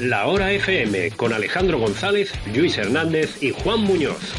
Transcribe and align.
La 0.00 0.26
Hora 0.28 0.50
FM 0.50 1.10
con 1.10 1.34
Alejandro 1.34 1.78
González, 1.78 2.32
Luis 2.54 2.78
Hernández 2.78 3.42
y 3.42 3.50
Juan 3.50 3.80
Muñoz. 3.80 4.32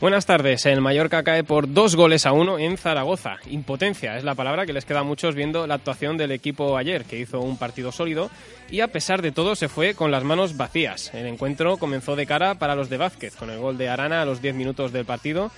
Buenas 0.00 0.24
tardes. 0.24 0.64
El 0.64 0.80
Mallorca 0.80 1.22
cae 1.22 1.44
por 1.44 1.70
dos 1.70 1.94
goles 1.94 2.24
a 2.24 2.32
uno 2.32 2.58
en 2.58 2.78
Zaragoza. 2.78 3.36
Impotencia 3.50 4.16
es 4.16 4.24
la 4.24 4.34
palabra 4.34 4.64
que 4.64 4.72
les 4.72 4.86
queda 4.86 5.00
a 5.00 5.04
muchos 5.04 5.34
viendo 5.34 5.66
la 5.66 5.74
actuación 5.74 6.16
del 6.16 6.32
equipo 6.32 6.78
ayer, 6.78 7.04
que 7.04 7.18
hizo 7.18 7.40
un 7.40 7.58
partido 7.58 7.92
sólido 7.92 8.30
y 8.70 8.80
a 8.80 8.88
pesar 8.88 9.20
de 9.20 9.30
todo 9.30 9.56
se 9.56 9.68
fue 9.68 9.92
con 9.92 10.10
las 10.10 10.24
manos 10.24 10.56
vacías. 10.56 11.12
El 11.12 11.26
encuentro 11.26 11.76
comenzó 11.76 12.16
de 12.16 12.24
cara 12.24 12.54
para 12.54 12.74
los 12.74 12.88
de 12.88 12.96
Vázquez, 12.96 13.36
con 13.36 13.50
el 13.50 13.58
gol 13.58 13.76
de 13.76 13.90
Arana 13.90 14.22
a 14.22 14.24
los 14.24 14.40
10 14.40 14.54
minutos 14.54 14.90
del 14.90 15.04
partido 15.04 15.50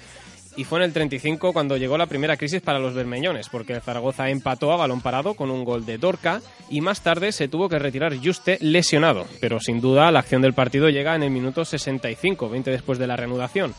y 0.56 0.64
fue 0.64 0.78
en 0.78 0.84
el 0.84 0.92
35 0.92 1.52
cuando 1.52 1.76
llegó 1.76 1.96
la 1.96 2.06
primera 2.06 2.36
crisis 2.36 2.60
para 2.60 2.78
los 2.78 2.94
bermeñones, 2.94 3.48
porque 3.48 3.80
Zaragoza 3.80 4.28
empató 4.28 4.72
a 4.72 4.76
balón 4.76 5.00
parado 5.00 5.34
con 5.34 5.50
un 5.50 5.64
gol 5.64 5.86
de 5.86 5.98
Dorca 5.98 6.40
y 6.68 6.80
más 6.80 7.02
tarde 7.02 7.32
se 7.32 7.48
tuvo 7.48 7.68
que 7.68 7.78
retirar 7.78 8.16
Juste 8.22 8.58
lesionado. 8.60 9.26
Pero 9.40 9.60
sin 9.60 9.80
duda 9.80 10.10
la 10.10 10.20
acción 10.20 10.42
del 10.42 10.54
partido 10.54 10.90
llega 10.90 11.14
en 11.14 11.22
el 11.22 11.30
minuto 11.30 11.64
65, 11.64 12.48
20 12.48 12.70
después 12.70 12.98
de 12.98 13.06
la 13.06 13.16
reanudación. 13.16 13.74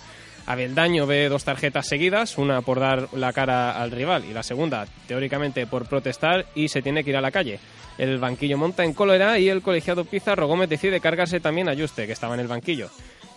Abeldaño 0.46 1.08
ve 1.08 1.30
dos 1.30 1.46
tarjetas 1.46 1.88
seguidas, 1.88 2.38
una 2.38 2.62
por 2.62 2.80
dar 2.80 3.08
la 3.14 3.32
cara 3.32 3.82
al 3.82 3.92
rival 3.92 4.26
y 4.26 4.34
la 4.34 4.44
segunda, 4.44 4.86
teóricamente, 5.08 5.68
por 5.68 5.88
protestar 5.88 6.46
y 6.54 6.68
se 6.68 6.82
tiene 6.82 7.04
que 7.04 7.12
ir 7.12 7.18
a 7.18 7.22
la 7.22 7.32
calle. 7.32 7.60
El 7.98 8.18
banquillo 8.18 8.58
monta 8.58 8.84
en 8.84 8.94
cólera 8.94 9.40
y 9.40 9.48
el 9.48 9.62
colegiado 9.62 10.04
Pizarro 10.04 10.48
Gómez 10.48 10.68
decide 10.68 11.00
cargarse 11.00 11.40
también 11.40 11.70
a 11.70 11.76
Juste, 11.76 12.08
que 12.08 12.14
estaba 12.14 12.34
en 12.34 12.42
el 12.42 12.48
banquillo. 12.48 12.90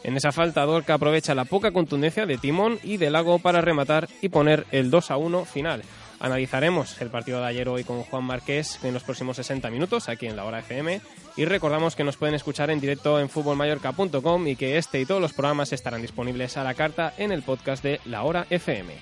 En 0.06 0.16
esa 0.16 0.30
falta, 0.30 0.64
Dorca 0.64 0.94
aprovecha 0.94 1.34
la 1.34 1.46
poca 1.46 1.72
contundencia 1.72 2.26
de 2.26 2.38
Timón 2.38 2.78
y 2.84 2.96
de 2.96 3.10
Lago 3.10 3.40
para 3.40 3.60
rematar 3.60 4.08
y 4.22 4.28
poner 4.28 4.64
el 4.70 4.88
2 4.88 5.10
a 5.10 5.16
1 5.16 5.44
final. 5.46 5.82
Analizaremos 6.20 7.02
el 7.02 7.10
partido 7.10 7.40
de 7.40 7.46
ayer 7.46 7.68
hoy 7.68 7.82
con 7.82 8.04
Juan 8.04 8.22
Marqués 8.22 8.78
en 8.84 8.94
los 8.94 9.02
próximos 9.02 9.34
60 9.34 9.68
minutos 9.68 10.08
aquí 10.08 10.26
en 10.28 10.36
la 10.36 10.44
hora 10.44 10.60
FM 10.60 11.00
y 11.36 11.44
recordamos 11.44 11.96
que 11.96 12.04
nos 12.04 12.16
pueden 12.16 12.36
escuchar 12.36 12.70
en 12.70 12.80
directo 12.80 13.18
en 13.18 13.28
futbolmallorca.com 13.28 14.46
y 14.46 14.54
que 14.54 14.78
este 14.78 15.00
y 15.00 15.06
todos 15.06 15.20
los 15.20 15.32
programas 15.32 15.72
estarán 15.72 16.02
disponibles 16.02 16.56
a 16.56 16.62
la 16.62 16.74
carta 16.74 17.12
en 17.18 17.32
el 17.32 17.42
podcast 17.42 17.82
de 17.82 18.00
La 18.04 18.22
Hora 18.22 18.46
FM. 18.48 18.92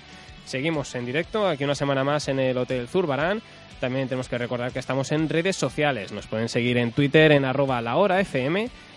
Seguimos 0.45 0.95
en 0.95 1.05
directo 1.05 1.47
aquí 1.47 1.65
una 1.65 1.75
semana 1.75 2.03
más 2.03 2.27
en 2.29 2.39
el 2.39 2.57
Hotel 2.57 2.87
Zurbarán. 2.87 3.43
También 3.85 4.07
tenemos 4.07 4.27
que 4.27 4.39
recordar 4.39 4.71
que 4.71 4.79
estamos 4.79 5.11
en 5.11 5.29
redes 5.29 5.55
sociales. 5.55 6.11
Nos 6.11 6.25
pueden 6.25 6.49
seguir 6.49 6.75
en 6.77 6.91
Twitter 6.91 7.31
en 7.31 7.45
arroba 7.45 7.83
la 7.83 7.95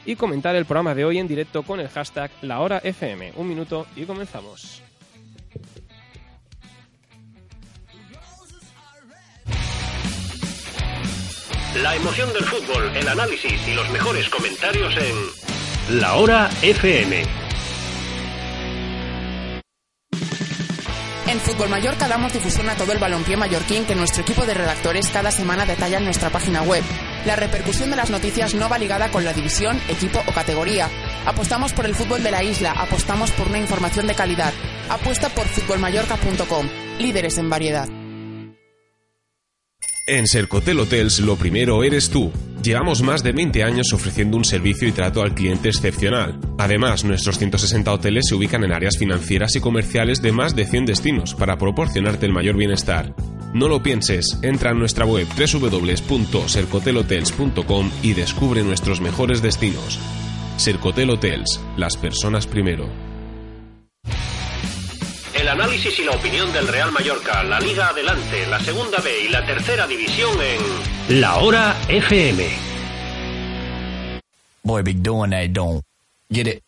y 0.06 0.16
comentar 0.16 0.56
el 0.56 0.64
programa 0.64 0.94
de 0.94 1.04
hoy 1.04 1.18
en 1.18 1.28
directo 1.28 1.62
con 1.62 1.78
el 1.78 1.90
hashtag 1.90 2.30
La 2.40 2.60
Hora 2.60 2.80
FM. 2.82 3.34
Un 3.36 3.48
minuto 3.48 3.86
y 3.96 4.04
comenzamos. 4.04 4.82
La 11.82 11.94
emoción 11.94 12.32
del 12.32 12.44
fútbol, 12.44 12.90
el 12.96 13.08
análisis 13.08 13.68
y 13.68 13.74
los 13.74 13.90
mejores 13.90 14.30
comentarios 14.30 14.94
en 14.96 16.00
La 16.00 16.14
Hora 16.14 16.48
FM. 16.62 17.47
En 21.28 21.40
Fútbol 21.40 21.68
Mallorca 21.68 22.08
damos 22.08 22.32
difusión 22.32 22.70
a 22.70 22.74
todo 22.74 22.92
el 22.92 22.98
balompié 22.98 23.36
mallorquín 23.36 23.84
que 23.84 23.94
nuestro 23.94 24.22
equipo 24.22 24.46
de 24.46 24.54
redactores 24.54 25.08
cada 25.08 25.30
semana 25.30 25.66
detalla 25.66 25.98
en 25.98 26.04
nuestra 26.04 26.30
página 26.30 26.62
web. 26.62 26.82
La 27.26 27.36
repercusión 27.36 27.90
de 27.90 27.96
las 27.96 28.08
noticias 28.08 28.54
no 28.54 28.70
va 28.70 28.78
ligada 28.78 29.10
con 29.10 29.26
la 29.26 29.34
división, 29.34 29.78
equipo 29.90 30.22
o 30.26 30.32
categoría. 30.32 30.88
Apostamos 31.26 31.74
por 31.74 31.84
el 31.84 31.94
fútbol 31.94 32.22
de 32.22 32.30
la 32.30 32.42
isla, 32.42 32.72
apostamos 32.72 33.30
por 33.32 33.48
una 33.48 33.58
información 33.58 34.06
de 34.06 34.14
calidad. 34.14 34.54
Apuesta 34.88 35.28
por 35.28 35.44
futbolmallorca.com, 35.48 36.66
líderes 36.98 37.36
en 37.36 37.50
variedad. 37.50 38.07
En 40.08 40.26
Sercotel 40.26 40.80
Hotels 40.80 41.20
lo 41.20 41.36
primero 41.36 41.84
eres 41.84 42.08
tú. 42.08 42.32
Llevamos 42.62 43.02
más 43.02 43.22
de 43.22 43.32
20 43.32 43.62
años 43.62 43.92
ofreciendo 43.92 44.38
un 44.38 44.44
servicio 44.44 44.88
y 44.88 44.92
trato 44.92 45.20
al 45.20 45.34
cliente 45.34 45.68
excepcional. 45.68 46.40
Además, 46.56 47.04
nuestros 47.04 47.36
160 47.36 47.92
hoteles 47.92 48.24
se 48.26 48.34
ubican 48.34 48.64
en 48.64 48.72
áreas 48.72 48.96
financieras 48.96 49.54
y 49.56 49.60
comerciales 49.60 50.22
de 50.22 50.32
más 50.32 50.56
de 50.56 50.64
100 50.64 50.86
destinos 50.86 51.34
para 51.34 51.58
proporcionarte 51.58 52.24
el 52.24 52.32
mayor 52.32 52.56
bienestar. 52.56 53.14
No 53.52 53.68
lo 53.68 53.82
pienses, 53.82 54.38
entra 54.40 54.70
en 54.70 54.78
nuestra 54.78 55.04
web 55.04 55.26
www.sercotelhotels.com 55.28 57.90
y 58.02 58.14
descubre 58.14 58.62
nuestros 58.62 59.02
mejores 59.02 59.42
destinos. 59.42 59.98
Sercotel 60.56 61.10
Hotels, 61.10 61.60
las 61.76 61.98
personas 61.98 62.46
primero. 62.46 62.88
Análisis 65.58 65.98
y 65.98 66.04
la 66.04 66.12
opinión 66.12 66.52
del 66.52 66.68
Real 66.68 66.92
Mallorca, 66.92 67.42
la 67.42 67.58
Liga 67.58 67.88
Adelante, 67.88 68.46
la 68.46 68.60
Segunda 68.60 68.98
B 69.00 69.24
y 69.24 69.28
la 69.28 69.44
Tercera 69.44 69.88
División 69.88 70.30
en 70.40 71.20
La 71.20 71.38
Hora 71.38 71.76
FM. 71.88 72.48
Boy, 74.62 74.82
be 74.82 74.92
doing 74.94 75.30
that, 75.30 75.48
don't 75.48 75.82
get 76.30 76.46
it. 76.46 76.62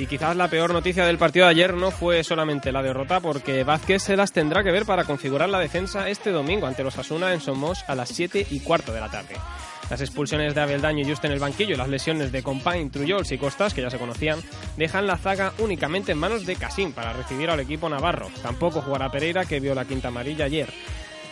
Y 0.00 0.06
quizás 0.06 0.34
la 0.34 0.48
peor 0.48 0.72
noticia 0.72 1.04
del 1.04 1.18
partido 1.18 1.44
de 1.44 1.50
ayer 1.50 1.74
no 1.74 1.90
fue 1.90 2.24
solamente 2.24 2.72
la 2.72 2.82
derrota, 2.82 3.20
porque 3.20 3.64
Vázquez 3.64 4.02
se 4.02 4.16
las 4.16 4.32
tendrá 4.32 4.64
que 4.64 4.70
ver 4.70 4.86
para 4.86 5.04
configurar 5.04 5.50
la 5.50 5.58
defensa 5.58 6.08
este 6.08 6.30
domingo 6.30 6.66
ante 6.66 6.82
los 6.82 6.96
Asuna 6.96 7.34
en 7.34 7.40
Somos 7.42 7.84
a 7.86 7.94
las 7.94 8.08
7 8.08 8.46
y 8.50 8.60
cuarto 8.60 8.94
de 8.94 9.00
la 9.00 9.10
tarde. 9.10 9.34
Las 9.90 10.00
expulsiones 10.00 10.54
de 10.54 10.60
Abeldaño 10.62 11.04
y 11.04 11.10
Just 11.10 11.26
en 11.26 11.32
el 11.32 11.38
banquillo 11.38 11.74
y 11.74 11.76
las 11.76 11.90
lesiones 11.90 12.32
de 12.32 12.42
Compain, 12.42 12.90
Trujols 12.90 13.30
y 13.30 13.36
Costas, 13.36 13.74
que 13.74 13.82
ya 13.82 13.90
se 13.90 13.98
conocían, 13.98 14.40
dejan 14.78 15.06
la 15.06 15.18
zaga 15.18 15.52
únicamente 15.58 16.12
en 16.12 16.18
manos 16.18 16.46
de 16.46 16.56
Casín 16.56 16.94
para 16.94 17.12
recibir 17.12 17.50
al 17.50 17.60
equipo 17.60 17.90
navarro. 17.90 18.28
Tampoco 18.42 18.80
jugará 18.80 19.10
Pereira, 19.10 19.44
que 19.44 19.60
vio 19.60 19.74
la 19.74 19.84
quinta 19.84 20.08
amarilla 20.08 20.46
ayer. 20.46 20.72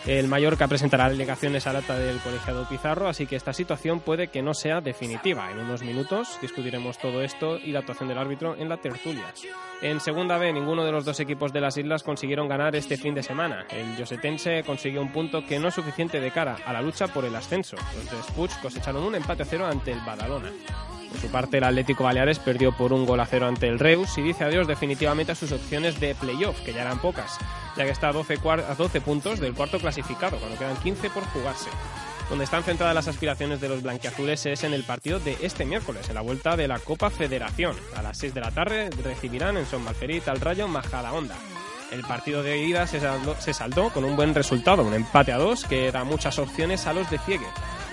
El 0.05 0.27
Mallorca 0.27 0.67
presentará 0.67 1.05
alegaciones 1.05 1.67
al 1.67 1.75
acta 1.75 1.97
del 1.97 2.19
colegiado 2.19 2.67
Pizarro, 2.67 3.07
así 3.07 3.27
que 3.27 3.35
esta 3.35 3.53
situación 3.53 3.99
puede 3.99 4.29
que 4.29 4.41
no 4.41 4.53
sea 4.53 4.81
definitiva. 4.81 5.51
En 5.51 5.59
unos 5.59 5.83
minutos 5.83 6.39
discutiremos 6.41 6.97
todo 6.97 7.21
esto 7.21 7.57
y 7.57 7.71
la 7.71 7.79
actuación 7.79 8.07
del 8.09 8.17
árbitro 8.17 8.55
en 8.55 8.69
la 8.69 8.77
tertulia. 8.77 9.33
En 9.81 9.99
segunda 9.99 10.37
B, 10.37 10.51
ninguno 10.51 10.83
de 10.83 10.91
los 10.91 11.05
dos 11.05 11.19
equipos 11.19 11.53
de 11.53 11.61
las 11.61 11.77
islas 11.77 12.03
consiguieron 12.03 12.47
ganar 12.47 12.75
este 12.75 12.97
fin 12.97 13.13
de 13.13 13.23
semana. 13.23 13.65
El 13.69 13.95
Josetense 13.97 14.63
consiguió 14.65 15.01
un 15.01 15.11
punto 15.11 15.45
que 15.45 15.59
no 15.59 15.67
es 15.67 15.75
suficiente 15.75 16.19
de 16.19 16.31
cara 16.31 16.57
a 16.65 16.73
la 16.73 16.81
lucha 16.81 17.07
por 17.07 17.25
el 17.25 17.35
ascenso. 17.35 17.75
Los 17.95 18.09
de 18.09 18.23
Spuch 18.23 18.61
cosecharon 18.61 19.03
un 19.03 19.15
empate 19.15 19.43
a 19.43 19.45
cero 19.45 19.67
ante 19.67 19.91
el 19.91 19.99
Badalona. 19.99 20.51
Por 21.11 21.19
su 21.19 21.27
parte, 21.29 21.57
el 21.57 21.63
Atlético 21.63 22.03
Baleares 22.03 22.37
perdió 22.39 22.71
por 22.71 22.93
un 22.93 23.05
gol 23.05 23.19
a 23.19 23.25
cero 23.25 23.47
ante 23.47 23.67
el 23.67 23.79
Reus 23.79 24.17
y 24.17 24.21
dice 24.21 24.43
adiós 24.43 24.67
definitivamente 24.67 25.31
a 25.31 25.35
sus 25.35 25.51
opciones 25.51 25.99
de 25.99 26.13
playoff, 26.15 26.59
que 26.61 26.71
ya 26.73 26.81
eran 26.81 26.99
pocas, 26.99 27.37
ya 27.75 27.83
que 27.85 27.89
está 27.91 28.09
a 28.09 28.13
12, 28.13 28.37
cuar- 28.37 28.63
a 28.69 28.75
12 28.75 29.01
puntos 29.01 29.39
del 29.39 29.53
cuarto 29.55 29.79
clasificado, 29.79 30.37
cuando 30.37 30.57
quedan 30.57 30.77
15 30.77 31.09
por 31.09 31.23
jugarse. 31.25 31.69
Donde 32.29 32.43
están 32.43 32.61
centradas 32.63 32.93
las 32.93 33.07
aspiraciones 33.07 33.59
de 33.59 33.69
los 33.69 33.81
blanquiazules 33.81 34.45
es 34.45 34.63
en 34.63 34.73
el 34.73 34.83
partido 34.83 35.19
de 35.19 35.35
este 35.41 35.65
miércoles, 35.65 36.07
en 36.09 36.15
la 36.15 36.21
vuelta 36.21 36.55
de 36.55 36.67
la 36.67 36.77
Copa 36.77 37.09
Federación. 37.09 37.75
A 37.95 38.03
las 38.03 38.19
6 38.19 38.35
de 38.35 38.41
la 38.41 38.51
tarde 38.51 38.91
recibirán 39.03 39.57
en 39.57 39.65
Son 39.65 39.83
Malferit 39.83 40.27
al 40.27 40.39
Rayo 40.39 40.67
Majadahonda. 40.67 41.35
El 41.91 42.01
partido 42.03 42.43
de 42.43 42.59
ida 42.63 42.85
se 42.85 42.99
saldó 43.53 43.89
con 43.89 44.03
un 44.03 44.15
buen 44.15 44.35
resultado, 44.35 44.83
un 44.83 44.93
empate 44.93 45.31
a 45.31 45.37
dos 45.39 45.65
que 45.65 45.91
da 45.91 46.03
muchas 46.03 46.37
opciones 46.37 46.85
a 46.85 46.93
los 46.93 47.09
de 47.09 47.17
Ciegue. 47.17 47.47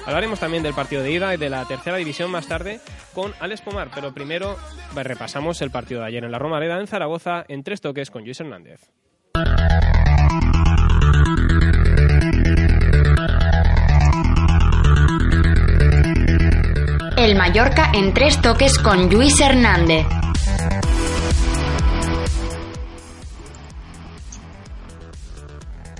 Hablaremos 0.06 0.38
también 0.38 0.62
del 0.62 0.72
partido 0.72 1.02
de 1.02 1.10
ida 1.10 1.34
y 1.34 1.36
de 1.36 1.50
la 1.50 1.64
tercera 1.64 1.96
división 1.96 2.30
más 2.30 2.46
tarde 2.46 2.80
con 3.12 3.34
Alex 3.40 3.60
Pomar, 3.62 3.90
pero 3.92 4.14
primero 4.14 4.56
repasamos 4.94 5.60
el 5.62 5.72
partido 5.72 6.00
de 6.00 6.06
ayer 6.06 6.24
en 6.24 6.30
la 6.30 6.38
Romareda 6.38 6.78
en 6.78 6.86
Zaragoza 6.86 7.44
en 7.48 7.64
tres 7.64 7.80
toques 7.80 8.10
con 8.10 8.22
Luis 8.22 8.38
Hernández. 8.38 8.80
El 17.16 17.34
Mallorca 17.34 17.90
en 17.92 18.14
tres 18.14 18.40
toques 18.40 18.78
con 18.78 19.10
Luis 19.10 19.40
Hernández. 19.40 20.06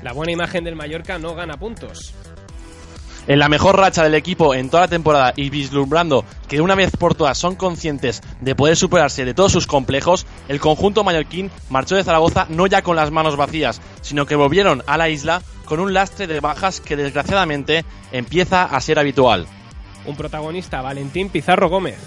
La 0.05 0.13
buena 0.13 0.31
imagen 0.31 0.63
del 0.63 0.77
Mallorca 0.77 1.19
no 1.19 1.35
gana 1.35 1.57
puntos. 1.57 2.15
En 3.29 3.41
la 3.41 3.49
mejor 3.49 3.77
racha 3.77 4.05
del 4.05 4.15
equipo 4.15 4.55
en 4.55 4.71
toda 4.71 4.85
la 4.85 4.89
temporada 4.89 5.33
y 5.35 5.51
vislumbrando 5.51 6.25
que 6.47 6.57
de 6.57 6.63
una 6.63 6.77
vez 6.77 6.93
por 6.97 7.17
todas 7.17 7.37
son 7.37 7.57
conscientes 7.57 8.23
de 8.41 8.55
poder 8.55 8.77
superarse 8.77 9.25
de 9.25 9.35
todos 9.35 9.51
sus 9.51 9.67
complejos, 9.67 10.27
el 10.47 10.61
conjunto 10.61 11.03
mallorquín 11.03 11.51
marchó 11.69 11.97
de 11.97 12.05
Zaragoza 12.05 12.47
no 12.49 12.69
ya 12.69 12.83
con 12.83 12.95
las 12.95 13.11
manos 13.11 13.37
vacías, 13.37 13.81
sino 14.01 14.27
que 14.27 14.37
volvieron 14.37 14.85
a 14.87 14.97
la 14.97 15.09
isla 15.09 15.43
con 15.65 15.81
un 15.81 15.93
lastre 15.93 16.29
de 16.29 16.39
bajas 16.39 16.81
que 16.81 16.95
desgraciadamente 16.95 17.85
empieza 18.13 18.63
a 18.63 18.81
ser 18.81 19.01
habitual. 19.01 19.49
Un 20.05 20.17
protagonista, 20.17 20.81
Valentín 20.81 21.29
Pizarro 21.29 21.69
Gómez. 21.69 21.99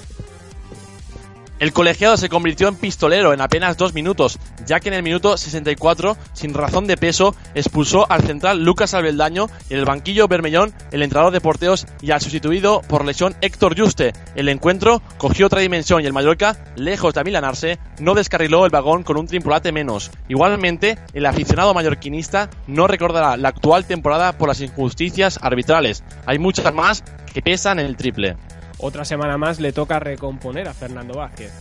El 1.59 1.73
colegiado 1.73 2.15
se 2.15 2.29
convirtió 2.29 2.69
en 2.69 2.75
pistolero 2.75 3.33
en 3.33 3.41
apenas 3.41 3.75
dos 3.75 3.93
minutos, 3.93 4.39
ya 4.65 4.79
que 4.79 4.87
en 4.87 4.93
el 4.93 5.03
minuto 5.03 5.35
64, 5.35 6.15
sin 6.31 6.53
razón 6.53 6.87
de 6.87 6.95
peso, 6.95 7.35
expulsó 7.53 8.09
al 8.09 8.21
central 8.21 8.63
Lucas 8.63 8.93
Albeldaño 8.93 9.47
y 9.69 9.73
el 9.73 9.83
banquillo 9.83 10.29
Bermellón, 10.29 10.73
el 10.91 11.03
entrenador 11.03 11.33
de 11.33 11.41
porteos 11.41 11.85
y 12.01 12.11
al 12.11 12.21
sustituido 12.21 12.81
por 12.87 13.03
lesión 13.03 13.35
Héctor 13.41 13.77
Juste. 13.77 14.13
El 14.35 14.47
encuentro 14.47 15.01
cogió 15.17 15.47
otra 15.47 15.59
dimensión 15.59 16.01
y 16.01 16.05
el 16.05 16.13
Mallorca, 16.13 16.57
lejos 16.77 17.13
de 17.13 17.19
amilanarse, 17.19 17.77
no 17.99 18.13
descarriló 18.13 18.63
el 18.63 18.71
vagón 18.71 19.03
con 19.03 19.17
un 19.17 19.27
trimpulate 19.27 19.73
menos. 19.73 20.11
Igualmente, 20.29 20.97
el 21.13 21.25
aficionado 21.25 21.73
mallorquinista 21.73 22.49
no 22.67 22.87
recordará 22.87 23.35
la 23.35 23.49
actual 23.49 23.83
temporada 23.83 24.37
por 24.37 24.47
las 24.47 24.61
injusticias 24.61 25.37
arbitrales. 25.41 26.05
Hay 26.25 26.39
muchas 26.39 26.73
más 26.73 27.03
que 27.33 27.41
pesan 27.41 27.79
en 27.79 27.85
el 27.85 27.97
triple. 27.97 28.37
Otra 28.79 29.05
semana 29.05 29.37
más 29.37 29.59
le 29.59 29.73
toca 29.73 29.99
recomponer 29.99 30.67
a 30.67 30.73
Fernando 30.73 31.15
Vázquez. 31.15 31.51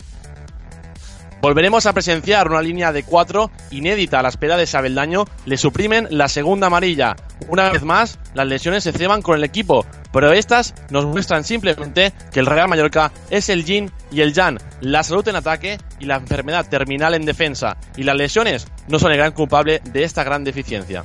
Volveremos 1.41 1.87
a 1.87 1.93
presenciar 1.93 2.49
una 2.49 2.63
línea 2.63 2.93
de 2.93 3.05
cuatro 3.05 3.53
inédita 3.71 4.19
a 4.19 4.23
la 4.23 4.29
espera 4.29 4.57
de 4.57 4.67
Sabeldaño. 4.67 5.25
Le 5.47 5.57
suprimen 5.57 6.09
la 6.11 6.29
segunda 6.29 6.67
amarilla. 6.67 7.15
Una 7.49 7.71
vez 7.71 7.85
más, 7.85 8.19
las 8.35 8.49
lesiones 8.49 8.83
se 8.83 8.93
ceban 8.93 9.23
con 9.23 9.37
el 9.37 9.45
equipo, 9.45 9.87
pero 10.13 10.33
estas 10.33 10.75
nos 10.91 11.07
muestran 11.07 11.45
simplemente 11.45 12.13
que 12.33 12.41
el 12.41 12.47
Real 12.47 12.69
Mallorca 12.69 13.13
es 13.31 13.49
el 13.51 13.65
yin 13.65 13.93
y 14.11 14.21
el 14.21 14.35
yang, 14.35 14.59
la 14.81 15.05
salud 15.05 15.27
en 15.29 15.37
ataque 15.37 15.79
y 16.01 16.07
la 16.07 16.17
enfermedad 16.17 16.69
terminal 16.69 17.15
en 17.15 17.25
defensa. 17.25 17.77
Y 17.97 18.03
las 18.03 18.17
lesiones 18.17 18.67
no 18.89 18.99
son 18.99 19.13
el 19.13 19.19
gran 19.19 19.33
culpable 19.33 19.81
de 19.85 20.03
esta 20.03 20.25
gran 20.25 20.43
deficiencia. 20.43 21.05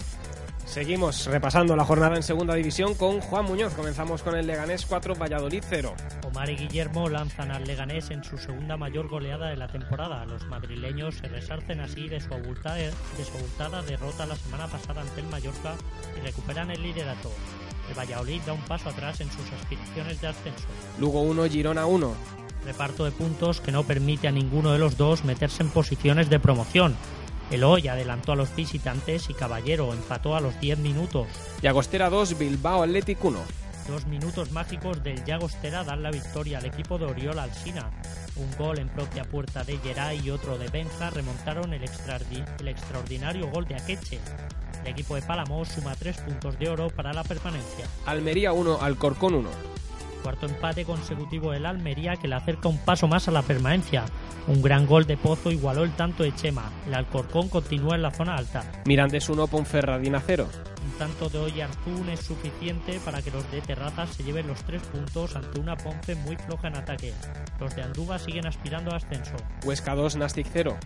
Seguimos 0.74 1.28
repasando 1.28 1.76
la 1.76 1.86
jornada 1.86 2.16
en 2.16 2.24
segunda 2.24 2.56
división 2.56 2.96
con 2.96 3.22
Juan 3.22 3.46
Muñoz. 3.46 3.76
Comenzamos 3.76 4.24
con 4.24 4.36
el 4.36 4.48
Leganés 4.48 4.88
4, 4.88 5.14
Valladolid 5.14 5.64
0. 5.70 5.94
Omar 6.26 6.50
y 6.50 6.56
Guillermo 6.56 7.10
lanzan 7.10 7.52
al 7.52 7.64
Leganés 7.64 8.10
en 8.10 8.24
su 8.24 8.40
segunda 8.40 8.76
mayor 8.76 9.08
goleada 9.08 9.50
de 9.50 9.56
la 9.56 9.68
temporada. 9.68 10.26
Los 10.26 10.48
madrileños 10.48 11.14
se 11.18 11.28
resarcen 11.28 11.80
así 11.80 12.10
de 12.10 12.20
su 12.20 12.34
abultada, 12.34 12.78
de 12.78 12.92
su 13.24 13.38
abultada 13.38 13.84
derrota 13.84 14.26
la 14.26 14.36
semana 14.36 14.66
pasada 14.66 15.02
ante 15.02 15.22
el 15.22 15.28
Mallorca 15.28 15.76
y 16.18 16.26
recuperan 16.26 16.72
el 16.72 16.82
liderato. 16.82 17.32
El 17.88 17.96
Valladolid 17.96 18.42
da 18.42 18.54
un 18.54 18.66
paso 18.66 18.90
atrás 18.90 19.22
en 19.22 19.30
sus 19.30 19.52
aspiraciones 19.52 20.22
de 20.22 20.28
ascenso. 20.30 20.66
Lugo 21.00 21.22
1, 21.22 21.50
Girona 21.50 21.86
1. 21.86 22.16
Reparto 22.66 23.06
de 23.06 23.12
puntos 23.12 23.62
que 23.62 23.72
no 23.72 23.84
permite 23.84 24.28
a 24.28 24.32
ninguno 24.32 24.72
de 24.72 24.80
los 24.80 24.98
dos 24.98 25.24
meterse 25.24 25.62
en 25.62 25.70
posiciones 25.70 26.32
de 26.32 26.40
promoción. 26.40 26.96
El 27.52 27.64
Hoy 27.64 27.88
adelantó 27.88 28.32
a 28.32 28.36
los 28.36 28.56
visitantes 28.56 29.30
y 29.30 29.34
Caballero 29.34 29.94
empató 29.94 30.36
a 30.36 30.42
los 30.42 30.60
10 30.60 30.80
minutos. 30.80 31.28
Llagostera 31.62 32.10
2, 32.10 32.38
Bilbao 32.38 32.84
Athletic 32.84 33.24
1. 33.24 33.40
Dos 33.88 34.08
minutos 34.08 34.52
mágicos 34.52 35.04
del 35.04 35.24
Llagostera 35.26 35.84
dan 35.84 36.04
la 36.04 36.12
victoria 36.12 36.60
al 36.60 36.66
equipo 36.66 36.98
de 36.98 37.06
Oriol 37.06 37.38
Alsina. 37.38 37.92
Un 38.38 38.50
gol 38.58 38.80
en 38.80 38.88
propia 38.90 39.26
puerta 39.26 39.64
de 39.64 39.78
Geray 39.78 40.22
y 40.24 40.30
otro 40.30 40.58
de 40.58 40.70
Benja 40.70 41.10
remontaron 41.10 41.74
el 41.74 41.84
extraordinario 41.84 43.50
gol 43.52 43.66
de 43.66 43.76
Akeche. 43.76 44.20
El 44.84 44.92
equipo 44.92 45.16
de 45.16 45.22
Palamos 45.22 45.68
suma 45.68 45.96
tres 45.96 46.18
puntos 46.18 46.58
de 46.58 46.70
oro 46.70 46.90
para 46.90 47.14
la 47.14 47.24
permanencia. 47.24 47.86
Almería 48.06 48.54
1, 48.54 48.82
Alcorcón 48.82 49.36
1. 49.36 49.50
Cuarto 50.24 50.46
empate 50.46 50.86
consecutivo 50.86 51.52
del 51.52 51.66
Almería 51.66 52.16
que 52.16 52.30
le 52.30 52.36
acerca 52.36 52.70
un 52.70 52.78
paso 52.78 53.10
más 53.10 53.28
a 53.28 53.32
la 53.32 53.42
permanencia. 53.42 54.06
Un 54.48 54.62
gran 54.62 54.88
gol 54.88 55.06
de 55.06 55.18
Pozo 55.18 55.52
igualó 55.52 55.84
el 55.84 55.92
tanto 55.92 56.24
de 56.24 56.34
Chema. 56.34 56.72
El 56.88 56.94
Alcorcón 56.94 57.50
continúa 57.50 57.96
en 57.96 58.04
la 58.04 58.12
zona 58.12 58.36
alta. 58.36 58.64
Mirantes 58.86 59.28
1, 59.28 59.48
Ponferradina 59.48 60.24
0. 60.26 60.48
Un 60.84 60.92
tanto 60.98 61.30
de 61.30 61.38
hoy 61.38 61.62
Arzún 61.62 62.10
es 62.10 62.20
suficiente 62.20 63.00
para 63.06 63.22
que 63.22 63.32
los 63.32 63.50
de 63.52 63.62
Terrazas 63.62 64.10
se 64.10 64.24
lleven 64.24 64.48
los 64.48 64.64
tres 64.64 64.82
puntos 64.84 65.36
ante 65.36 65.60
una 65.60 65.78
Ponce 65.78 66.16
muy 66.16 66.36
floja 66.36 66.68
en 66.68 66.76
ataque. 66.76 67.14
Los 67.60 67.76
de 67.76 67.84
Andúba 67.84 68.20
siguen 68.20 68.46
aspirando 68.46 68.92
a 68.92 68.98
ascenso. 68.98 69.36
Huesca 69.64 69.96
2, 69.96 70.18
Nastic 70.18 70.48
0. 70.52 70.78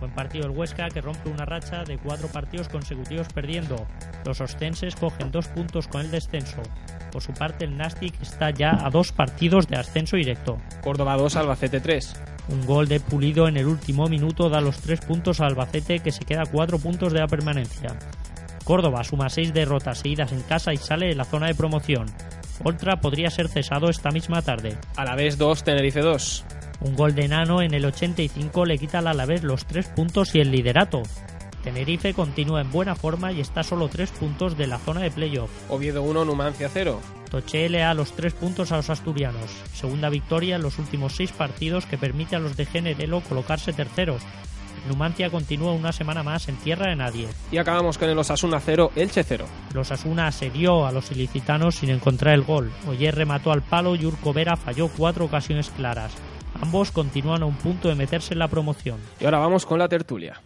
Buen 0.00 0.12
partido 0.12 0.46
el 0.46 0.56
Huesca 0.56 0.88
que 0.88 1.00
rompe 1.00 1.28
una 1.28 1.44
racha 1.44 1.82
de 1.84 1.98
cuatro 1.98 2.28
partidos 2.28 2.68
consecutivos 2.68 3.28
perdiendo. 3.32 3.86
Los 4.24 4.40
ostenses 4.40 4.94
cogen 4.94 5.32
dos 5.32 5.48
puntos 5.48 5.88
con 5.88 6.02
el 6.02 6.10
descenso. 6.10 6.62
Por 7.10 7.22
su 7.22 7.32
parte 7.32 7.64
el 7.64 7.76
Nastic 7.76 8.20
está 8.20 8.50
ya 8.50 8.84
a 8.84 8.90
dos 8.90 9.12
partidos 9.12 9.66
de 9.66 9.76
ascenso 9.76 10.16
directo. 10.16 10.58
Córdoba 10.82 11.16
2, 11.16 11.36
Albacete 11.36 11.80
3. 11.80 12.14
Un 12.50 12.66
gol 12.66 12.86
de 12.86 13.00
Pulido 13.00 13.48
en 13.48 13.56
el 13.56 13.66
último 13.66 14.08
minuto 14.08 14.48
da 14.48 14.60
los 14.60 14.78
tres 14.78 15.00
puntos 15.00 15.40
a 15.40 15.46
Albacete 15.46 16.00
que 16.00 16.12
se 16.12 16.24
queda 16.24 16.42
a 16.42 16.46
cuatro 16.46 16.78
puntos 16.78 17.12
de 17.12 17.20
la 17.20 17.26
permanencia. 17.26 17.98
Córdoba 18.68 19.02
suma 19.02 19.30
seis 19.30 19.54
derrotas 19.54 20.00
seguidas 20.00 20.30
en 20.30 20.42
casa 20.42 20.74
y 20.74 20.76
sale 20.76 21.06
de 21.06 21.14
la 21.14 21.24
zona 21.24 21.46
de 21.46 21.54
promoción. 21.54 22.04
Oltra 22.62 23.00
podría 23.00 23.30
ser 23.30 23.48
cesado 23.48 23.88
esta 23.88 24.10
misma 24.10 24.42
tarde. 24.42 24.76
Alavés 24.94 25.38
2, 25.38 25.64
Tenerife 25.64 26.02
2. 26.02 26.44
Un 26.82 26.94
gol 26.94 27.14
de 27.14 27.28
Nano 27.28 27.62
en 27.62 27.72
el 27.72 27.86
85 27.86 28.66
le 28.66 28.76
quita 28.76 28.98
al 28.98 29.06
Alavés 29.06 29.42
los 29.42 29.64
tres 29.64 29.88
puntos 29.88 30.34
y 30.34 30.40
el 30.40 30.50
liderato. 30.50 31.00
Tenerife 31.62 32.12
continúa 32.12 32.60
en 32.60 32.70
buena 32.70 32.94
forma 32.94 33.32
y 33.32 33.40
está 33.40 33.60
a 33.60 33.64
solo 33.64 33.88
tres 33.88 34.10
puntos 34.10 34.58
de 34.58 34.66
la 34.66 34.76
zona 34.76 35.00
de 35.00 35.12
playoff. 35.12 35.50
Oviedo 35.70 36.02
1, 36.02 36.26
Numancia 36.26 36.68
0. 36.70 37.00
Toche 37.30 37.70
le 37.70 37.78
da 37.78 37.94
los 37.94 38.12
tres 38.12 38.34
puntos 38.34 38.70
a 38.70 38.76
los 38.76 38.90
asturianos. 38.90 39.50
Segunda 39.72 40.10
victoria 40.10 40.56
en 40.56 40.62
los 40.62 40.78
últimos 40.78 41.16
seis 41.16 41.32
partidos 41.32 41.86
que 41.86 41.96
permite 41.96 42.36
a 42.36 42.38
los 42.38 42.54
de 42.58 42.66
Generelo 42.66 43.22
colocarse 43.22 43.72
terceros. 43.72 44.20
Numancia 44.86 45.30
continúa 45.30 45.72
una 45.72 45.92
semana 45.92 46.22
más 46.22 46.48
en 46.48 46.56
tierra 46.56 46.90
de 46.90 46.96
nadie. 46.96 47.28
Y 47.50 47.58
acabamos 47.58 47.98
con 47.98 48.08
el 48.08 48.18
Osasuna 48.18 48.60
0, 48.60 48.92
Elche 48.94 49.24
0. 49.24 49.46
Los 49.74 49.90
Asuna 49.90 50.26
asedió 50.26 50.86
a 50.86 50.92
los 50.92 51.10
ilicitanos 51.10 51.76
sin 51.76 51.90
encontrar 51.90 52.34
el 52.34 52.44
gol. 52.44 52.70
Oyer 52.86 53.14
remató 53.14 53.52
al 53.52 53.62
palo 53.62 53.96
y 53.96 54.06
Urco 54.06 54.32
Vera 54.32 54.56
falló 54.56 54.88
cuatro 54.88 55.24
ocasiones 55.24 55.70
claras. 55.70 56.12
Ambos 56.60 56.90
continúan 56.90 57.42
a 57.42 57.46
un 57.46 57.56
punto 57.56 57.88
de 57.88 57.94
meterse 57.94 58.34
en 58.34 58.40
la 58.40 58.48
promoción. 58.48 58.98
Y 59.20 59.24
ahora 59.24 59.38
vamos 59.38 59.66
con 59.66 59.78
la 59.78 59.88
tertulia. 59.88 60.40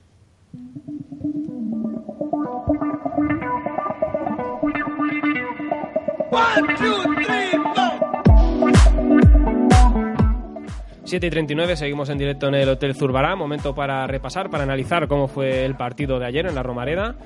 One, 6.30 6.76
two, 6.76 7.02
three, 7.24 8.11
7 11.12 11.26
y 11.26 11.30
39, 11.30 11.76
seguimos 11.76 12.08
en 12.08 12.16
directo 12.16 12.48
en 12.48 12.54
el 12.54 12.66
Hotel 12.70 12.94
Zurbará. 12.94 13.36
Momento 13.36 13.74
para 13.74 14.06
repasar, 14.06 14.48
para 14.48 14.62
analizar 14.62 15.08
cómo 15.08 15.28
fue 15.28 15.66
el 15.66 15.74
partido 15.74 16.18
de 16.18 16.24
ayer 16.24 16.46
en 16.46 16.54
la 16.54 16.62
Romareda. 16.62 17.16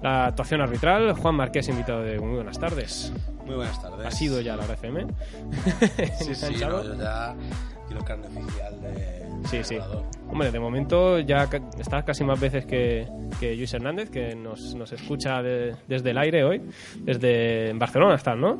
La 0.00 0.24
actuación 0.24 0.62
arbitral. 0.62 1.12
Juan 1.12 1.34
Marqués, 1.34 1.68
invitado 1.68 2.00
de 2.00 2.18
muy 2.18 2.36
buenas 2.36 2.58
tardes. 2.58 3.12
Muy 3.44 3.56
buenas 3.56 3.82
tardes. 3.82 4.06
Ha 4.06 4.10
sido 4.12 4.40
ya 4.40 4.56
la 4.56 4.64
RFM. 4.66 5.08
Sí, 6.20 6.34
sí, 6.34 6.54
no, 6.58 6.82
yo 6.82 6.94
ya 6.94 7.34
quiero 7.86 8.02
carne 8.02 8.28
oficial 8.28 8.80
de 8.80 9.24
Sí, 9.50 9.58
sí. 9.62 9.76
Hombre, 10.30 10.50
de 10.50 10.58
momento 10.58 11.18
ya 11.18 11.46
estás 11.78 12.02
casi 12.04 12.24
más 12.24 12.40
veces 12.40 12.64
que, 12.64 13.06
que 13.38 13.54
Luis 13.56 13.74
Hernández, 13.74 14.08
que 14.08 14.34
nos, 14.34 14.74
nos 14.74 14.90
escucha 14.90 15.42
de- 15.42 15.76
desde 15.86 16.12
el 16.12 16.16
aire 16.16 16.44
hoy. 16.44 16.62
Desde 17.00 17.74
Barcelona 17.74 18.14
estás, 18.14 18.38
¿no? 18.38 18.56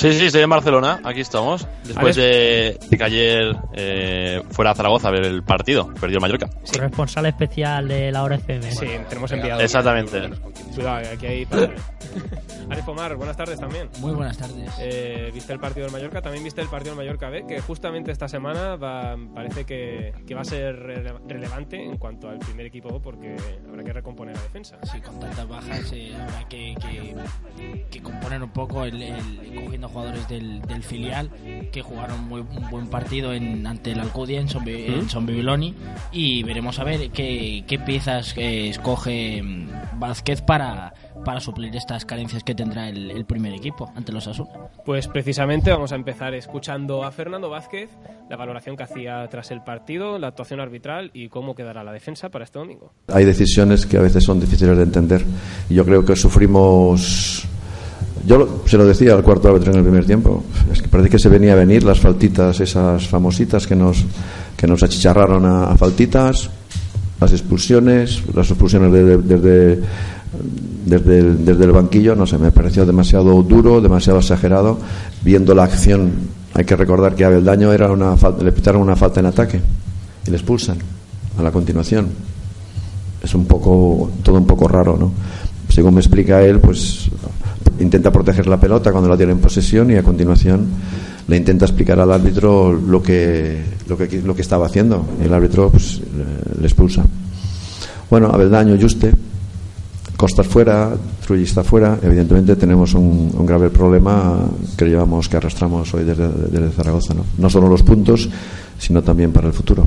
Sí, 0.00 0.12
sí, 0.14 0.26
estoy 0.26 0.40
en 0.42 0.48
Barcelona, 0.50 1.00
aquí 1.04 1.20
estamos. 1.20 1.66
Después 1.84 2.16
de, 2.16 2.78
de 2.88 2.96
que 2.96 3.04
ayer 3.04 3.54
eh, 3.74 4.42
fuera 4.50 4.70
a 4.70 4.74
Zaragoza 4.74 5.08
a 5.08 5.10
ver 5.10 5.24
el 5.26 5.42
partido, 5.42 5.92
perdió 6.00 6.16
el 6.16 6.22
Mallorca. 6.22 6.48
Corresponsal 6.72 7.26
especial 7.26 7.86
de 7.86 8.10
la 8.10 8.22
hora 8.22 8.36
FM. 8.36 8.72
Sí, 8.72 8.86
tenemos 9.10 9.30
enviado. 9.32 9.60
Exactamente. 9.60 10.30
Cuidado, 10.74 11.02
aquí 11.12 11.26
hay 11.26 11.44
padre. 11.44 11.74
Arif 12.70 12.88
Omar, 12.88 13.14
buenas 13.16 13.36
tardes 13.36 13.58
también. 13.60 13.90
Muy 13.98 14.12
buenas 14.12 14.38
tardes. 14.38 14.72
Eh, 14.80 15.30
¿Viste 15.34 15.52
el 15.52 15.58
partido 15.58 15.84
del 15.86 15.92
Mallorca? 15.92 16.22
También 16.22 16.44
viste 16.44 16.60
el 16.62 16.68
partido 16.68 16.94
del 16.94 17.04
Mallorca 17.04 17.28
B, 17.28 17.44
que 17.46 17.60
justamente 17.60 18.10
esta 18.10 18.26
semana 18.28 18.76
va- 18.76 19.16
parece 19.34 19.66
que, 19.66 20.14
que 20.26 20.34
va 20.34 20.40
a 20.42 20.44
ser 20.44 20.76
rele- 20.76 21.20
relevante 21.26 21.82
en 21.82 21.98
cuanto 21.98 22.28
al 22.30 22.38
primer 22.38 22.64
equipo 22.66 23.00
porque 23.02 23.36
habrá 23.68 23.82
que 23.84 23.92
recomponer 23.92 24.34
la 24.36 24.42
defensa. 24.42 24.78
Sí, 24.90 25.00
con 25.00 25.18
tantas 25.20 25.46
bajas 25.48 25.92
eh, 25.92 26.12
habrá 26.14 26.48
que, 26.48 26.74
que, 26.80 27.84
que 27.90 28.00
componer 28.02 28.42
un 28.42 28.50
poco 28.50 28.84
el, 28.84 29.02
el- 29.02 29.60
cogiendo 29.64 29.88
jugadores 29.90 30.28
del, 30.28 30.62
del 30.62 30.82
filial 30.82 31.30
que 31.72 31.82
jugaron 31.82 32.28
muy, 32.28 32.40
un 32.40 32.70
buen 32.70 32.88
partido 32.88 33.32
en, 33.32 33.66
ante 33.66 33.92
el 33.92 34.00
Alcudia 34.00 34.40
en 34.40 34.48
Son, 34.48 34.66
en 34.66 35.08
Son 35.08 35.26
Bibiloni 35.26 35.74
y 36.12 36.42
veremos 36.42 36.78
a 36.78 36.84
ver 36.84 37.10
qué, 37.10 37.64
qué 37.66 37.78
piezas 37.78 38.34
eh, 38.36 38.68
escoge 38.68 39.42
mm, 39.42 39.98
Vázquez 39.98 40.42
para, 40.42 40.94
para 41.24 41.40
suplir 41.40 41.74
estas 41.76 42.04
carencias 42.04 42.42
que 42.42 42.54
tendrá 42.54 42.88
el, 42.88 43.10
el 43.10 43.24
primer 43.24 43.52
equipo 43.52 43.90
ante 43.94 44.12
los 44.12 44.26
Asuna. 44.26 44.50
Pues 44.84 45.08
precisamente 45.08 45.70
vamos 45.70 45.92
a 45.92 45.96
empezar 45.96 46.34
escuchando 46.34 47.04
a 47.04 47.12
Fernando 47.12 47.50
Vázquez, 47.50 47.90
la 48.28 48.36
valoración 48.36 48.76
que 48.76 48.84
hacía 48.84 49.26
tras 49.28 49.50
el 49.50 49.62
partido, 49.62 50.18
la 50.18 50.28
actuación 50.28 50.60
arbitral 50.60 51.10
y 51.12 51.28
cómo 51.28 51.54
quedará 51.54 51.84
la 51.84 51.92
defensa 51.92 52.28
para 52.30 52.44
este 52.44 52.58
domingo. 52.58 52.92
Hay 53.08 53.24
decisiones 53.24 53.86
que 53.86 53.96
a 53.96 54.00
veces 54.00 54.24
son 54.24 54.40
difíciles 54.40 54.76
de 54.76 54.82
entender. 54.82 55.24
Y 55.68 55.74
yo 55.74 55.84
creo 55.84 56.04
que 56.04 56.16
sufrimos. 56.16 57.46
Yo 58.26 58.60
se 58.66 58.76
lo 58.76 58.84
decía 58.86 59.14
al 59.14 59.22
cuarto 59.22 59.48
árbitro 59.48 59.72
en 59.72 59.78
el 59.78 59.84
primer 59.84 60.04
tiempo. 60.04 60.44
Es 60.72 60.82
que 60.82 60.88
parece 60.88 61.08
que 61.08 61.18
se 61.18 61.28
venía 61.28 61.52
a 61.54 61.56
venir 61.56 61.82
las 61.84 62.00
faltitas, 62.00 62.60
esas 62.60 63.06
famositas 63.08 63.66
que 63.66 63.74
nos, 63.74 64.04
que 64.56 64.66
nos 64.66 64.82
achicharraron 64.82 65.44
a, 65.46 65.64
a 65.64 65.76
faltitas, 65.76 66.50
las 67.20 67.32
expulsiones, 67.32 68.22
las 68.34 68.50
expulsiones 68.50 68.92
de- 68.92 69.04
de- 69.04 69.18
desde, 69.18 69.82
desde, 70.86 71.18
el, 71.18 71.44
desde 71.44 71.64
el 71.64 71.72
banquillo. 71.72 72.14
No 72.14 72.26
sé, 72.26 72.36
me 72.38 72.50
pareció 72.52 72.84
demasiado 72.84 73.42
duro, 73.42 73.80
demasiado 73.80 74.18
exagerado, 74.18 74.78
viendo 75.22 75.54
la 75.54 75.64
acción 75.64 76.12
Hay 76.52 76.64
que 76.64 76.74
recordar 76.76 77.14
que 77.14 77.24
a 77.24 77.28
Beldaño 77.30 77.72
era 77.72 77.90
una 77.92 78.16
falta, 78.16 78.42
le 78.42 78.50
pitaron 78.52 78.82
una 78.82 78.96
falta 78.96 79.20
en 79.20 79.26
ataque 79.26 79.60
y 80.26 80.30
le 80.30 80.36
expulsan 80.36 80.76
a 81.38 81.42
la 81.42 81.52
continuación. 81.52 82.08
Es 83.22 83.34
un 83.34 83.46
poco, 83.46 84.10
todo 84.22 84.36
un 84.36 84.46
poco 84.46 84.66
raro, 84.66 84.96
¿no? 84.98 85.12
Según 85.68 85.94
me 85.94 86.00
explica 86.00 86.42
él, 86.42 86.58
pues 86.58 87.08
intenta 87.80 88.10
proteger 88.12 88.46
la 88.46 88.60
pelota 88.60 88.92
cuando 88.92 89.08
la 89.08 89.16
tiene 89.16 89.32
en 89.32 89.38
posesión 89.40 89.90
y 89.90 89.96
a 89.96 90.02
continuación 90.02 90.66
le 91.26 91.36
intenta 91.36 91.64
explicar 91.64 91.98
al 92.00 92.12
árbitro 92.12 92.72
lo 92.72 93.02
que, 93.02 93.62
lo 93.88 93.96
que, 93.96 94.20
lo 94.22 94.34
que 94.34 94.42
estaba 94.42 94.66
haciendo. 94.66 95.04
El 95.22 95.32
árbitro 95.32 95.70
pues, 95.70 96.00
le- 96.60 96.66
expulsa. 96.66 97.04
Bueno, 98.10 98.28
Abeldaño, 98.28 98.76
Juste, 98.80 99.12
Costas 100.16 100.46
fuera, 100.46 100.90
Trulli 101.24 101.44
está 101.44 101.64
fuera. 101.64 101.98
Evidentemente 102.02 102.54
tenemos 102.56 102.92
un, 102.94 103.32
un 103.34 103.46
grave 103.46 103.70
problema 103.70 104.40
que 104.76 104.84
llevamos, 104.84 105.28
que 105.30 105.36
arrastramos 105.38 105.94
hoy 105.94 106.04
desde, 106.04 106.28
desde 106.28 106.70
Zaragoza. 106.72 107.14
¿no? 107.14 107.24
no 107.38 107.48
solo 107.48 107.68
los 107.68 107.82
puntos, 107.82 108.28
sino 108.78 109.02
también 109.02 109.32
para 109.32 109.46
el 109.46 109.54
futuro. 109.54 109.86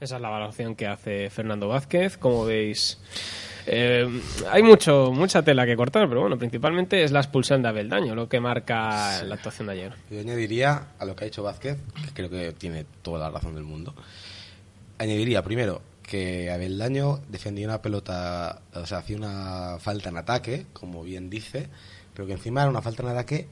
Esa 0.00 0.16
es 0.16 0.22
la 0.22 0.28
valoración 0.28 0.74
que 0.74 0.86
hace 0.86 1.30
Fernando 1.30 1.68
Vázquez. 1.68 2.18
Como 2.18 2.44
veis, 2.44 2.98
eh, 3.70 4.22
hay 4.50 4.62
mucho 4.62 5.12
mucha 5.12 5.42
tela 5.42 5.66
que 5.66 5.76
cortar, 5.76 6.08
pero 6.08 6.22
bueno, 6.22 6.38
principalmente 6.38 7.04
es 7.04 7.12
la 7.12 7.20
expulsión 7.20 7.60
de 7.60 7.68
Abeldaño 7.68 8.14
lo 8.14 8.28
que 8.28 8.40
marca 8.40 9.22
la 9.24 9.34
actuación 9.34 9.66
de 9.66 9.74
ayer. 9.74 9.92
Yo 10.10 10.20
añadiría 10.20 10.88
a 10.98 11.04
lo 11.04 11.14
que 11.14 11.24
ha 11.24 11.26
dicho 11.26 11.42
Vázquez, 11.42 11.76
que 12.06 12.12
creo 12.14 12.30
que 12.30 12.52
tiene 12.52 12.86
toda 13.02 13.18
la 13.18 13.30
razón 13.30 13.54
del 13.54 13.64
mundo. 13.64 13.94
Añadiría 14.98 15.42
primero 15.42 15.82
que 16.02 16.50
Abeldaño 16.50 17.20
defendía 17.28 17.66
una 17.66 17.82
pelota, 17.82 18.62
o 18.72 18.86
sea, 18.86 18.98
hacía 18.98 19.18
una 19.18 19.76
falta 19.78 20.08
en 20.08 20.16
ataque, 20.16 20.64
como 20.72 21.02
bien 21.02 21.28
dice, 21.28 21.68
pero 22.14 22.26
que 22.26 22.32
encima 22.32 22.62
era 22.62 22.70
una 22.70 22.80
falta 22.80 23.02
en 23.02 23.10
ataque 23.10 23.48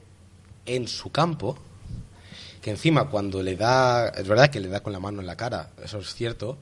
en 0.64 0.88
su 0.88 1.12
campo, 1.12 1.58
que 2.62 2.70
encima 2.70 3.10
cuando 3.10 3.42
le 3.42 3.54
da, 3.54 4.08
es 4.08 4.26
verdad 4.26 4.48
que 4.48 4.60
le 4.60 4.68
da 4.68 4.80
con 4.80 4.94
la 4.94 4.98
mano 4.98 5.20
en 5.20 5.26
la 5.26 5.36
cara, 5.36 5.68
eso 5.84 5.98
es 5.98 6.14
cierto, 6.14 6.56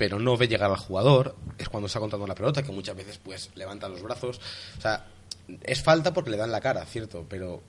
pero 0.00 0.18
no 0.18 0.34
ve 0.34 0.48
llegar 0.48 0.70
al 0.70 0.78
jugador, 0.78 1.36
es 1.58 1.68
cuando 1.68 1.86
está 1.86 2.00
contando 2.00 2.26
la 2.26 2.34
pelota, 2.34 2.62
que 2.62 2.72
muchas 2.72 2.96
veces 2.96 3.20
pues 3.22 3.50
levanta 3.54 3.86
los 3.86 4.00
brazos, 4.00 4.40
o 4.78 4.80
sea, 4.80 5.04
es 5.62 5.82
falta 5.82 6.14
porque 6.14 6.30
le 6.30 6.38
da 6.38 6.46
en 6.46 6.52
la 6.52 6.60
cara, 6.62 6.86
cierto, 6.86 7.26
pero 7.28 7.62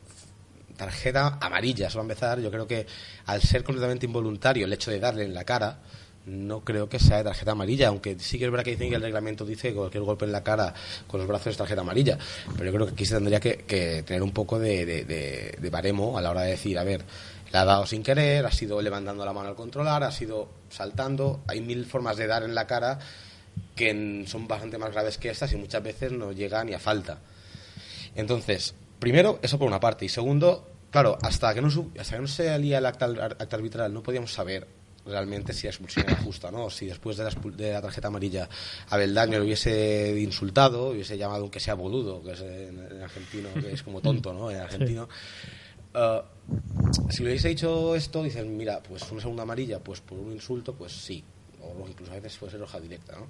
tarjeta 0.78 1.40
amarilla, 1.42 1.88
eso 1.88 1.98
va 1.98 2.04
a 2.04 2.06
empezar, 2.06 2.40
yo 2.40 2.50
creo 2.50 2.66
que 2.66 2.88
al 3.26 3.42
ser 3.42 3.66
completamente 3.66 4.06
involuntario 4.06 4.66
el 4.66 4.72
hecho 4.72 4.92
de 4.92 5.02
darle 5.02 5.26
en 5.26 5.34
la 5.34 5.44
cara, 5.44 5.80
no 6.26 6.62
creo 6.62 6.88
que 6.88 7.00
sea 7.00 7.18
de 7.18 7.24
tarjeta 7.24 7.52
amarilla, 7.52 7.88
aunque 7.88 8.18
sí 8.20 8.38
que 8.38 8.46
es 8.46 8.52
verdad 8.52 8.64
que 8.64 8.72
dicen 8.72 8.90
que 8.90 8.96
el 8.96 9.02
reglamento 9.02 9.46
dice 9.46 9.70
que 9.70 9.76
cualquier 9.76 10.04
golpe 10.04 10.26
en 10.26 10.32
la 10.32 10.44
cara 10.44 10.74
con 11.08 11.20
los 11.20 11.28
brazos 11.28 11.48
es 11.48 11.58
tarjeta 11.58 11.82
amarilla, 11.82 12.18
pero 12.54 12.66
yo 12.66 12.74
creo 12.74 12.86
que 12.88 12.94
aquí 12.94 13.06
se 13.06 13.16
tendría 13.16 13.40
que, 13.40 14.04
tener 14.06 14.22
un 14.22 14.32
poco 14.32 14.60
de, 14.60 14.86
de- 14.86 15.70
baremo 15.70 16.18
a 16.18 16.22
la 16.22 16.32
hora 16.32 16.42
de 16.42 16.52
decir, 16.52 16.78
a 16.78 16.84
ver, 16.84 17.04
le 17.52 17.58
ha 17.58 17.66
dado 17.66 17.86
sin 17.86 18.04
querer, 18.04 18.46
ha 18.46 18.52
sido 18.52 18.82
levantando 18.82 19.26
la 19.26 19.34
mano 19.34 19.50
al 19.50 19.56
controlar, 19.56 20.04
ha 20.04 20.12
sido 20.12 20.50
saltando, 20.70 21.42
hay 21.48 21.62
mil 21.62 21.86
formas 21.86 22.18
de 22.18 22.28
dar 22.28 22.44
en 22.44 22.54
la 22.56 22.68
cara 22.68 23.00
que 23.76 24.24
son 24.28 24.48
bastante 24.48 24.78
más 24.78 24.92
graves 24.92 25.18
que 25.18 25.30
estas 25.30 25.52
y 25.54 25.58
muchas 25.58 25.82
veces 25.84 26.12
no 26.12 26.32
llega 26.32 26.64
ni 26.64 26.74
a 26.74 26.80
falta. 26.80 27.20
Entonces, 28.16 28.76
primero, 29.00 29.40
eso 29.42 29.58
por 29.58 29.68
una 29.68 29.80
parte. 29.80 30.06
Y 30.06 30.10
segundo, 30.10 30.68
claro, 30.92 31.18
hasta 31.22 31.54
que 31.54 31.62
no, 31.62 31.70
hasta 32.00 32.16
que 32.16 32.22
no 32.22 32.28
se 32.28 32.50
alía 32.50 32.78
el 32.78 32.86
acta, 32.86 33.06
acta 33.06 33.56
arbitral, 33.56 33.94
no 33.94 34.04
podíamos 34.04 34.34
saber 34.34 34.68
realmente 35.06 35.54
si 35.54 35.68
la 35.68 35.72
expulsión 35.72 36.06
era 36.08 36.18
justa 36.18 36.52
no. 36.52 36.70
Si 36.70 36.86
después 36.86 37.18
de 37.18 37.24
la, 37.24 37.32
de 37.32 37.74
la 37.74 37.82
tarjeta 37.82 38.08
amarilla 38.08 38.48
Abeldaño 38.90 39.40
lo 39.40 39.46
hubiese 39.46 40.20
insultado, 40.20 40.90
hubiese 40.90 41.18
llamado 41.18 41.42
aunque 41.42 41.60
sea 41.60 41.74
boludo, 41.74 42.24
que 42.24 42.32
es 42.32 42.42
en, 42.42 42.80
en 42.92 43.02
argentino, 43.02 43.50
que 43.54 43.72
es 43.74 43.84
como 43.84 44.02
tonto, 44.02 44.34
¿no? 44.34 44.52
En 44.52 44.60
argentino. 44.60 45.08
Uh, 45.94 46.22
si 47.10 47.24
le 47.24 47.32
hubiese 47.32 47.50
dicho 47.50 47.96
esto, 47.96 48.24
dicen, 48.24 48.56
mira, 48.56 48.82
pues 48.82 49.10
una 49.12 49.22
segunda 49.22 49.44
amarilla, 49.44 49.80
pues 49.80 50.00
por 50.02 50.18
un 50.18 50.32
insulto, 50.32 50.74
pues 50.74 50.94
sí. 50.94 51.24
O 51.62 51.88
incluso 51.88 52.12
a 52.12 52.16
veces 52.16 52.38
puede 52.38 52.52
ser 52.52 52.62
roja 52.62 52.80
directa, 52.80 53.18
¿no? 53.18 53.28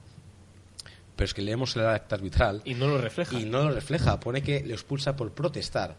Pero 1.15 1.25
es 1.25 1.33
que 1.33 1.41
leemos 1.41 1.75
el 1.75 1.85
acta 1.85 2.15
arbitral. 2.15 2.61
Y 2.65 2.73
no 2.73 2.87
lo 2.87 2.97
refleja. 2.97 3.39
Y 3.39 3.45
no 3.45 3.63
lo 3.63 3.71
refleja. 3.71 4.19
Pone 4.19 4.41
que 4.41 4.63
le 4.63 4.73
expulsa 4.73 5.15
por 5.15 5.31
protestar. 5.31 5.95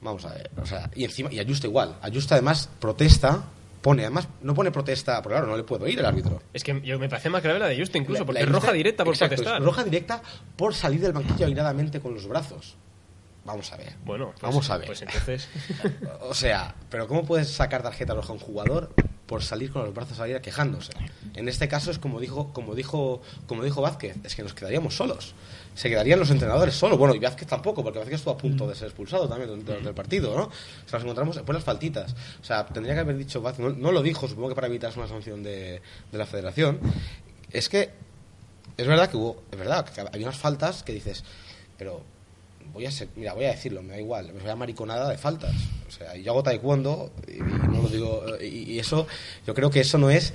Vamos 0.00 0.24
a 0.24 0.34
ver. 0.34 0.50
O 0.56 0.66
sea, 0.66 0.90
y 0.94 1.04
encima, 1.04 1.32
y 1.32 1.38
Ayusta 1.38 1.66
igual. 1.66 1.96
Ayusta 2.02 2.34
además 2.36 2.68
protesta. 2.78 3.44
Pone, 3.84 4.00
además, 4.02 4.26
no 4.40 4.54
pone 4.54 4.70
protesta, 4.70 5.20
porque 5.20 5.34
claro, 5.34 5.46
no 5.46 5.58
le 5.58 5.62
puedo 5.62 5.86
ir 5.86 5.98
el 5.98 6.06
árbitro. 6.06 6.40
Es 6.54 6.64
que 6.64 6.80
yo 6.80 6.98
me 6.98 7.06
parece 7.10 7.28
más 7.28 7.42
grave 7.42 7.58
la 7.58 7.66
de 7.66 7.78
Justo 7.78 7.98
incluso, 7.98 8.24
porque 8.24 8.40
la 8.40 8.46
es 8.46 8.50
roja 8.52 8.72
directa 8.72 9.04
por 9.04 9.12
exacto, 9.12 9.34
es 9.34 9.40
protestar. 9.42 9.62
roja 9.62 9.84
directa 9.84 10.22
por 10.56 10.74
salir 10.74 11.00
del 11.02 11.12
banquillo 11.12 11.44
airadamente 11.44 12.00
con 12.00 12.14
los 12.14 12.26
brazos. 12.26 12.76
Vamos 13.44 13.70
a 13.74 13.76
ver. 13.76 13.92
Bueno, 14.06 14.30
pues- 14.32 14.40
vamos 14.42 14.70
a 14.70 14.78
ver. 14.78 14.86
pues 14.86 15.02
entonces- 15.02 15.48
o 16.22 16.32
sea, 16.32 16.74
pero 16.88 17.06
¿cómo 17.06 17.26
puedes 17.26 17.50
sacar 17.50 17.82
tarjeta 17.82 18.14
roja 18.14 18.30
a 18.30 18.32
un 18.32 18.38
jugador 18.40 18.90
por 19.34 19.42
salir 19.42 19.72
con 19.72 19.82
los 19.82 19.92
brazos 19.92 20.20
aire 20.20 20.40
quejándose? 20.40 20.92
En 21.34 21.48
este 21.48 21.66
caso 21.66 21.90
es 21.90 21.98
como 21.98 22.20
dijo, 22.20 22.52
como 22.52 22.76
dijo, 22.76 23.20
como 23.48 23.64
dijo 23.64 23.82
Vázquez, 23.82 24.14
es 24.22 24.36
que 24.36 24.44
nos 24.44 24.54
quedaríamos 24.54 24.94
solos. 24.94 25.34
Se 25.74 25.88
quedarían 25.88 26.20
los 26.20 26.30
entrenadores 26.30 26.76
solos. 26.76 26.96
Bueno, 26.96 27.16
y 27.16 27.18
Vázquez 27.18 27.48
tampoco, 27.48 27.82
porque 27.82 27.98
Vázquez 27.98 28.18
estuvo 28.18 28.34
a 28.34 28.38
punto 28.38 28.68
de 28.68 28.76
ser 28.76 28.86
expulsado 28.86 29.28
también 29.28 29.48
durante 29.48 29.72
durante 29.72 29.88
el 29.88 29.94
partido, 29.96 30.36
¿no? 30.36 30.44
O 30.44 30.88
sea, 30.88 31.00
nos 31.00 31.02
encontramos 31.02 31.34
después 31.34 31.52
las 31.52 31.64
faltitas. 31.64 32.14
O 32.40 32.44
sea, 32.44 32.64
tendría 32.64 32.94
que 32.94 33.00
haber 33.00 33.16
dicho 33.16 33.42
Vázquez, 33.42 33.66
no, 33.66 33.72
no 33.72 33.90
lo 33.90 34.02
dijo, 34.02 34.28
supongo 34.28 34.50
que 34.50 34.54
para 34.54 34.68
evitarse 34.68 35.00
una 35.00 35.08
sanción 35.08 35.42
de, 35.42 35.82
de 36.12 36.18
la 36.18 36.26
federación. 36.26 36.78
Es 37.50 37.68
que 37.68 37.90
es 38.76 38.86
verdad 38.86 39.10
que 39.10 39.16
hubo, 39.16 39.42
es 39.50 39.58
verdad, 39.58 39.84
que 39.84 40.00
había 40.00 40.28
unas 40.28 40.38
faltas 40.38 40.84
que 40.84 40.92
dices, 40.92 41.24
pero 41.76 42.04
voy 42.72 42.86
a 42.86 42.90
ser, 42.90 43.08
mira, 43.16 43.34
voy 43.34 43.46
a 43.46 43.50
decirlo, 43.50 43.82
me 43.82 43.94
da 43.94 44.00
igual, 44.00 44.32
me 44.32 44.40
voy 44.40 44.50
a 44.50 44.56
mariconada 44.56 45.08
de 45.08 45.18
faltas. 45.18 45.54
O 45.88 45.90
sea, 45.90 46.16
yo 46.16 46.32
hago 46.32 46.42
taekwondo 46.42 47.12
y, 47.28 47.38
digo, 47.92 48.24
y, 48.40 48.72
y 48.72 48.78
eso, 48.78 49.06
yo 49.46 49.54
creo 49.54 49.70
que 49.70 49.80
eso 49.80 49.98
no 49.98 50.10
es 50.10 50.32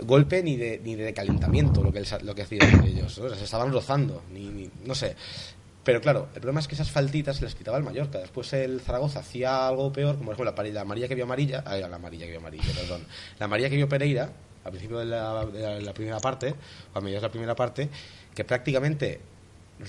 golpe 0.00 0.42
ni 0.42 0.56
de, 0.56 0.80
ni 0.84 0.94
de 0.94 1.12
calentamiento 1.14 1.82
lo 1.82 1.92
que, 1.92 2.02
lo 2.22 2.34
que 2.34 2.42
hacían 2.42 2.84
ellos, 2.86 3.14
se 3.14 3.44
estaban 3.44 3.72
rozando, 3.72 4.22
ni, 4.32 4.46
ni- 4.48 4.70
no 4.84 4.94
sé. 4.94 5.14
Pero 5.84 6.00
claro, 6.00 6.26
el 6.34 6.40
problema 6.40 6.58
es 6.58 6.66
que 6.66 6.74
esas 6.74 6.90
faltitas 6.90 7.36
se 7.36 7.44
las 7.44 7.54
quitaba 7.54 7.78
el 7.78 7.84
Mallorca. 7.84 8.18
Después 8.18 8.52
el 8.54 8.80
Zaragoza 8.80 9.20
hacía 9.20 9.68
algo 9.68 9.92
peor, 9.92 10.14
como 10.16 10.32
por 10.32 10.34
ejemplo 10.34 10.64
la, 10.64 10.70
la 10.72 10.80
amarilla 10.80 11.06
que 11.06 11.14
vio 11.14 11.22
amarilla, 11.24 11.62
ay, 11.64 11.80
la 11.80 11.94
amarilla 11.94 12.24
que 12.24 12.32
vio 12.32 12.40
amarilla, 12.40 12.64
perdón. 12.74 13.04
La 13.38 13.44
amarilla 13.46 13.70
que 13.70 13.76
vio 13.76 13.88
Pereira, 13.88 14.28
al 14.64 14.70
principio 14.72 14.98
de 14.98 15.04
la, 15.04 15.92
primera 15.94 16.18
parte, 16.18 16.54
o 16.92 16.98
a 16.98 17.00
mediados 17.00 17.22
de 17.22 17.28
la 17.28 17.30
primera 17.30 17.54
parte, 17.54 17.88
que 18.34 18.44
prácticamente 18.44 19.20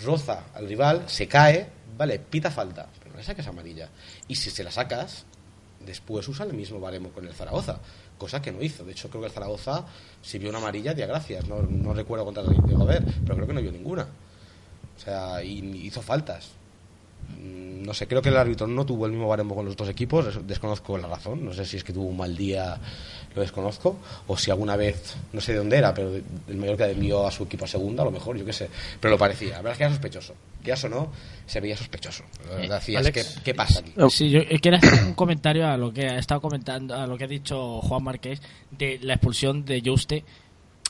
roza 0.03 0.43
al 0.53 0.67
rival, 0.67 1.03
se 1.07 1.27
cae, 1.27 1.67
vale, 1.97 2.19
pita 2.19 2.51
falta, 2.51 2.87
pero 2.99 3.11
no 3.13 3.17
le 3.17 3.23
saques 3.23 3.47
amarilla. 3.47 3.89
Y 4.27 4.35
si 4.35 4.51
se 4.51 4.63
la 4.63 4.69
sacas, 4.69 5.25
después 5.87 6.27
usa 6.27 6.45
el 6.45 6.53
mismo 6.53 6.79
baremo 6.79 7.09
con 7.09 7.25
el 7.25 7.33
Zaragoza, 7.33 7.79
cosa 8.19 8.41
que 8.41 8.51
no 8.51 8.61
hizo. 8.61 8.83
De 8.83 8.91
hecho, 8.91 9.09
creo 9.09 9.21
que 9.21 9.27
el 9.27 9.33
Zaragoza, 9.33 9.85
si 10.21 10.37
vio 10.37 10.49
una 10.49 10.59
amarilla, 10.59 10.93
dio 10.93 11.07
gracias. 11.07 11.47
No, 11.47 11.63
no 11.63 11.93
recuerdo 11.93 12.25
contra 12.25 12.43
el 12.43 12.49
de 12.49 12.85
ver, 12.85 13.03
pero 13.23 13.35
creo 13.35 13.47
que 13.47 13.53
no 13.53 13.61
vio 13.61 13.71
ninguna. 13.71 14.07
O 14.95 14.99
sea, 14.99 15.43
y 15.43 15.59
hizo 15.85 16.01
faltas. 16.01 16.56
Mm, 17.29 17.67
No 17.87 17.93
sé, 17.93 18.05
creo 18.07 18.21
que 18.21 18.27
el 18.29 18.35
árbitro 18.37 18.67
no 18.67 18.85
tuvo 18.85 19.05
el 19.05 19.13
mismo 19.13 19.29
baremo 19.29 19.55
con 19.55 19.63
los 19.65 19.77
dos 19.77 19.87
equipos, 19.87 20.25
des- 20.25 20.45
desconozco 20.47 20.97
la 20.97 21.07
razón, 21.07 21.45
no 21.45 21.53
sé 21.53 21.65
si 21.65 21.77
es 21.77 21.83
que 21.85 21.93
tuvo 21.93 22.07
un 22.07 22.17
mal 22.17 22.35
día, 22.35 22.77
lo 23.33 23.41
desconozco, 23.41 23.97
o 24.27 24.35
si 24.37 24.51
alguna 24.51 24.75
vez, 24.75 25.15
no 25.31 25.39
sé 25.39 25.53
de 25.53 25.59
dónde 25.59 25.77
era, 25.77 25.93
pero 25.93 26.11
el 26.13 26.57
Mallorca 26.57 26.89
envió 26.89 27.25
a 27.25 27.31
su 27.31 27.43
equipo 27.43 27.63
a 27.63 27.67
segunda, 27.67 28.01
a 28.03 28.05
lo 28.05 28.11
mejor, 28.11 28.35
yo 28.37 28.43
qué 28.43 28.51
sé, 28.51 28.69
pero 28.99 29.11
lo 29.11 29.17
parecía, 29.17 29.51
la 29.51 29.57
verdad 29.57 29.71
es 29.73 29.77
que 29.77 29.83
era 29.85 29.93
sospechoso, 29.93 30.33
que 30.63 30.73
o 30.73 30.89
no, 30.89 31.11
se 31.45 31.61
veía 31.61 31.77
sospechoso, 31.77 32.23
decías, 32.67 32.99
Alex. 33.05 33.35
¿qué, 33.37 33.41
¿qué 33.43 33.53
pasa 33.55 33.79
aquí? 33.79 33.93
Sí, 34.09 34.29
yo 34.31 34.39
eh, 34.41 34.59
quiero 34.61 34.77
hacer 34.77 35.05
un 35.05 35.13
comentario 35.13 35.65
a 35.67 35.77
lo 35.77 35.93
que 35.93 36.07
ha 36.07 36.17
estado 36.19 36.41
comentando, 36.41 36.93
a 36.93 37.07
lo 37.07 37.17
que 37.17 37.23
ha 37.23 37.27
dicho 37.27 37.79
Juan 37.83 38.03
Marqués 38.03 38.41
de 38.71 38.99
la 39.01 39.13
expulsión 39.13 39.63
de 39.63 39.81
Juste. 39.85 40.25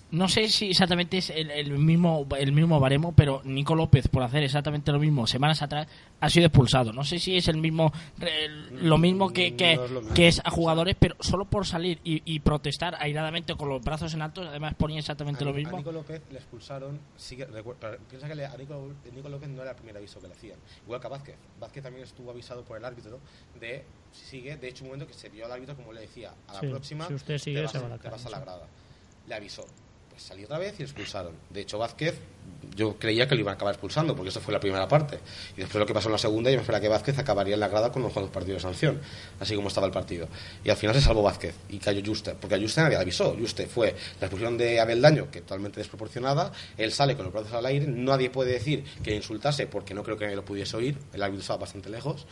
No 0.10 0.30
sé 0.30 0.48
si 0.48 0.70
exactamente 0.70 1.18
es 1.18 1.30
el, 1.32 1.52
el 1.52 1.78
mismo 1.78 2.26
el 2.40 2.54
mismo 2.54 2.80
baremo, 2.80 3.14
pero 3.14 3.42
Nico 3.44 3.76
López 3.76 4.08
por 4.08 4.24
hacer 4.24 4.42
exactamente 4.42 4.92
lo 4.94 5.00
mismo 5.00 5.28
semanas 5.28 5.62
atrás 5.62 5.86
ha 6.22 6.30
sido 6.30 6.46
expulsado. 6.48 6.94
No 6.94 7.04
sé 7.04 7.20
si 7.20 7.36
es 7.36 7.50
el 7.50 7.58
mismo 7.58 7.92
el- 8.22 8.88
lo 8.88 8.98
mismo 8.98 9.34
que, 9.34 9.58
que, 9.58 9.76
No 9.76 9.84
es 9.84 9.92
lo 9.92 10.00
mismo. 10.02 10.16
que 10.16 10.30
es 10.30 10.42
a 10.46 10.50
jugadores, 10.50 10.96
pero 10.98 11.18
solo 11.20 11.44
por 11.44 11.66
salir 11.66 12.00
y, 12.06 12.22
y 12.24 12.40
protestar 12.40 12.96
airadamente 13.02 13.54
con 13.56 13.68
los 13.68 13.82
brazos 13.84 14.14
en 14.14 14.22
alto, 14.22 14.44
además 14.44 14.76
ponía 14.76 15.00
exactamente 15.00 15.44
a, 15.44 15.48
lo 15.48 15.54
mismo. 15.54 15.76
A 15.76 15.80
Nico 15.80 15.92
López 15.92 16.22
le 16.32 16.38
expulsaron. 16.38 17.00
sigue- 17.18 17.46
recuer- 17.48 17.76
pero 17.80 17.98
piensa 18.10 18.30
que 18.30 18.36
le- 18.36 18.46
a 18.46 18.56
Nico, 18.56 18.90
Nico 19.14 19.28
López 19.28 19.50
no 19.50 19.62
era 19.62 19.72
el 19.72 19.76
primer 19.78 19.98
aviso 19.98 20.22
que 20.22 20.28
le 20.30 20.34
hacían. 20.36 20.58
Igual 20.86 21.02
que 21.02 21.08
a 21.08 21.10
Vázquez. 21.10 21.36
Vázquez 21.60 21.84
también 21.84 22.06
estuvo 22.06 22.32
avisado 22.32 22.64
por 22.64 22.78
el 22.78 22.86
árbitro 22.86 23.20
de 23.60 23.84
si 24.14 24.24
sigue. 24.26 24.56
De 24.56 24.70
hecho, 24.70 24.86
un 24.86 24.92
momento 24.92 25.06
que 25.08 25.14
se 25.14 25.28
vio 25.28 25.46
al 25.46 25.52
árbitro 25.52 25.76
como 25.76 25.92
le 25.92 26.00
decía: 26.00 26.34
a 26.48 26.54
la 26.54 26.60
Sí, 26.62 26.68
próxima 26.68 27.08
si 27.08 27.14
usted 27.14 27.38
sigue, 27.40 27.58
te, 27.58 27.64
vas, 27.64 27.72
se 27.74 27.80
va 27.80 27.86
a 27.88 27.90
la 27.90 27.98
te 27.98 28.10
vas 28.10 28.26
a 28.26 28.30
la 28.30 28.40
grada. 28.40 28.68
Le 29.28 29.36
avisó. 29.36 29.66
Pues 30.18 30.26
salió 30.26 30.46
otra 30.46 30.58
vez 30.58 30.74
y 30.80 30.82
expulsaron. 30.82 31.36
De 31.52 31.62
hecho, 31.62 31.78
Vázquez, 31.78 32.16
yo 32.76 32.98
creía 32.98 33.28
que 33.28 33.36
lo 33.36 33.42
iban 33.42 33.52
a 33.52 33.54
acabar 33.54 33.76
expulsando 33.76 34.16
porque 34.16 34.30
eso 34.30 34.42
fue 34.42 34.52
la 34.52 34.60
primera 34.60 34.88
parte. 34.88 35.20
Y 35.56 35.60
después 35.60 35.76
lo 35.76 35.86
que 35.86 35.94
pasó 35.94 36.08
en 36.08 36.14
la 36.14 36.18
segunda, 36.18 36.50
yo 36.50 36.58
me 36.58 36.62
esperaba 36.62 36.82
que 36.82 36.88
Vázquez 36.88 37.20
acabaría 37.20 37.54
en 37.54 37.60
la 37.60 37.68
grada 37.68 37.92
con 37.92 38.02
los 38.02 38.12
cuantos 38.12 38.34
partidos 38.34 38.64
de 38.64 38.68
sanción, 38.68 39.00
así 39.40 39.54
como 39.56 39.68
estaba 39.68 39.86
el 39.86 39.94
partido. 39.94 40.28
Y 40.64 40.72
al 40.72 40.76
final 40.76 40.96
se 40.96 41.02
salvó 41.02 41.22
Vázquez 41.22 41.54
y 41.70 41.78
cayó 41.78 42.02
Juste, 42.04 42.34
porque 42.34 42.56
a 42.56 42.60
Juste 42.60 42.82
nadie 42.82 42.98
avisó. 42.98 43.36
Juste 43.40 43.68
fue 43.68 43.96
la 44.20 44.26
expulsión 44.26 44.58
de 44.58 44.80
Abel 44.80 45.04
Daño, 45.04 45.30
que 45.30 45.42
totalmente 45.42 45.80
desproporcionada. 45.80 46.52
Él 46.80 46.92
sale 46.92 47.16
con 47.16 47.26
los 47.26 47.32
brazos 47.32 47.54
al 47.54 47.68
aire, 47.68 47.86
nadie 47.86 48.32
puede 48.32 48.54
decir 48.54 48.86
que 49.04 49.14
insultase 49.14 49.68
porque 49.68 49.94
no 49.94 50.02
creo 50.02 50.18
que 50.18 50.26
nadie 50.26 50.38
lo 50.38 50.46
pudiese 50.46 50.76
oír. 50.78 50.98
El 51.14 51.22
árbitro 51.22 51.42
estaba 51.42 51.60
bastante 51.60 51.92
lejos. 51.92 52.26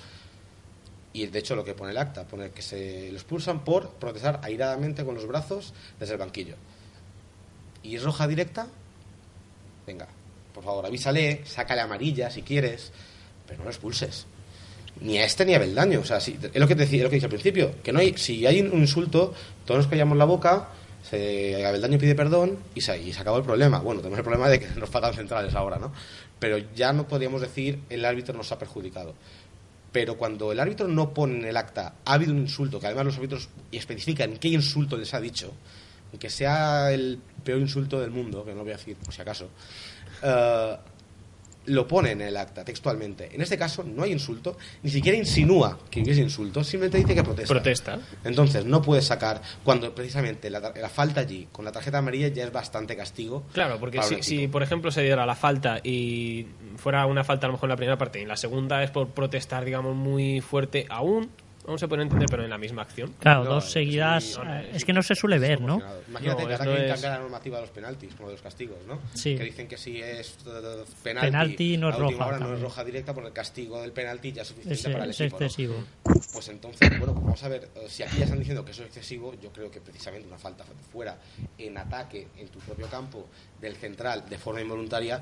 Y 1.14 1.28
de 1.28 1.38
hecho 1.38 1.56
lo 1.56 1.64
que 1.64 1.76
pone 1.76 1.92
el 1.92 2.00
acta, 2.00 2.24
pone 2.24 2.50
que 2.50 2.64
se 2.64 3.12
lo 3.12 3.16
expulsan 3.16 3.64
por 3.64 3.92
protestar 3.92 4.40
airadamente 4.42 5.06
con 5.06 5.14
los 5.14 5.28
brazos 5.28 5.76
desde 6.00 6.14
el 6.14 6.20
banquillo. 6.20 6.56
¿Y 7.86 7.98
roja 7.98 8.28
directa? 8.28 8.68
Venga, 9.86 10.08
por 10.54 10.64
favor, 10.64 10.86
avísale, 10.86 11.42
sácale 11.46 11.82
amarilla 11.82 12.30
si 12.32 12.42
quieres, 12.42 12.92
pero 13.46 13.60
no 13.60 13.66
lo 13.66 13.70
expulses. 13.70 14.26
Ni 15.02 15.18
a 15.18 15.26
este 15.26 15.46
ni 15.46 15.54
a 15.54 15.60
Beldaño. 15.60 16.00
O 16.00 16.06
sea, 16.06 16.20
si- 16.20 16.38
es 16.42 16.56
lo 16.60 16.68
que 16.68 16.76
te 16.76 16.84
es 16.84 16.92
lo 17.04 17.10
que 17.10 17.16
dije 17.18 17.26
al 17.26 17.30
principio, 17.32 17.76
que 17.84 17.92
no 17.92 18.00
hay, 18.00 18.18
si 18.18 18.46
hay 18.48 18.62
un 18.62 18.80
insulto, 18.80 19.34
todos 19.66 19.80
nos 19.80 19.88
callamos 19.88 20.18
la 20.18 20.26
boca, 20.26 20.70
se, 21.10 21.64
Abeldaño 21.66 22.00
pide 22.00 22.16
perdón 22.16 22.58
y 22.74 22.82
se, 22.82 22.98
y 23.00 23.14
se 23.14 23.20
acabó 23.22 23.38
el 23.38 23.44
problema. 23.44 23.80
Bueno, 23.80 24.00
tenemos 24.02 24.18
el 24.20 24.24
problema 24.24 24.50
de 24.50 24.60
que 24.60 24.68
nos 24.80 24.90
pagan 24.90 25.14
centrales 25.14 25.54
ahora, 25.54 25.78
¿no? 25.78 25.92
Pero 26.40 26.58
ya 26.76 26.94
no 26.94 27.08
podríamos 27.08 27.42
decir 27.42 27.80
el 27.90 28.04
árbitro 28.06 28.34
nos 28.36 28.52
ha 28.52 28.58
perjudicado. 28.58 29.14
Pero 29.92 30.18
cuando 30.18 30.52
el 30.52 30.60
árbitro 30.60 30.88
no 30.88 31.14
pone 31.14 31.38
en 31.40 31.46
el 31.46 31.56
acta 31.58 31.94
ha 32.06 32.14
habido 32.14 32.32
un 32.34 32.40
insulto, 32.40 32.80
que 32.80 32.88
además 32.88 33.06
los 33.06 33.16
árbitros 33.18 33.50
especifican 33.72 34.38
qué 34.38 34.48
insulto 34.50 34.98
les 34.98 35.14
ha 35.14 35.22
dicho, 35.22 35.54
aunque 36.16 36.30
sea 36.30 36.94
el 36.94 37.20
peor 37.44 37.60
insulto 37.60 38.00
del 38.00 38.10
mundo, 38.10 38.46
que 38.46 38.52
no 38.52 38.60
lo 38.60 38.64
voy 38.64 38.72
a 38.72 38.78
decir 38.78 38.96
por 38.96 39.14
si 39.14 39.22
acaso, 39.22 39.50
eh, 40.24 40.78
lo 41.66 41.86
pone 41.86 42.12
en 42.12 42.22
el 42.22 42.38
acta 42.38 42.64
textualmente. 42.64 43.36
En 43.36 43.42
este 43.42 43.58
caso 43.58 43.84
no 43.84 44.04
hay 44.04 44.14
insulto, 44.14 44.56
ni 44.82 44.90
siquiera 44.90 45.18
insinúa 45.18 45.78
que 45.90 46.02
hubiese 46.02 46.22
insulto, 46.22 46.64
simplemente 46.64 47.00
dice 47.00 47.16
que 47.16 47.24
protesta. 47.24 47.54
Protesta. 47.54 48.00
Entonces 48.24 48.64
no 48.64 48.82
puedes 48.82 49.08
sacar 49.08 49.42
cuando 49.66 49.94
precisamente 49.94 50.50
la, 50.50 50.62
falta 50.88 51.20
allí 51.20 51.50
con 51.52 51.66
la 51.66 51.74
tarjeta 51.74 51.98
amarilla 51.98 52.30
ya 52.30 52.46
es 52.46 52.52
bastante 52.54 52.96
castigo. 52.96 53.44
Claro, 53.52 53.78
porque 53.78 54.02
si, 54.04 54.24
si, 54.24 54.48
por 54.48 54.64
ejemplo, 54.64 54.90
se 54.92 55.02
diera 55.02 55.26
la 55.26 55.36
falta 55.36 55.82
y 55.84 56.48
fuera 56.78 57.06
una 57.08 57.26
falta 57.26 57.48
a 57.48 57.50
lo 57.50 57.54
mejor 57.54 57.68
en 57.68 57.72
la 57.72 57.78
primera 57.78 57.98
parte 57.98 58.20
y 58.20 58.22
en 58.22 58.30
la 58.30 58.38
segunda 58.38 58.82
es 58.84 58.92
por 58.92 59.10
protestar, 59.10 59.66
digamos, 59.66 59.98
muy 59.98 60.40
fuerte, 60.40 60.86
aún, 60.90 61.30
aún 61.68 61.80
se 61.80 61.88
puede 61.88 62.04
entender, 62.04 62.28
pero 62.30 62.44
en 62.44 62.50
la 62.50 62.58
misma 62.58 62.84
acción. 62.84 63.14
Claro, 63.20 63.44
No, 63.44 63.50
dos 63.56 63.72
seguidas. 63.72 64.38
no, 64.38 64.44
no, 64.46 64.56
eh, 64.60 64.70
es 64.74 64.86
que 64.86 64.94
no 64.94 65.02
se 65.04 65.16
suele 65.16 65.40
ver, 65.40 65.62
¿no? 65.62 65.82
Imagínate 66.08 66.42
No, 66.44 66.48
que 66.48 66.54
ahora 66.54 66.66
quieren 66.66 66.92
es- 66.92 67.02
la 67.02 67.20
normativa 67.20 67.58
de 67.58 67.62
los 67.64 67.72
penaltis, 67.72 68.14
como 68.16 68.30
de 68.30 68.34
los 68.36 68.42
castigos, 68.42 68.78
¿no? 68.88 69.00
Sí. 69.14 69.36
Que 69.36 69.44
dicen 69.44 69.68
que 69.68 69.78
si 69.78 70.02
es 70.02 70.36
penalti, 71.04 71.28
Penalti 71.32 71.78
no 71.78 71.90
es 71.90 71.96
roja 71.98 72.26
hora 72.28 72.40
no 72.40 72.54
es 72.54 72.62
roja 72.62 72.84
directa 72.84 73.14
porque 73.14 73.28
el 73.30 73.34
castigo 73.34 73.82
del 73.82 73.92
penalti 73.92 74.32
ya 74.32 74.42
es 74.44 74.48
suficiente 74.50 74.74
Es, 74.80 74.88
para 74.94 75.04
el 75.06 75.10
es 75.12 75.22
equipo. 75.22 75.40
¿no? 75.40 75.46
excesivo. 75.46 75.76
Pues 76.34 76.48
entonces, 76.50 76.90
bueno, 77.00 77.14
pues 77.14 77.24
vamos 77.24 77.44
a 77.44 77.50
ver, 77.50 77.70
eh, 77.76 77.86
si 77.88 78.04
aquí 78.04 78.18
ya 78.18 78.24
están 78.26 78.40
diciendo 78.40 78.64
que 78.66 78.72
eso 78.72 78.82
es 78.84 78.88
excesivo, 78.90 79.34
yo 79.42 79.52
creo 79.52 79.72
que 79.72 79.82
precisamente 79.82 80.28
una 80.28 80.38
falta 80.38 80.64
fuera 80.92 81.18
en 81.58 81.78
ataque 81.78 82.28
en 82.38 82.48
tu 82.50 82.60
propio 82.60 82.88
campo 82.88 83.28
del 83.60 83.76
central 83.76 84.24
de 84.30 84.38
forma 84.38 84.62
involuntaria, 84.62 85.22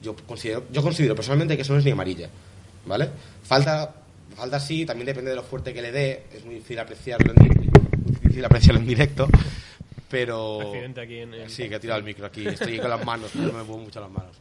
yo 0.00 0.14
considero, 0.26 0.64
yo 0.70 0.82
considero 0.82 1.14
personalmente 1.14 1.54
que 1.56 1.62
eso 1.62 1.72
no 1.72 1.78
es 1.78 1.84
ni 1.84 1.90
amarilla, 1.92 2.28
¿vale? 2.86 3.08
Falta, 3.44 3.94
falta 4.34 4.58
sí, 4.60 4.84
también 4.86 5.06
depende 5.06 5.30
de 5.30 5.36
lo 5.36 5.42
fuerte 5.42 5.72
que 5.74 5.82
le 5.82 5.92
dé, 5.92 6.24
es 6.32 6.44
muy 6.44 6.54
difícil 6.56 6.78
apreciarlo 6.78 7.32
en, 7.36 7.42
muy 7.46 8.14
difícil 8.20 8.44
apreciarlo 8.44 8.80
en 8.80 8.86
directo, 8.86 9.28
pero... 10.08 10.60
Accidente 10.60 11.00
aquí 11.00 11.18
en 11.18 11.34
el- 11.34 11.50
Sí, 11.50 11.68
que 11.68 11.76
he 11.76 11.80
tirado 11.80 11.98
el 11.98 12.04
micro 12.04 12.26
aquí, 12.26 12.46
estoy 12.46 12.78
con 12.78 12.90
las 12.90 13.04
manos, 13.04 13.34
no 13.34 13.46
me 13.46 13.52
muevo 13.62 13.78
mucho 13.78 14.00
las 14.00 14.10
manos. 14.10 14.36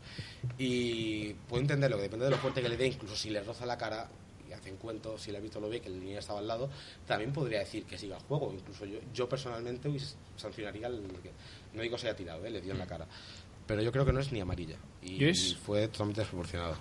Y 0.58 1.34
puedo 1.48 1.62
entenderlo, 1.62 1.98
que 1.98 2.04
depende 2.04 2.26
de 2.26 2.32
lo 2.32 2.38
fuerte 2.38 2.62
que 2.62 2.70
le 2.70 2.78
dé, 2.78 2.88
incluso 2.88 3.16
si 3.16 3.30
le 3.30 3.42
roza 3.42 3.66
la 3.66 3.78
cara 3.78 4.10
y 4.50 4.54
hacen 4.54 4.76
cuento, 4.78 5.18
si 5.18 5.30
el 5.30 5.38
árbitro 5.38 5.62
lo 5.62 5.70
ve, 5.70 5.80
que 5.80 5.88
el 5.88 6.04
niño 6.04 6.20
estaba 6.20 6.40
al 6.40 6.48
lado, 6.48 6.70
también 7.08 7.32
podría 7.32 7.60
decir 7.60 7.86
que 7.86 7.98
siga 7.98 8.18
el 8.18 8.24
juego. 8.24 8.52
Incluso 8.54 8.86
yo, 8.86 9.00
yo 9.14 9.30
personalmente 9.30 9.90
sancionaría 10.36 10.90
que, 10.90 11.32
no 11.74 11.82
digo 11.82 11.98
se 11.98 12.08
haya 12.08 12.16
tirado, 12.18 12.46
¿eh? 12.46 12.50
le 12.50 12.60
dio 12.62 12.74
en 12.74 12.80
la 12.80 12.86
cara. 12.88 13.08
Pero 13.66 13.82
yo 13.82 13.92
creo 13.92 14.06
que 14.06 14.12
no 14.12 14.20
es 14.20 14.32
ni 14.34 14.42
amarilla. 14.42 14.76
Y, 15.02 15.24
y 15.24 15.34
fue 15.56 15.88
totalmente 15.88 16.22
desproporcionado. 16.22 16.76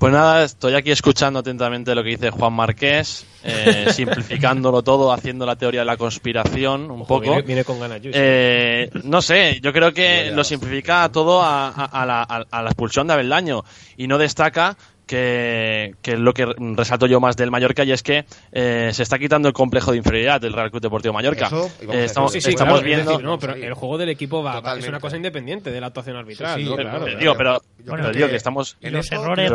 Pues 0.00 0.14
nada, 0.14 0.44
estoy 0.44 0.72
aquí 0.74 0.90
escuchando 0.90 1.40
atentamente 1.40 1.94
lo 1.94 2.02
que 2.02 2.08
dice 2.08 2.30
Juan 2.30 2.54
Marqués, 2.54 3.26
eh, 3.44 3.88
simplificándolo 3.92 4.80
todo, 4.82 5.12
haciendo 5.12 5.44
la 5.44 5.56
teoría 5.56 5.80
de 5.80 5.84
la 5.86 5.98
conspiración 5.98 6.90
un 6.90 7.02
Ojo, 7.02 7.06
poco. 7.06 7.20
Viene, 7.20 7.42
viene 7.42 7.64
con 7.64 7.78
ganas. 7.78 8.00
Eh, 8.04 8.88
no 9.04 9.20
sé, 9.20 9.60
yo 9.62 9.74
creo 9.74 9.92
que 9.92 10.30
lo 10.30 10.42
simplifica 10.42 11.06
todo 11.12 11.42
a, 11.42 11.68
a- 11.68 11.84
a 11.84 12.06
la, 12.06 12.22
a- 12.22 12.46
a 12.50 12.62
la 12.62 12.70
expulsión 12.70 13.08
de 13.08 13.12
Abeldaño 13.12 13.62
y 13.98 14.06
no 14.06 14.16
destaca 14.16 14.74
que, 15.10 15.94
que 16.02 16.16
lo 16.16 16.32
que 16.32 16.46
resalto 16.76 17.06
yo 17.06 17.18
más 17.20 17.36
del 17.36 17.50
Mallorca 17.50 17.82
y 17.84 17.90
es 17.92 18.02
que 18.02 18.24
eh, 18.52 18.90
se 18.92 19.02
está 19.02 19.18
quitando 19.18 19.48
el 19.48 19.54
complejo 19.54 19.90
de 19.90 19.96
inferioridad 19.98 20.40
del 20.40 20.52
Real 20.52 20.70
Club 20.70 20.80
Deportivo 20.82 21.12
Mallorca. 21.14 21.46
Eso, 21.48 21.70
Eh, 21.80 22.04
estamos 22.04 22.32
Sí, 22.32 22.40
sí, 22.40 22.50
estamos 22.50 22.74
claro, 22.74 22.78
es 22.78 22.84
viendo... 22.96 23.10
decir, 23.12 23.24
no, 23.26 23.38
pero 23.38 23.54
el 23.54 23.74
juego 23.74 23.98
del 23.98 24.08
equipo 24.10 24.42
va, 24.42 24.62
es 24.78 24.86
una 24.88 25.00
cosa 25.00 25.16
independiente 25.16 25.70
de 25.72 25.80
la 25.80 25.88
actuación 25.88 26.16
arbitral. 26.16 26.56
Sí, 26.58 26.64
sí, 26.64 26.70
¿no? 26.70 26.76
claro, 26.76 26.90
Claro, 26.90 27.04
Pero 27.04 27.18
claro. 27.18 27.20
digo, 27.20 27.34
pero, 27.36 27.54
Yo 27.60 27.84
pero 27.84 27.96
creo 27.96 28.12
digo 28.12 28.26
que- 28.26 28.30
que 28.30 28.36
estamos... 28.36 28.76
Y 28.80 28.90
los, 28.90 29.10
errores, 29.12 29.52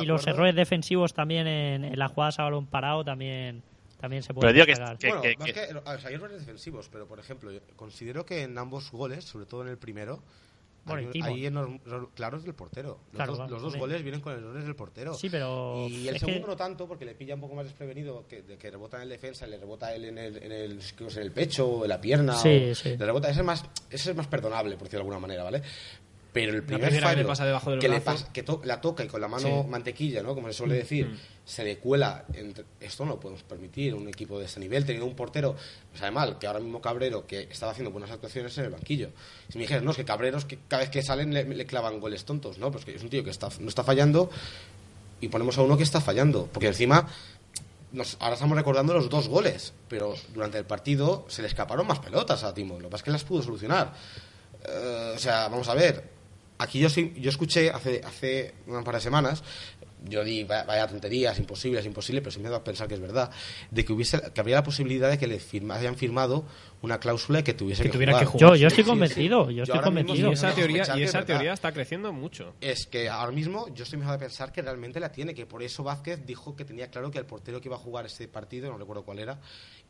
y 0.00 0.04
los 0.06 0.26
errores 0.26 0.54
defensivos 0.54 1.12
también 1.14 1.46
en, 1.48 1.84
en 1.84 1.98
las 1.98 2.12
jugadas 2.12 2.38
a 2.38 2.44
balón 2.44 2.66
parado 2.66 3.02
también, 3.04 3.62
también 4.00 4.22
se 4.22 4.28
Pero 4.28 4.40
pueden 4.40 4.54
digo 4.54 4.66
que- 4.66 4.70
destacar. 4.72 4.98
que- 4.98 5.08
bueno, 5.08 5.22
que- 5.22 5.34
más 5.36 5.46
que- 5.46 5.52
que, 5.52 5.60
a 5.60 5.92
ver, 5.96 6.06
hay 6.06 6.14
errores 6.14 6.38
defensivos, 6.38 6.88
pero 6.92 7.06
por 7.06 7.18
ejemplo, 7.18 7.50
yo 7.50 7.58
considero 7.76 8.24
que 8.24 8.42
en 8.44 8.56
ambos 8.56 8.90
goles, 8.92 9.24
sobre 9.24 9.46
todo 9.46 9.62
en 9.62 9.68
el 9.68 9.78
primero, 9.78 10.20
Bueno, 10.84 11.00
hay, 11.00 11.06
el 11.06 11.12
timo. 11.12 11.26
hay 11.26 11.46
errores 11.46 11.80
claros 12.14 12.42
del 12.44 12.54
portero. 12.54 13.00
Los, 13.12 13.16
Claro, 13.16 13.32
dos, 13.32 13.36
claro, 13.38 13.52
los 13.52 13.62
dos 13.62 13.76
goles 13.76 14.02
vienen 14.02 14.20
con 14.20 14.32
errores 14.32 14.64
del 14.64 14.74
portero. 14.74 15.14
Sí, 15.14 15.28
pero 15.30 15.86
Y 15.88 16.08
el 16.08 16.14
es 16.16 16.20
segundo 16.20 16.40
que- 16.42 16.46
no 16.48 16.56
tanto, 16.56 16.88
porque 16.88 17.04
le 17.04 17.14
pilla 17.14 17.34
un 17.34 17.40
poco 17.42 17.54
más 17.54 17.64
desprevenido, 17.66 18.26
que, 18.26 18.42
de 18.42 18.56
que 18.58 18.70
rebota 18.70 18.96
en 18.96 19.04
el 19.04 19.08
defensa, 19.10 19.46
le 19.46 19.58
rebota 19.58 19.94
él 19.94 20.06
en 20.06 20.18
el, 20.18 20.36
en 20.42 20.52
el, 20.52 20.78
es 20.78 20.94
en 21.16 21.22
el 21.22 21.32
pecho 21.32 21.66
o 21.68 21.82
en 21.84 21.88
la 21.90 22.00
pierna. 22.00 22.34
Sí, 22.34 22.70
o- 22.70 22.74
sí. 22.74 22.96
Le 22.96 23.04
rebota, 23.06 23.28
ese 23.30 23.40
es, 23.40 23.46
más, 23.46 23.64
ese 23.90 24.10
es 24.10 24.16
más 24.16 24.26
perdonable, 24.26 24.76
por 24.76 24.84
decirlo 24.84 25.00
de 25.04 25.08
alguna 25.10 25.18
manera, 25.20 25.44
¿vale? 25.44 25.62
Pero 26.32 26.52
el 26.52 26.62
primer 26.62 26.90
primera 26.90 27.08
que 27.08 27.10
fallo 27.12 27.22
le 27.22 27.28
pasa 27.28 27.44
debajo 27.44 27.70
del 27.72 27.80
que, 27.80 27.88
le 27.88 28.00
pasa- 28.00 28.32
que 28.32 28.42
to- 28.44 28.60
la 28.64 28.80
toca 28.80 29.02
y 29.02 29.08
con 29.08 29.20
la 29.20 29.26
mano 29.26 29.42
Sí. 29.48 29.52
Mm, 29.52 29.68
mantequilla, 29.68 30.22
¿no? 30.22 30.34
Como 30.36 30.46
se 30.46 30.52
suele 30.54 30.76
decir, 30.76 31.18
se 31.44 31.64
le 31.64 31.78
cuela. 31.78 32.24
entre- 32.34 32.64
esto 32.78 33.04
no 33.04 33.12
lo 33.14 33.20
podemos 33.20 33.42
permitir 33.42 33.94
un 33.96 34.08
equipo 34.08 34.38
de 34.38 34.44
este 34.44 34.60
nivel, 34.60 34.84
teniendo 34.84 35.06
un 35.06 35.16
portero, 35.16 35.56
me 35.92 35.98
sabe 35.98 36.12
mal, 36.12 36.38
que 36.38 36.46
ahora 36.46 36.60
mismo 36.60 36.80
Cabrero, 36.80 37.26
que 37.26 37.48
estaba 37.50 37.72
haciendo 37.72 37.90
buenas 37.90 38.10
actuaciones 38.12 38.56
en 38.58 38.66
el 38.66 38.70
banquillo. 38.70 39.10
Si 39.48 39.58
me 39.58 39.62
dijeras, 39.64 39.82
no, 39.82 39.90
es 39.90 39.96
que 39.96 40.04
Cabreros, 40.04 40.44
que 40.44 40.58
cada 40.68 40.82
vez 40.82 40.90
que 40.90 41.02
salen 41.02 41.34
le, 41.34 41.42
le 41.44 41.66
clavan 41.66 41.98
goles 41.98 42.24
tontos, 42.24 42.58
¿no? 42.58 42.70
Pues 42.70 42.84
que 42.84 42.94
es 42.94 43.02
un 43.02 43.10
tío 43.10 43.24
que 43.24 43.30
está, 43.30 43.48
no 43.58 43.68
está 43.68 43.82
fallando 43.82 44.30
y 45.20 45.28
ponemos 45.28 45.58
a 45.58 45.62
uno 45.62 45.76
que 45.76 45.82
está 45.82 46.00
fallando. 46.00 46.48
Porque 46.52 46.68
encima, 46.68 47.08
nos, 47.90 48.16
ahora 48.20 48.34
estamos 48.34 48.56
recordando 48.56 48.94
los 48.94 49.08
dos 49.10 49.26
goles, 49.26 49.72
pero 49.88 50.14
durante 50.32 50.58
el 50.58 50.64
partido 50.64 51.24
se 51.28 51.42
le 51.42 51.48
escaparon 51.48 51.88
más 51.88 51.98
pelotas 51.98 52.44
a 52.44 52.54
Timo. 52.54 52.74
Lo 52.78 52.82
que 52.84 52.90
pasa 52.92 53.00
es 53.00 53.04
que 53.06 53.10
las 53.10 53.24
pudo 53.24 53.42
solucionar. 53.42 53.92
Eh, 54.64 55.14
o 55.16 55.18
sea, 55.18 55.48
vamos 55.48 55.68
a 55.68 55.74
ver. 55.74 56.09
Aquí 56.62 56.78
yo 56.78 56.88
yo 56.88 57.30
escuché 57.30 57.70
hace, 57.70 58.02
hace 58.04 58.52
un 58.66 58.84
par 58.84 58.94
de 58.96 59.00
semanas, 59.00 59.42
yo 60.04 60.22
di 60.24 60.44
vaya, 60.44 60.86
tonterías, 60.86 61.38
imposible, 61.38 61.80
es 61.80 61.86
imposible, 61.86 62.20
pero 62.20 62.30
sí 62.32 62.38
me 62.38 62.44
dado 62.44 62.56
a 62.56 62.64
pensar 62.64 62.86
que 62.86 62.94
es 62.94 63.00
verdad, 63.00 63.30
de 63.70 63.84
que 63.84 63.92
hubiese, 63.94 64.20
que 64.34 64.40
habría 64.40 64.56
la 64.56 64.62
posibilidad 64.62 65.08
de 65.10 65.18
que 65.18 65.26
le 65.26 65.40
firma- 65.40 65.76
hayan 65.76 65.96
firmado 65.96 66.44
una 66.82 66.98
cláusula 66.98 67.42
que 67.44 67.52
tuviese 67.54 67.82
Que 67.82 67.88
que, 67.88 67.92
tuviera 67.92 68.12
jugar. 68.12 68.24
que 68.26 68.30
jugar. 68.32 68.50
Yo, 68.50 68.56
yo 68.56 68.68
estoy 68.68 68.84
convencido, 68.84 69.48
sí. 69.48 69.54
yo 69.54 69.62
estoy 69.64 69.80
convencido. 69.80 70.30
y 70.30 70.32
esa 70.32 70.54
teoría, 70.54 70.84
y 70.96 71.02
esa 71.02 71.24
teoría 71.24 71.52
está 71.52 71.72
creciendo 71.72 72.12
mucho. 72.12 72.54
es 72.60 72.86
que 72.86 73.08
ahora 73.08 73.32
mismo 73.32 73.66
yo 73.74 73.84
estoy 73.84 73.96
empezando 73.96 74.14
a 74.16 74.18
pensar 74.18 74.52
que 74.52 74.62
realmente 74.62 74.98
la 75.00 75.12
tiene, 75.12 75.34
que 75.34 75.46
por 75.46 75.62
eso 75.62 75.82
Vázquez 75.84 76.24
dijo 76.24 76.56
que 76.56 76.64
tenía 76.64 76.88
claro 76.90 77.10
que 77.10 77.18
el 77.18 77.26
portero 77.26 77.60
que 77.60 77.68
iba 77.68 77.76
a 77.76 77.80
jugar 77.80 78.06
este 78.06 78.28
partido, 78.28 78.70
no 78.70 78.78
recuerdo 78.78 79.02
cuál 79.04 79.18
era, 79.18 79.38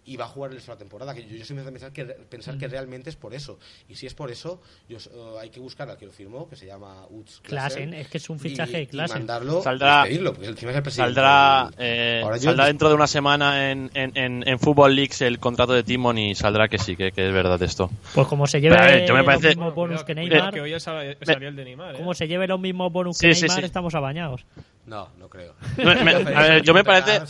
iba 0.06 0.24
a 0.24 0.28
jugar 0.28 0.50
el 0.52 0.58
de 0.60 0.66
la 0.66 0.76
temporada. 0.78 1.14
Que 1.14 1.22
yo, 1.22 1.28
yo 1.36 1.42
estoy 1.42 1.56
empezando 1.58 1.68
a 1.70 1.72
pensar 1.72 1.92
que, 1.92 2.04
pensar 2.24 2.54
Mm. 2.56 2.58
que 2.58 2.68
realmente 2.68 3.10
es 3.10 3.16
por 3.16 3.34
eso. 3.34 3.58
Y 3.88 3.94
si 3.94 4.06
es 4.06 4.14
por 4.14 4.30
eso, 4.30 4.60
yo, 4.88 4.96
eh, 4.98 5.38
hay 5.42 5.50
que 5.50 5.60
buscar 5.60 5.88
al 5.90 5.96
que 5.96 6.06
lo 6.06 6.12
firmó, 6.12 6.48
que 6.48 6.56
se 6.56 6.66
llama 6.66 7.06
Utz 7.10 7.40
Klassen, 7.42 7.94
es 7.94 8.08
que 8.08 8.18
es 8.18 8.28
un 8.30 8.38
fichaje 8.40 8.72
y, 8.72 8.74
de 8.76 8.82
y 8.82 8.86
Klassen. 8.86 9.18
mandarlo 9.18 9.62
Saldrá- 9.62 10.00
y 10.00 10.08
despedirlo, 10.08 10.32
porque 10.32 10.48
encima 10.48 10.70
es 10.72 10.76
el 10.78 10.82
presidente. 10.82 11.14
Saldrá, 11.14 11.70
eh, 11.78 12.22
saldrá 12.40 12.66
dentro 12.66 12.88
de 12.88 12.94
una 12.94 13.06
semana 13.06 13.70
en, 13.70 13.90
en, 13.94 14.16
en, 14.16 14.48
en 14.48 14.58
Football 14.58 14.96
Leaks 14.96 15.20
el 15.20 15.38
contrato 15.38 15.72
de 15.74 15.82
Timon 15.84 16.16
y 16.18 16.34
saldrá 16.34 16.66
que 16.68 16.78
sí, 16.80 16.96
que, 16.96 17.12
que 17.12 17.26
es 17.28 17.32
verdad 17.32 17.62
esto. 17.62 17.90
Pues 18.14 18.26
como 18.26 18.46
se 18.46 18.60
lleve 18.60 18.76
Pero, 18.76 18.88
a 18.88 18.92
ver, 18.92 19.06
yo 19.06 19.14
me 19.14 19.22
los 19.22 19.42
mismos 19.42 19.74
bonus 19.74 20.04
que 20.04 20.14
Neymar, 20.14 20.52
que 20.52 20.60
hoy 20.60 20.72
es 20.72 20.82
sal- 20.82 21.06
es 21.06 21.16
salarial 21.22 21.54
de 21.56 21.64
Neymar. 21.64 21.94
¿eh? 21.94 21.98
como 21.98 22.14
se 22.14 22.26
lleve 22.28 22.46
los 22.46 22.58
mismos 22.60 22.92
bonus 22.92 23.16
Sí, 23.18 23.28
que 23.28 23.34
sí, 23.34 23.42
Neymar, 23.42 23.58
sí. 23.60 23.64
estamos 23.66 23.94
apañados. 23.94 24.44
No, 24.86 25.08
no 25.18 25.28
creo. 25.28 25.54
Me- 25.76 25.94
me- 26.02 26.34
a 26.34 26.40
ver, 26.42 26.62
yo 26.62 26.74
me 26.74 26.82
parece-. 26.84 27.20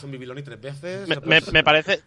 Me, 1.07 1.41
me- 1.53 1.63
parece. 1.65 2.01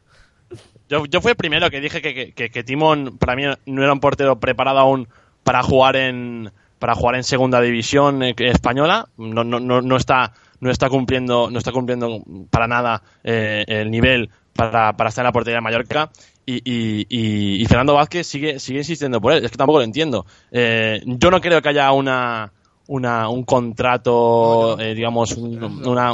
Yo, 0.89 1.05
yo 1.05 1.21
fui 1.21 1.31
el 1.31 1.35
primero 1.37 1.69
que 1.69 1.79
dije 1.81 2.01
que, 2.01 2.13
que, 2.13 2.31
que- 2.33 2.49
que 2.49 2.63
Timon 2.63 3.17
para 3.17 3.35
mí 3.35 3.43
no 3.65 3.83
era 3.83 3.93
un 3.93 3.99
portero 3.99 4.39
preparado 4.39 4.79
aún 4.79 5.07
para 5.43 5.63
jugar 5.63 5.95
en 5.95 6.51
para 6.79 6.95
jugar 6.95 7.15
en 7.15 7.23
segunda 7.23 7.61
división 7.61 8.21
eh, 8.23 8.35
española. 8.37 9.07
No, 9.17 9.43
no, 9.43 9.59
no, 9.59 9.81
no 9.81 9.95
está 9.97 10.33
no 10.59 10.69
está 10.69 10.89
cumpliendo 10.89 11.49
no 11.49 11.57
está 11.57 11.71
cumpliendo 11.71 12.21
para 12.49 12.67
nada 12.67 13.01
eh, 13.23 13.63
el 13.67 13.89
nivel 13.89 14.29
para, 14.55 14.93
para 14.93 15.09
estar 15.09 15.23
en 15.23 15.27
la 15.27 15.31
portería 15.31 15.57
de 15.57 15.61
Mallorca. 15.61 16.09
Y, 16.45 16.55
y, 16.57 17.05
y- 17.09 17.61
y 17.61 17.65
Fernando 17.67 17.93
Vázquez 17.93 18.27
sigue 18.27 18.59
sigue 18.59 18.79
insistiendo 18.79 19.21
por 19.21 19.33
él. 19.33 19.45
Es 19.45 19.51
que 19.51 19.57
tampoco 19.57 19.79
lo 19.79 19.85
entiendo. 19.85 20.25
Eh, 20.51 21.01
yo 21.05 21.31
no 21.31 21.39
creo 21.39 21.61
que 21.61 21.69
haya 21.69 21.91
una 21.91 22.51
una, 22.87 23.29
un 23.29 23.43
contrato, 23.43 24.77
eh, 24.79 24.93
digamos, 24.93 25.31
un- 25.37 25.57
una, 25.87 26.13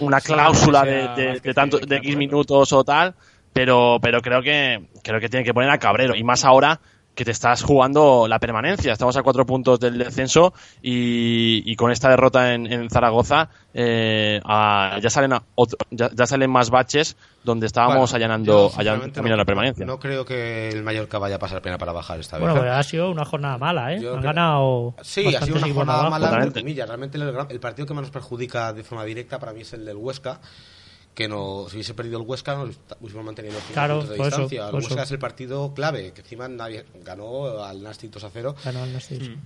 una 0.00 0.20
cláusula 0.20 0.82
de, 0.84 1.08
de- 1.14 1.40
de 1.40 1.54
tanto, 1.54 1.78
de 1.78 1.96
X 1.96 2.16
minutos 2.16 2.72
o 2.72 2.84
tal, 2.84 3.14
pero, 3.52 3.98
pero 4.00 4.20
creo 4.22 4.40
que 4.42 4.88
creo 5.02 5.20
que 5.20 5.28
tiene 5.28 5.44
que 5.44 5.52
poner 5.52 5.68
a 5.70 5.78
Cabrero 5.78 6.16
y 6.16 6.24
más 6.24 6.44
ahora 6.44 6.80
que 7.14 7.24
te 7.24 7.30
estás 7.30 7.62
jugando 7.62 8.26
la 8.28 8.38
permanencia. 8.38 8.92
Estamos 8.92 9.16
a 9.16 9.22
cuatro 9.22 9.46
puntos 9.46 9.78
del 9.78 9.96
descenso 9.98 10.52
y, 10.82 11.62
y 11.70 11.76
con 11.76 11.90
esta 11.92 12.08
derrota 12.08 12.54
en, 12.54 12.70
en 12.72 12.90
Zaragoza 12.90 13.48
eh, 13.72 14.40
a- 14.44 14.98
ya, 15.00 15.10
salen 15.10 15.32
a 15.32 15.42
otro- 15.54 15.78
ya, 15.90 16.10
ya 16.12 16.26
salen 16.26 16.50
más 16.50 16.70
baches 16.70 17.16
donde 17.44 17.66
estábamos 17.66 18.10
Bueno, 18.10 18.16
allanando, 18.16 18.72
allanando 18.76 19.34
a 19.34 19.36
la 19.36 19.44
permanencia. 19.44 19.84
No 19.86 19.98
creo 19.98 20.24
que 20.24 20.68
el 20.70 20.82
Mallorca 20.82 21.18
vaya 21.18 21.36
a 21.36 21.38
pasar 21.38 21.60
pena 21.62 21.78
para 21.78 21.92
bajar 21.92 22.18
esta 22.18 22.38
vez. 22.38 22.48
Bueno, 22.50 22.64
¿eh? 22.66 22.70
ha 22.70 22.82
sido 22.82 23.10
una 23.10 23.24
jornada 23.24 23.58
mala, 23.58 23.92
¿eh? 23.94 24.00
Yo 24.00 24.14
Han 24.14 24.20
creo- 24.20 24.32
ganado. 24.32 24.94
Sí, 25.02 25.34
ha 25.34 25.40
sido 25.42 25.58
una 25.58 25.72
jornada 25.74 26.10
mala, 26.10 26.42
entre 26.42 26.62
comillas. 26.62 26.88
Realmente 26.88 27.18
el, 27.18 27.32
gran- 27.32 27.46
el 27.50 27.60
partido 27.60 27.86
que 27.86 27.94
más 27.94 28.02
nos 28.02 28.10
perjudica 28.10 28.72
de 28.72 28.82
forma 28.82 29.04
directa 29.04 29.38
para 29.38 29.52
mí 29.52 29.60
es 29.60 29.72
el 29.72 29.84
del 29.84 29.96
Huesca. 29.96 30.40
Que 31.14 31.28
no, 31.28 31.66
si 31.68 31.76
hubiese 31.76 31.94
perdido 31.94 32.18
el 32.20 32.26
Huesca, 32.26 32.56
nos 32.56 32.70
hubiésemos 33.00 33.24
mantenido 33.24 33.54
cinco 33.60 33.72
Claro, 33.74 33.98
puntos 34.00 34.10
de 34.10 34.16
eso, 34.16 34.24
distancia. 34.24 34.68
el 34.68 34.74
Huesca 34.74 34.94
eso. 34.94 35.02
es 35.04 35.10
el 35.12 35.18
partido 35.20 35.72
clave, 35.74 36.12
que 36.12 36.22
encima 36.22 36.48
nadie 36.48 36.84
ganó 37.04 37.62
al 37.62 37.82
Nastic 37.82 38.10
2 38.10 38.24
a 38.24 38.30
0. 38.30 38.56
Ganó 38.64 38.84
el 38.84 38.92
Nastic. 38.92 39.38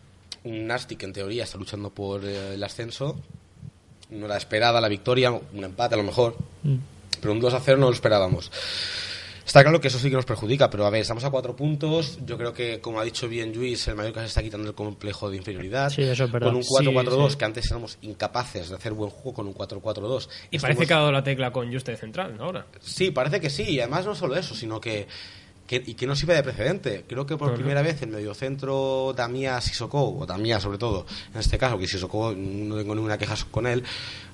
Un 0.45 0.67
Nastic 0.67 0.99
que 1.01 1.05
en 1.07 1.13
teoría 1.13 1.45
está 1.45 1.59
luchando 1.59 1.91
por 1.91 2.25
eh, 2.25 2.55
el 2.55 2.65
ascenso. 2.65 3.21
No 4.11 4.25
era 4.25 4.39
esperada 4.39 4.81
la 4.81 4.89
victoria, 4.89 5.31
un 5.31 5.65
empate 5.65 5.95
a 5.95 5.99
lo 5.99 6.05
mejor. 6.05 6.37
Mm. 6.63 6.77
Pero 7.21 7.33
un 7.33 7.41
2 7.41 7.53
a 7.53 7.61
0 7.61 7.77
no 7.79 7.87
lo 7.89 7.93
esperábamos. 7.93 8.51
Está 9.49 9.63
claro 9.63 9.81
que 9.81 9.89
eso 9.89 9.99
sí 9.99 10.11
que 10.11 10.17
nos 10.17 10.27
perjudica, 10.27 10.69
pero 10.69 10.85
a 10.85 10.91
ver, 10.91 11.01
estamos 11.01 11.25
a 11.25 11.31
cuatro 11.31 11.57
puntos. 11.57 12.19
Yo 12.27 12.37
creo 12.37 12.53
que, 12.53 12.83
como 12.83 13.01
ha 13.01 13.05
dicho 13.05 13.27
bien 13.27 13.51
Luis, 13.55 13.89
el 13.89 13.95
Mallorca 13.95 14.21
se 14.21 14.27
está 14.27 14.43
quitando 14.43 14.69
el 14.69 14.75
complejo 14.75 15.31
de 15.31 15.39
inferioridad. 15.39 15.89
Sí, 15.89 16.03
eso 16.03 16.25
es 16.25 16.31
verdad. 16.31 16.49
Con 16.49 16.57
un 16.57 16.63
Sí, 16.63 16.75
4-4-2, 16.85 17.31
sí. 17.31 17.39
que 17.39 17.45
antes 17.47 17.71
éramos 17.71 17.97
incapaces 18.03 18.69
de 18.69 18.77
hacer 18.77 18.93
buen 18.93 19.09
juego 19.09 19.33
con 19.33 19.47
un 19.47 19.55
4-4-2. 19.55 20.29
Y 20.51 20.59
parece 20.59 20.87
que 20.87 20.93
ha 20.93 20.99
dado 20.99 21.13
la 21.13 21.25
tecla 21.25 21.51
con 21.51 21.73
Juste 21.73 21.93
de 21.93 21.97
central 21.97 22.37
ahora. 22.39 22.67
Sí, 22.81 23.11
parece 23.11 23.41
que 23.41 23.49
sí. 23.49 23.63
Y 23.63 23.81
además 23.81 24.05
no 24.05 24.15
solo 24.15 24.37
eso, 24.37 24.55
sino 24.55 24.83
que, 24.83 25.09
que- 25.69 25.83
y 25.87 25.95
que 25.95 26.07
no 26.09 26.17
sirve 26.17 26.35
de 26.35 26.43
precedente. 26.43 27.05
Creo 27.07 27.25
que 27.27 27.37
por 27.37 27.51
primera 27.55 27.83
vez 27.83 28.03
el 28.03 28.09
mediocentro 28.09 29.13
Damía 29.17 29.61
Sissoko, 29.61 30.19
o 30.19 30.27
Damía 30.27 30.59
sobre 30.59 30.79
todo, 30.79 31.07
en 31.33 31.39
este 31.39 31.59
caso, 31.59 31.79
que 31.79 31.87
Sissoko 31.87 32.35
no 32.37 32.77
tengo 32.77 32.95
ninguna 32.97 33.17
queja 33.19 33.37
con 33.51 33.67
él, 33.67 33.85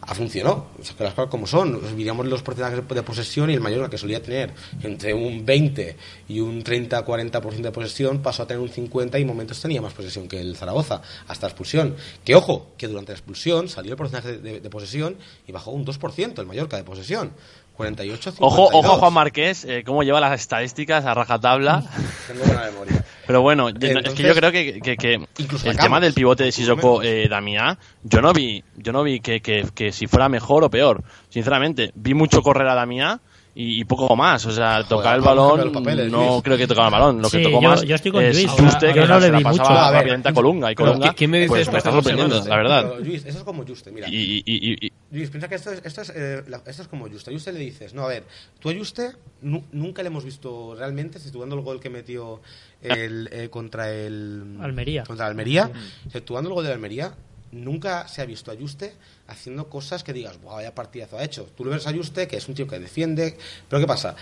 ha 0.01 0.15
funcionado. 0.15 0.69
O 0.81 0.85
sea, 0.85 0.97
que 0.97 1.05
las 1.05 1.13
cosas 1.15 1.31
como 1.31 1.47
son. 1.47 1.97
Miramos 1.97 2.27
los 2.27 2.43
porcentajes 2.43 2.87
de 2.89 3.03
posesión 3.03 3.51
y 3.51 3.55
el 3.55 3.61
Mallorca, 3.61 3.91
que 3.91 3.99
solía 3.99 4.23
tener 4.23 4.53
entre 4.83 5.13
un 5.13 5.45
20 5.45 5.97
y 6.29 6.41
un 6.41 6.63
30-40% 6.63 7.63
de 7.63 7.73
posesión, 7.73 8.23
pasó 8.23 8.45
a 8.45 8.47
tener 8.47 8.61
un 8.63 8.69
50 8.69 9.19
y 9.19 9.23
en 9.23 9.29
momentos 9.29 9.61
tenía 9.61 9.83
más 9.83 9.93
posesión 9.93 10.29
que 10.29 10.41
el 10.41 10.57
Zaragoza, 10.57 11.03
hasta 11.27 11.47
la 11.47 11.51
expulsión. 11.51 11.97
Que 12.25 12.35
ojo, 12.35 12.73
que 12.79 12.87
durante 12.87 13.13
la 13.13 13.19
expulsión 13.19 13.69
salió 13.69 13.93
el 13.93 13.97
porcentaje 13.99 14.39
de, 14.39 14.61
de 14.61 14.71
posesión 14.71 15.17
y 15.49 15.53
bajó 15.53 15.73
un 15.73 15.85
2% 15.85 16.39
el 16.39 16.47
Mallorca 16.47 16.77
de 16.77 16.85
posesión. 16.85 17.33
48 17.77 18.31
Ojo, 18.39 18.63
ojo 18.63 18.67
52. 18.71 18.99
Juan 19.01 19.13
Marqués, 19.13 19.65
eh, 19.65 19.83
cómo 19.85 20.03
lleva 20.03 20.21
las 20.21 20.41
estadísticas 20.41 21.05
a 21.05 21.15
rajatabla. 21.15 21.83
Tengo 22.29 22.45
buena 22.45 22.63
memoria. 22.71 23.05
Pero 23.27 23.41
bueno, 23.43 23.71
yo- 23.71 23.77
es 23.77 23.81
que 23.81 23.91
Entonces, 23.99 24.27
yo 24.27 24.35
creo 24.35 24.53
que, 24.53 24.81
que- 24.81 24.97
que 24.97 25.15
el 25.15 25.77
la 25.77 25.83
tema 25.83 25.99
del 26.01 26.13
pivote 26.13 26.45
de 26.45 26.53
Sissoko 26.53 27.03
eh, 27.03 27.27
Damiá, 27.29 27.79
yo 28.03 28.21
no 28.21 28.33
vi, 28.33 28.63
yo 28.77 28.93
no 28.93 29.03
vi 29.03 29.21
que, 29.21 29.41
que- 29.41 29.67
que 29.75 29.93
si 29.93 30.07
fuera 30.07 30.29
mejor 30.29 30.63
o 30.65 30.71
peor. 30.71 31.03
Sinceramente, 31.31 31.91
vi 31.95 32.15
mucho 32.15 32.43
correr 32.43 32.69
a 32.69 32.75
Damiá 32.75 33.21
y, 33.57 33.81
y 33.81 33.85
poco 33.85 34.15
más. 34.15 34.45
O 34.47 34.51
sea, 34.51 34.85
tocar 34.85 35.15
el 35.17 35.23
balón, 35.23 35.73
papeles, 35.73 36.11
no 36.13 36.33
Luis. 36.33 36.43
creo 36.43 36.59
que 36.59 36.67
tocaba 36.67 36.89
el 36.89 36.93
balón. 36.93 37.23
Lo 37.23 37.31
que 37.31 37.39
Sí, 37.39 37.45
tocó 37.45 37.63
yo- 37.63 37.69
más 37.71 37.83
yo 37.83 37.95
estoy 37.95 38.13
con 38.13 38.23
es 38.23 38.35
Luis. 38.37 38.51
Juste, 38.51 38.65
Ahora, 38.89 38.93
que 38.93 39.01
yo 39.01 39.07
no 39.09 39.21
le 39.21 39.31
vi 39.31 39.43
pasaba 39.43 39.53
mucho. 39.71 39.79
A 39.81 39.91
ver, 39.91 39.99
rápidamente 40.01 40.29
a 40.29 40.33
Colunga. 40.35 40.73
Y 40.73 40.75
Colunga, 40.75 41.15
¿quién 41.15 41.31
me 41.31 41.39
dice 41.39 41.49
pues, 41.49 41.73
me 41.73 41.79
está 41.79 41.91
sorprendiendo, 41.93 42.35
semanas, 42.43 42.49
la 42.51 42.57
verdad. 42.57 42.91
Pero, 42.93 43.05
Luis, 43.05 43.25
eso 43.25 43.39
es 43.39 43.45
como 43.45 43.65
Juste, 43.67 43.91
mira. 43.91 44.07
Y, 44.11 44.17
y- 44.17 44.43
y- 44.45 44.87
y- 44.87 44.93
Luis, 45.15 45.31
piensa 45.31 45.49
que 45.49 45.55
esto 45.55 45.71
es, 45.73 45.81
esto 45.85 46.03
es, 46.03 46.11
eh, 46.15 46.43
la- 46.49 46.63
esto 46.67 46.83
es 46.83 46.89
como 46.89 47.09
Juste. 47.09 47.31
A 47.31 47.33
Juste 47.33 47.53
le 47.53 47.61
dices, 47.61 47.95
no, 47.95 48.05
a 48.05 48.09
ver, 48.09 48.25
tú 48.59 48.69
a 48.71 48.75
Juste 48.75 49.13
nu- 49.43 49.65
nunca 49.73 50.03
le 50.03 50.09
hemos 50.09 50.25
visto 50.25 50.75
realmente, 50.77 51.19
exceptuando 51.19 51.55
el 51.57 51.63
gol 51.63 51.81
que 51.81 51.89
metió 51.91 52.41
el, 52.83 53.29
eh, 53.33 53.49
contra 53.51 53.91
el... 53.93 54.59
Almería. 54.61 55.05
Contra 55.05 55.27
Almería. 55.27 55.71
Exceptuando 56.07 56.51
el 56.51 56.55
gol 56.55 56.65
de 56.65 56.71
la 56.71 56.75
Almería, 56.75 57.15
nunca 57.53 58.09
se 58.09 58.23
ha 58.23 58.25
visto 58.25 58.51
a 58.51 58.57
Juste 58.57 58.95
haciendo 59.29 59.69
cosas 59.71 60.03
que 60.03 60.13
digas, 60.13 60.41
"Buah, 60.41 60.55
vaya 60.57 60.75
partidazo 60.75 61.17
ha 61.19 61.23
hecho. 61.25 61.45
Tú 61.57 61.65
lo 61.65 61.71
ves 61.71 61.87
a 61.87 61.93
Juste, 61.95 62.27
que 62.27 62.37
es 62.37 62.49
un 62.49 62.55
tío 62.55 62.67
que 62.67 62.79
defiende, 62.81 63.37
pero 63.69 63.81
¿qué 63.81 63.87
pasa? 63.87 64.17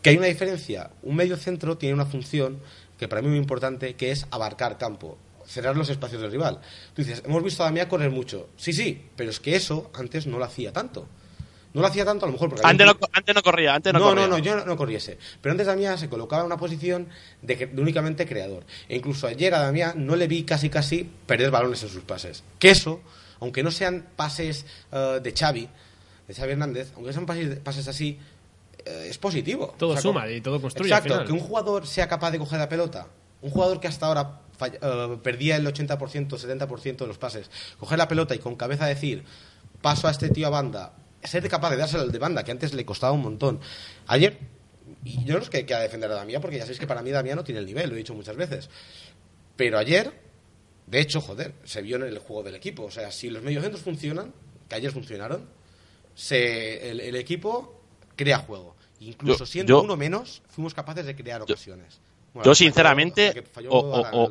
Que 0.00 0.10
hay 0.10 0.16
una 0.16 0.26
diferencia. 0.26 0.90
Un 1.02 1.16
medio 1.16 1.36
centro 1.36 1.76
tiene 1.76 1.94
una 1.94 2.06
función 2.06 2.58
que 2.98 3.08
para 3.08 3.20
mí 3.20 3.26
es 3.28 3.30
muy 3.32 3.38
importante, 3.38 3.94
que 3.96 4.10
es 4.12 4.26
abarcar 4.30 4.78
campo, 4.78 5.18
cerrar 5.46 5.76
los 5.76 5.88
espacios 5.88 6.20
del 6.22 6.30
rival. 6.30 6.60
Tú 6.94 7.02
dices, 7.02 7.22
hemos 7.24 7.42
visto 7.42 7.62
a 7.62 7.66
Damián 7.66 7.88
correr 7.88 8.10
mucho. 8.10 8.48
Sí, 8.56 8.72
sí, 8.72 9.06
pero 9.16 9.30
es 9.30 9.40
que 9.40 9.56
eso 9.56 9.90
antes 9.94 10.26
no 10.26 10.38
lo 10.38 10.44
hacía 10.44 10.72
tanto. 10.72 11.06
No 11.74 11.82
lo 11.82 11.88
hacía 11.88 12.06
tanto 12.06 12.24
a 12.24 12.28
lo 12.28 12.32
mejor 12.32 12.48
porque... 12.48 12.62
había 12.66 12.70
antes, 12.70 12.86
un- 12.94 13.00
no, 13.00 13.08
antes 13.12 13.34
no 13.34 13.42
corría, 13.42 13.74
antes 13.74 13.92
no, 13.92 13.98
no, 13.98 14.04
corría. 14.06 14.26
no, 14.26 14.38
no, 14.38 14.38
yo 14.42 14.56
no, 14.56 14.64
no 14.64 14.76
corriese. 14.78 15.18
Pero 15.42 15.52
antes 15.52 15.66
Damián 15.66 15.98
se 15.98 16.08
colocaba 16.08 16.40
en 16.40 16.46
una 16.46 16.56
posición 16.56 17.08
de, 17.42 17.56
que- 17.58 17.66
de 17.66 17.82
únicamente 17.82 18.26
creador. 18.26 18.64
E 18.88 18.96
incluso 18.96 19.26
ayer 19.26 19.54
a 19.54 19.60
Damián 19.60 20.06
no 20.06 20.16
le 20.16 20.26
vi 20.26 20.44
casi 20.44 20.70
casi 20.70 21.08
perder 21.26 21.50
balones 21.50 21.82
en 21.82 21.90
sus 21.90 22.02
pases. 22.02 22.44
Que 22.58 22.70
eso, 22.70 23.02
aunque 23.40 23.62
no 23.62 23.70
sean 23.70 24.06
pases 24.16 24.64
eh, 24.90 25.20
de 25.22 25.32
Xavi, 25.32 25.68
de 26.26 26.34
Xavi 26.34 26.52
Hernández, 26.52 26.92
aunque 26.96 27.12
sean 27.12 27.26
pases, 27.26 27.58
pases 27.58 27.86
así, 27.88 28.18
eh, 28.86 29.08
es 29.10 29.18
positivo. 29.18 29.74
Todo 29.78 29.90
O 29.90 29.92
sea, 29.92 30.02
suma 30.02 30.30
y 30.30 30.40
todo 30.40 30.58
construye 30.62 30.90
al 30.90 30.98
Exacto, 31.00 31.14
final. 31.14 31.26
que 31.26 31.32
un 31.34 31.40
jugador 31.40 31.86
sea 31.86 32.08
capaz 32.08 32.30
de 32.30 32.38
coger 32.38 32.58
la 32.58 32.70
pelota, 32.70 33.06
un 33.42 33.50
jugador 33.50 33.80
que 33.80 33.88
hasta 33.88 34.06
ahora 34.06 34.40
falla- 34.58 34.78
eh, 34.80 35.18
perdía 35.22 35.56
el 35.56 35.66
80%, 35.66 36.38
70% 36.38 36.96
de 37.04 37.06
los 37.06 37.18
pases, 37.18 37.50
coger 37.78 37.98
la 37.98 38.08
pelota 38.08 38.34
y 38.34 38.38
con 38.38 38.56
cabeza 38.56 38.86
decir, 38.86 39.24
paso 39.82 40.08
a 40.08 40.10
este 40.10 40.28
tío 40.30 40.46
a 40.46 40.50
banda, 40.50 40.94
ser 41.22 41.48
capaz 41.48 41.70
de 41.70 41.76
dárselo 41.76 42.02
al 42.04 42.12
de 42.12 42.18
banda, 42.18 42.44
que 42.44 42.52
antes 42.52 42.72
le 42.74 42.84
costaba 42.84 43.12
un 43.12 43.22
montón. 43.22 43.60
Ayer, 44.06 44.38
y 45.04 45.24
yo 45.24 45.34
no 45.36 45.42
es 45.42 45.50
que 45.50 45.64
quiera 45.64 45.82
defender 45.82 46.10
a 46.10 46.14
Damián, 46.14 46.40
porque 46.40 46.56
ya 46.56 46.62
sabéis 46.62 46.78
que 46.78 46.86
para 46.86 47.02
mí 47.02 47.10
Damián 47.10 47.36
no 47.36 47.44
tiene 47.44 47.60
el 47.60 47.66
nivel, 47.66 47.88
lo 47.90 47.94
he 47.96 47.98
dicho 47.98 48.14
muchas 48.14 48.36
veces. 48.36 48.70
Pero 49.56 49.78
ayer, 49.78 50.12
de 50.86 51.00
hecho, 51.00 51.20
joder, 51.20 51.54
se 51.64 51.82
vio 51.82 51.96
en 51.96 52.02
el 52.04 52.18
juego 52.18 52.42
del 52.44 52.54
equipo. 52.54 52.84
O 52.84 52.90
sea, 52.90 53.10
si 53.10 53.30
los 53.30 53.42
mediocentros 53.42 53.82
funcionan, 53.82 54.32
que 54.68 54.74
ayer 54.76 54.92
funcionaron, 54.92 55.48
se, 56.14 56.90
el, 56.90 57.00
el 57.00 57.16
equipo 57.16 57.80
crea 58.16 58.38
juego. 58.38 58.76
Incluso 59.00 59.40
Yo- 59.40 59.46
siendo 59.46 59.68
yo- 59.70 59.82
uno 59.82 59.96
menos, 59.96 60.42
fuimos 60.48 60.74
capaces 60.74 61.04
de 61.06 61.14
crear 61.16 61.42
ocasiones. 61.42 62.00
Bueno, 62.36 62.44
Yo 62.44 62.54
sinceramente 62.54 63.42
falló 63.52 63.70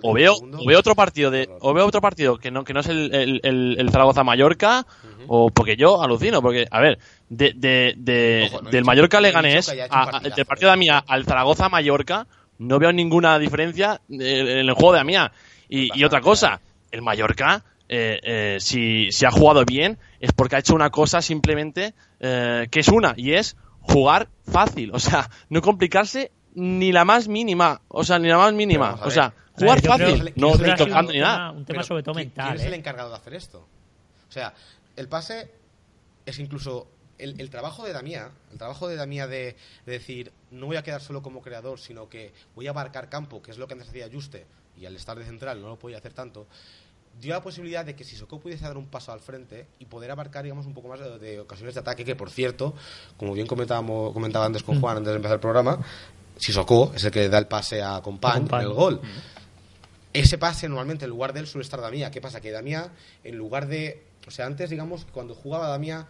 o, 0.01 0.13
veo 0.13 0.33
o 0.33 0.65
veo 0.65 0.79
otro 0.79 0.95
partido 0.95 1.31
de 1.31 1.49
o 1.59 1.73
veo 1.73 1.85
otro 1.87 2.01
partido 2.01 2.37
que 2.37 2.51
no 2.51 2.63
que 2.63 2.73
no 2.73 2.79
es 2.81 2.87
el, 2.87 3.13
el, 3.13 3.39
el- 3.43 3.75
el 3.79 3.89
Zaragoza 3.89 4.23
Mallorca 4.23 4.85
o 5.27 5.49
porque 5.49 5.75
yo 5.75 6.01
alucino 6.03 6.41
porque 6.41 6.67
a 6.69 6.79
ver 6.81 6.99
de, 7.29 7.53
de, 7.55 7.93
de- 7.97 8.49
Ojo, 8.51 8.61
no 8.61 8.69
he 8.69 8.71
del 8.71 8.83
Mallorca 8.85 9.19
Leganés 9.21 9.67
a- 9.89 10.19
del 10.35 10.45
partido 10.45 10.69
de 10.69 10.73
Amía 10.73 11.03
al 11.07 11.25
Zaragoza 11.25 11.67
Mallorca 11.69 12.27
no 12.59 12.77
veo 12.79 12.91
ninguna 12.93 13.39
diferencia 13.39 13.99
eh, 14.09 14.59
en 14.61 14.69
el 14.69 14.73
juego 14.73 14.93
de 14.93 14.99
Amía 14.99 15.31
y, 15.67 15.89
y 15.99 16.03
otra 16.03 16.21
cosa 16.21 16.61
el 16.91 17.01
Mallorca 17.01 17.63
eh, 17.89 18.19
eh, 18.23 18.57
si, 18.59 19.11
si 19.11 19.25
ha 19.25 19.31
jugado 19.31 19.65
bien 19.65 19.97
es 20.19 20.31
porque 20.31 20.55
ha 20.57 20.59
hecho 20.59 20.75
una 20.75 20.91
cosa 20.91 21.21
simplemente 21.23 21.95
eh, 22.19 22.67
que 22.69 22.79
es 22.81 22.87
una 22.89 23.13
y 23.17 23.33
es 23.33 23.55
jugar 23.81 24.27
fácil 24.47 24.91
o 24.93 24.99
sea 24.99 25.29
no 25.49 25.61
complicarse 25.61 26.31
ni 26.55 26.91
la 26.91 27.05
más 27.05 27.27
mínima 27.27 27.81
o 27.87 28.03
sea 28.03 28.17
ni 28.17 28.27
la 28.27 28.37
más 28.37 28.53
mínima 28.53 28.97
o 29.03 29.11
sea 29.11 29.33
jugar 29.53 29.81
fácil 29.81 30.33
no 30.35 30.51
tocando 30.77 31.11
ni 31.11 31.19
nada 31.19 31.51
un 31.51 31.63
tema 31.65 31.77
Pero, 31.77 31.83
sobre 31.83 32.03
todo 32.03 32.15
¿qui- 32.15 32.17
mental. 32.17 32.47
¿Quién 32.47 32.59
es 32.61 32.65
el 32.65 32.73
¿eh? 32.73 32.77
encargado 32.77 33.09
de 33.09 33.15
hacer 33.15 33.33
esto? 33.35 33.67
O 34.27 34.31
sea, 34.31 34.53
el 34.95 35.07
pase 35.07 35.51
es 36.25 36.39
incluso 36.39 36.87
el, 37.17 37.39
el 37.39 37.49
trabajo 37.49 37.85
de 37.85 37.93
Damía, 37.93 38.31
el 38.51 38.57
trabajo 38.57 38.87
de 38.89 38.95
Damía 38.97 39.27
de, 39.27 39.55
de 39.85 39.91
decir 39.91 40.33
no 40.51 40.65
voy 40.65 40.75
a 40.75 40.83
quedar 40.83 41.01
solo 41.01 41.21
como 41.21 41.41
creador, 41.41 41.79
sino 41.79 42.09
que 42.09 42.33
voy 42.55 42.67
a 42.67 42.71
abarcar 42.71 43.07
campo, 43.09 43.41
que 43.41 43.51
es 43.51 43.57
lo 43.57 43.67
que 43.67 43.73
antes 43.73 43.87
hacía 43.89 44.09
Juste, 44.11 44.45
y 44.77 44.85
al 44.85 44.95
estar 44.97 45.17
de 45.17 45.23
central 45.25 45.61
no 45.61 45.69
lo 45.69 45.79
podía 45.79 45.97
hacer 45.99 46.11
tanto, 46.11 46.47
dio 47.21 47.33
la 47.33 47.41
posibilidad 47.41 47.85
de 47.85 47.95
que 47.95 48.03
Sissoko 48.03 48.41
pudiese 48.41 48.65
dar 48.65 48.75
un 48.75 48.87
paso 48.87 49.13
al 49.13 49.21
frente 49.21 49.67
y 49.79 49.85
poder 49.85 50.11
abarcar, 50.11 50.43
digamos, 50.43 50.65
un 50.65 50.73
poco 50.73 50.89
más 50.89 50.99
de, 50.99 51.17
de 51.17 51.39
ocasiones 51.39 51.73
de 51.75 51.79
ataque, 51.79 52.03
que 52.03 52.13
por 52.17 52.29
cierto, 52.29 52.73
como 53.15 53.31
bien 53.33 53.47
comentábamos, 53.47 54.11
comentaba 54.11 54.45
antes 54.45 54.63
con 54.63 54.81
Juan 54.81 54.97
antes 54.97 55.11
de 55.11 55.15
empezar 55.15 55.35
el 55.35 55.39
programa, 55.39 55.79
Sissoko 56.37 56.91
es 56.95 57.03
el 57.03 57.11
que 57.11 57.29
da 57.29 57.37
el 57.37 57.47
pase 57.47 57.81
a 57.81 58.01
Compañ 58.01 58.47
el 58.61 58.73
gol. 58.73 59.01
Ese 60.13 60.37
pase 60.37 60.67
normalmente 60.69 61.05
en 61.05 61.11
lugar 61.11 61.33
de 61.33 61.41
él 61.41 61.47
suele 61.47 61.63
estar 61.63 61.81
Damía. 61.81 62.11
¿Qué 62.11 62.21
pasa? 62.21 62.39
Que 62.41 62.51
Damía, 62.51 62.91
en 63.23 63.35
lugar 63.35 63.67
de. 63.67 64.03
O 64.27 64.31
sea, 64.31 64.45
antes, 64.45 64.69
digamos, 64.69 65.05
cuando 65.11 65.35
jugaba 65.35 65.67
Damía. 65.67 66.07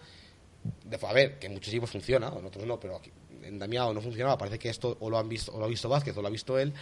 De, 0.84 1.00
a 1.02 1.14
ver, 1.14 1.38
que 1.38 1.48
en 1.48 1.54
muchos 1.54 1.70
equipos 1.70 1.92
funciona, 1.92 2.28
en 2.28 2.46
otros 2.46 2.66
no, 2.66 2.80
pero 2.80 2.98
aquí, 2.98 3.12
en 3.44 3.60
Damía 3.60 3.86
o 3.86 3.94
no 3.94 4.02
funcionaba. 4.02 4.38
Parece 4.38 4.60
que 4.60 4.70
esto 4.70 4.98
o 5.00 5.10
lo, 5.10 5.18
han 5.18 5.30
visto, 5.30 5.54
o 5.54 5.60
lo 5.60 5.66
ha 5.66 5.68
visto 5.68 5.90
Vázquez 5.90 6.16
o 6.18 6.22
lo 6.22 6.28
ha 6.28 6.32
visto 6.32 6.58
él. 6.58 6.74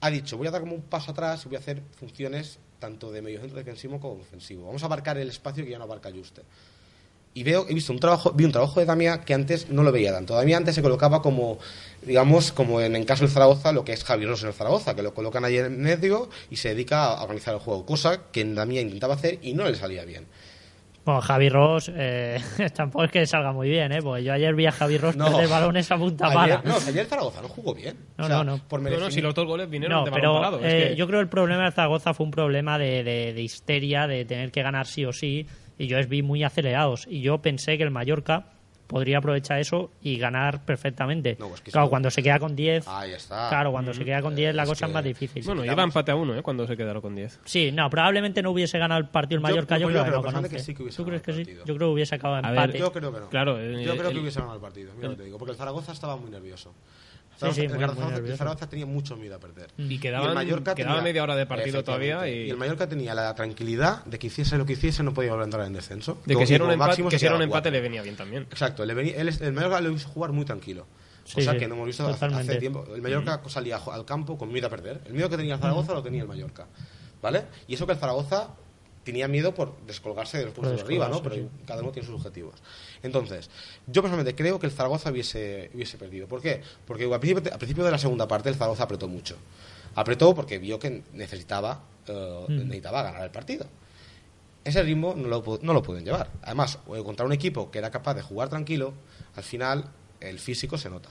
Ha 0.00 0.10
dicho, 0.10 0.36
voy 0.36 0.46
a 0.46 0.50
dar 0.50 0.62
como 0.62 0.74
un 0.74 0.82
paso 0.82 1.12
atrás 1.12 1.44
y 1.44 1.48
voy 1.48 1.56
a 1.56 1.60
hacer 1.60 1.82
funciones 1.96 2.58
tanto 2.78 3.12
de 3.12 3.22
medio 3.22 3.40
centro 3.40 3.58
defensivo 3.58 4.00
como 4.00 4.20
ofensivo. 4.20 4.66
Vamos 4.66 4.82
a 4.82 4.86
abarcar 4.86 5.16
el 5.16 5.28
espacio 5.28 5.64
que 5.64 5.70
ya 5.70 5.78
no 5.78 5.84
abarca 5.84 6.10
Juste. 6.10 6.42
Y 7.34 7.44
veo, 7.44 7.64
he 7.68 7.72
visto 7.74 7.92
un 7.92 7.98
trabajo, 7.98 8.32
vi 8.32 8.44
un 8.44 8.52
trabajo 8.52 8.78
de 8.78 8.84
Damia 8.86 9.22
que 9.22 9.32
antes 9.32 9.70
no 9.70 9.82
lo 9.82 9.90
veía 9.90 10.12
tanto. 10.12 10.34
Damia 10.34 10.58
antes 10.58 10.74
se 10.74 10.82
colocaba 10.82 11.22
como, 11.22 11.58
digamos, 12.02 12.52
como 12.52 12.80
en 12.82 12.94
el 12.94 13.06
caso 13.06 13.24
del 13.24 13.32
Zaragoza, 13.32 13.72
lo 13.72 13.84
que 13.84 13.92
es 13.94 14.04
Javi 14.04 14.26
Rosso 14.26 14.44
en 14.44 14.48
el 14.48 14.54
Zaragoza, 14.54 14.94
que 14.94 15.02
lo 15.02 15.14
colocan 15.14 15.42
ahí 15.46 15.56
en 15.56 15.80
medio 15.80 16.28
y 16.50 16.56
se 16.56 16.70
dedica 16.70 17.04
a 17.06 17.22
organizar 17.22 17.54
el 17.54 17.60
juego, 17.60 17.86
cosa 17.86 18.20
que 18.30 18.42
en 18.42 18.54
Damia 18.54 18.82
intentaba 18.82 19.14
hacer 19.14 19.38
y 19.40 19.54
no 19.54 19.64
le 19.64 19.74
salía 19.76 20.04
bien. 20.04 20.26
Bueno, 21.04 21.20
Javi 21.22 21.48
Ross 21.48 21.90
eh, 21.92 22.38
tampoco 22.76 23.04
es 23.06 23.10
que 23.10 23.26
salga 23.26 23.50
muy 23.52 23.68
bien, 23.70 23.90
¿eh? 23.92 24.00
Porque 24.02 24.22
yo 24.22 24.34
ayer 24.34 24.54
vi 24.54 24.66
a 24.66 24.72
Javi 24.72 24.98
Ross 24.98 25.16
No. 25.16 25.24
perder 25.32 25.48
balones 25.48 25.90
a 25.90 25.96
punta 25.96 26.26
Ayer- 26.26 26.34
pala. 26.34 26.62
No, 26.64 26.76
ayer 26.86 27.06
Zaragoza 27.06 27.40
no 27.42 27.48
jugó 27.48 27.74
bien. 27.74 27.96
No, 28.18 28.24
O 28.24 28.28
sea, 28.28 28.36
no, 28.36 28.44
no. 28.44 28.58
Por 28.68 28.80
No, 28.80 28.84
no, 28.84 28.90
merecimiento- 28.90 29.10
si 29.14 29.20
los 29.22 29.34
dos 29.34 29.46
goles 29.46 29.68
vinieron 29.70 29.98
No, 30.00 30.04
de 30.04 30.10
balón 30.10 30.20
pero 30.20 30.34
parado. 30.34 30.58
es 30.60 30.72
eh, 30.72 30.88
que- 30.90 30.96
yo 30.96 31.06
creo 31.08 31.18
que 31.18 31.22
el 31.24 31.28
problema 31.30 31.64
de 31.64 31.72
Zaragoza 31.72 32.12
fue 32.14 32.24
un 32.26 32.30
problema 32.30 32.78
de, 32.78 33.02
de- 33.02 33.32
de 33.32 33.42
histeria, 33.42 34.06
de 34.06 34.24
tener 34.26 34.52
que 34.52 34.62
ganar 34.62 34.86
sí 34.86 35.04
o 35.06 35.12
sí, 35.12 35.44
y 35.82 35.88
yo 35.88 35.96
les 35.96 36.08
vi 36.08 36.22
muy 36.22 36.44
acelerados. 36.44 37.06
Y 37.08 37.22
yo 37.22 37.38
pensé 37.42 37.76
que 37.76 37.82
el 37.82 37.90
Mallorca 37.90 38.46
podría 38.86 39.18
aprovechar 39.18 39.58
eso 39.58 39.90
y 40.00 40.16
ganar 40.16 40.64
perfectamente. 40.64 41.36
No, 41.40 41.52
es 41.52 41.60
que 41.60 41.72
claro, 41.72 41.90
cuando 41.90 42.08
se 42.08 42.22
queda 42.22 42.38
con 42.38 42.54
10, 42.54 42.86
Ahí 42.86 43.10
está. 43.12 43.48
claro, 43.48 43.72
cuando 43.72 43.92
se 43.92 44.04
queda 44.04 44.22
con 44.22 44.36
10 44.36 44.54
la 44.54 44.62
Es 44.62 44.68
cosa 44.68 44.86
es 44.86 44.92
más 44.92 45.02
difícil. 45.02 45.42
Bueno, 45.44 45.64
iba 45.64 45.82
empate 45.82 46.12
a 46.12 46.14
uno, 46.14 46.36
¿eh? 46.36 46.42
Cuando 46.42 46.68
se 46.68 46.76
quedaron 46.76 47.02
con 47.02 47.16
10. 47.16 47.40
Sí, 47.44 47.72
no, 47.72 47.90
probablemente 47.90 48.42
no 48.42 48.52
hubiese 48.52 48.78
ganado 48.78 49.00
el 49.00 49.08
partido 49.08 49.38
el 49.38 49.42
Mallorca, 49.42 49.76
yo, 49.76 49.86
pues 49.86 49.96
yo 49.96 50.04
creo 50.04 50.22
que 50.22 50.30
no 50.32 50.42
que 50.42 50.58
sí 50.60 50.72
que 50.74 50.82
hubiese 50.84 50.96
¿Tú 50.98 51.04
crees 51.04 51.22
que 51.22 51.32
sí? 51.32 51.44
Yo 51.64 51.74
creo 51.74 51.78
que 51.78 51.84
hubiese 51.94 52.14
acabado 52.14 52.46
A 52.46 52.50
ver, 52.50 52.60
empate. 52.60 52.78
Yo 52.78 52.92
creo 52.92 53.12
que 53.12 53.20
no. 53.20 53.28
Claro, 53.28 53.58
eh, 53.58 53.82
Yo 53.84 53.96
creo 53.96 54.08
el- 54.08 54.14
que 54.14 54.20
hubiese 54.20 54.38
ganado 54.38 54.56
el 54.56 54.62
partido. 54.62 54.92
Mira 54.94 55.08
lo 55.08 55.14
que 55.14 55.18
te 55.18 55.24
digo. 55.24 55.38
Porque 55.38 55.52
el 55.52 55.58
Zaragoza 55.58 55.90
estaba 55.92 56.16
muy 56.16 56.30
nervioso. 56.30 56.72
Sí, 57.48 57.54
sí, 57.54 57.60
el 57.62 57.68
muy- 57.70 57.78
Zaragoza- 57.78 58.00
muy 58.00 58.08
el 58.08 58.14
nervioso. 58.14 58.36
Zaragoza 58.38 58.68
tenía 58.68 58.86
mucho 58.86 59.16
miedo 59.16 59.36
a 59.36 59.38
perder. 59.38 59.70
Y 59.78 59.94
el 60.06 60.34
Mallorca 60.34 60.74
quedaba 60.74 60.94
tenía- 60.96 61.02
media 61.02 61.22
hora 61.22 61.36
de 61.36 61.46
partido 61.46 61.82
todavía 61.84 62.28
y, 62.28 62.50
el 62.50 62.56
Mallorca 62.56 62.88
tenía 62.88 63.14
la 63.14 63.34
tranquilidad 63.34 64.04
de 64.04 64.18
que 64.18 64.26
hiciese 64.28 64.56
lo 64.58 64.66
que 64.66 64.74
hiciese 64.74 65.02
no 65.02 65.12
podía 65.14 65.30
volver 65.30 65.42
a 65.42 65.46
entrar 65.46 65.66
en 65.66 65.72
descenso. 65.72 66.18
de 66.26 66.36
que 66.36 66.46
si 66.46 66.54
era 66.54 66.64
un 66.64 66.70
empate, 66.72 66.88
máximo 66.88 67.08
que 67.08 67.16
se 67.16 67.20
si 67.20 67.26
era 67.26 67.34
un 67.34 67.38
quedaba 67.40 67.44
empate 67.44 67.62
cuatro. 67.68 67.70
le 67.72 67.80
venía 67.80 68.02
bien 68.02 68.16
también. 68.16 68.42
Exacto, 68.44 68.84
le 68.84 68.94
venía- 68.94 69.14
él 69.16 69.28
el 69.40 69.52
Mallorca 69.52 69.80
lo 69.80 69.90
hizo 69.90 70.08
jugar 70.08 70.32
muy 70.32 70.44
tranquilo. 70.44 70.86
Cosa 71.34 71.52
sí, 71.52 71.58
que 71.58 71.68
no 71.68 71.74
hemos 71.76 71.86
visto 71.86 72.06
hace- 72.06 72.56
tiempo. 72.56 72.84
El 72.94 73.00
Mallorca 73.00 73.40
salía 73.46 73.78
jo- 73.78 73.92
al 73.92 74.04
campo 74.04 74.36
con 74.36 74.52
miedo 74.52 74.66
a 74.66 74.70
perder. 74.70 75.00
El 75.06 75.12
miedo 75.14 75.28
que 75.30 75.36
tenía 75.36 75.54
el 75.54 75.60
Zaragoza 75.60 75.92
lo 75.94 76.02
tenía 76.02 76.22
el 76.22 76.28
Mallorca. 76.28 76.66
¿Vale? 77.22 77.44
Y 77.68 77.74
eso 77.74 77.86
que 77.86 77.92
el 77.92 77.98
Zaragoza 77.98 78.48
tenía 79.04 79.28
miedo 79.28 79.54
por 79.54 79.76
descolgarse 79.86 80.38
de 80.38 80.44
los 80.46 80.54
puestos 80.54 80.76
de 80.78 80.82
arriba, 80.82 81.08
¿no? 81.08 81.22
Pero 81.22 81.48
cada 81.66 81.82
uno 81.82 81.92
tiene 81.92 82.06
sus 82.06 82.16
objetivos. 82.16 82.54
Entonces, 83.02 83.50
yo 83.86 84.02
personalmente 84.02 84.34
creo 84.34 84.58
que 84.58 84.66
el 84.66 84.72
Zaragoza 84.72 85.10
hubiese, 85.10 85.70
hubiese 85.74 85.98
perdido. 85.98 86.26
¿Por 86.28 86.40
qué? 86.40 86.60
Porque 86.86 87.04
al 87.12 87.20
principio, 87.20 87.52
al 87.52 87.58
principio 87.58 87.84
de 87.84 87.90
la 87.90 87.98
segunda 87.98 88.28
parte 88.28 88.48
el 88.48 88.54
Zaragoza 88.54 88.84
apretó 88.84 89.08
mucho. 89.08 89.36
Apretó 89.94 90.34
porque 90.34 90.58
vio 90.58 90.78
que 90.78 91.02
necesitaba, 91.12 91.80
Mm. 92.08 92.64
necesitaba 92.64 93.02
ganar 93.02 93.22
el 93.22 93.30
partido. 93.30 93.66
Ese 94.64 94.82
ritmo 94.82 95.14
no 95.16 95.28
lo, 95.28 95.58
no 95.62 95.72
lo 95.72 95.82
pueden 95.82 96.04
llevar. 96.04 96.28
Además, 96.42 96.78
contra 97.04 97.26
un 97.26 97.32
equipo 97.32 97.70
que 97.70 97.78
era 97.78 97.90
capaz 97.90 98.14
de 98.14 98.22
jugar 98.22 98.48
tranquilo, 98.48 98.92
al 99.36 99.42
final 99.42 99.84
el 100.20 100.38
físico 100.38 100.78
se 100.78 100.88
nota. 100.90 101.10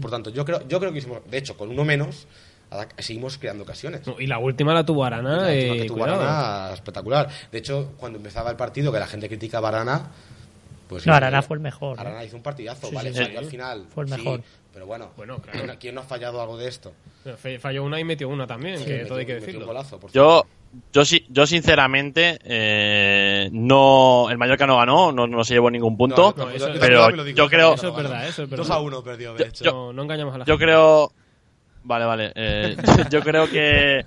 Por 0.00 0.10
tanto, 0.10 0.30
yo 0.30 0.44
creo, 0.44 0.66
yo 0.68 0.78
creo 0.80 0.92
que 0.92 0.98
hicimos, 0.98 1.20
de 1.30 1.38
hecho, 1.38 1.56
con 1.56 1.70
uno 1.70 1.84
menos, 1.84 2.26
seguimos 2.98 3.38
creando 3.38 3.62
ocasiones. 3.64 4.06
No, 4.06 4.20
Y 4.20 4.26
la 4.26 4.38
última 4.38 4.74
la 4.74 4.84
tuvo 4.84 5.04
Arana. 5.04 5.42
La 5.42 5.54
eh, 5.54 5.82
que 5.82 5.84
tuvo 5.86 5.98
cuidado. 6.00 6.22
Arana, 6.22 6.74
espectacular. 6.74 7.28
De 7.50 7.58
hecho, 7.58 7.92
cuando 7.96 8.18
empezaba 8.18 8.50
el 8.50 8.56
partido, 8.56 8.92
que 8.92 8.98
la 8.98 9.06
gente 9.06 9.28
critica 9.28 9.58
a 9.58 9.68
Arana, 9.68 10.10
pues 10.88 11.06
No, 11.06 11.12
sí, 11.12 11.16
Arana 11.16 11.38
eh, 11.38 11.42
fue 11.42 11.56
el 11.56 11.60
mejor, 11.62 12.00
Arana 12.00 12.22
¿eh? 12.22 12.26
hizo 12.26 12.36
un 12.36 12.42
partidazo, 12.42 12.88
Sí, 12.88 12.94
vale, 12.94 13.10
sí, 13.10 13.16
salió 13.16 13.38
sí. 13.38 13.44
al 13.44 13.50
final. 13.50 13.86
Fue 13.94 14.04
el 14.04 14.10
sí, 14.10 14.16
mejor. 14.16 14.40
pero 14.72 14.86
bueno, 14.86 15.10
Bueno, 15.16 15.38
claro. 15.38 15.74
¿quién 15.78 15.94
no 15.94 16.00
ha 16.00 16.04
fallado 16.04 16.40
algo 16.40 16.56
de 16.56 16.68
esto? 16.68 16.92
Falló 17.60 17.84
una 17.84 18.00
y 18.00 18.04
metió 18.04 18.28
una 18.28 18.46
también, 18.46 18.82
que 18.84 18.90
Metió- 18.94 19.08
todo 19.08 19.18
hay 19.18 19.26
que 19.26 19.34
decirlo. 19.34 19.66
golazo, 19.66 20.00
por 20.00 20.10
Yo, 20.12 20.44
yo, 20.92 21.04
sí- 21.04 21.26
yo 21.28 21.46
sinceramente, 21.46 22.38
eh, 22.44 23.48
no, 23.52 24.28
el 24.30 24.38
Mallorca 24.38 24.66
no 24.66 24.76
ganó, 24.78 25.12
no, 25.12 25.26
no 25.26 25.44
se 25.44 25.54
llevó 25.54 25.70
ningún 25.70 25.96
punto, 25.96 26.34
No, 26.36 26.44
No, 26.46 26.50
eso- 26.50 26.72
yo 26.72 26.80
pero 26.80 27.06
digo, 27.24 27.36
yo 27.36 27.48
creo, 27.48 27.74
Eso 27.74 27.88
es 27.88 27.96
verdad, 27.96 28.26
eso 28.28 28.42
es 28.44 28.50
verdad. 28.50 28.64
2 28.66 28.70
a 28.70 28.80
1 28.80 29.02
perdió, 29.02 29.34
de 29.34 29.44
hecho. 29.48 29.64
Yo- 29.64 29.72
No, 29.72 29.92
no 29.92 30.02
engañamos 30.02 30.34
a 30.34 30.38
la 30.38 30.44
yo 30.44 30.54
gente. 30.54 30.64
creo, 30.66 31.12
vale, 31.84 32.04
vale, 32.06 32.32
eh, 32.34 32.76
yo 33.10 33.20
creo 33.22 33.48
que, 33.50 34.06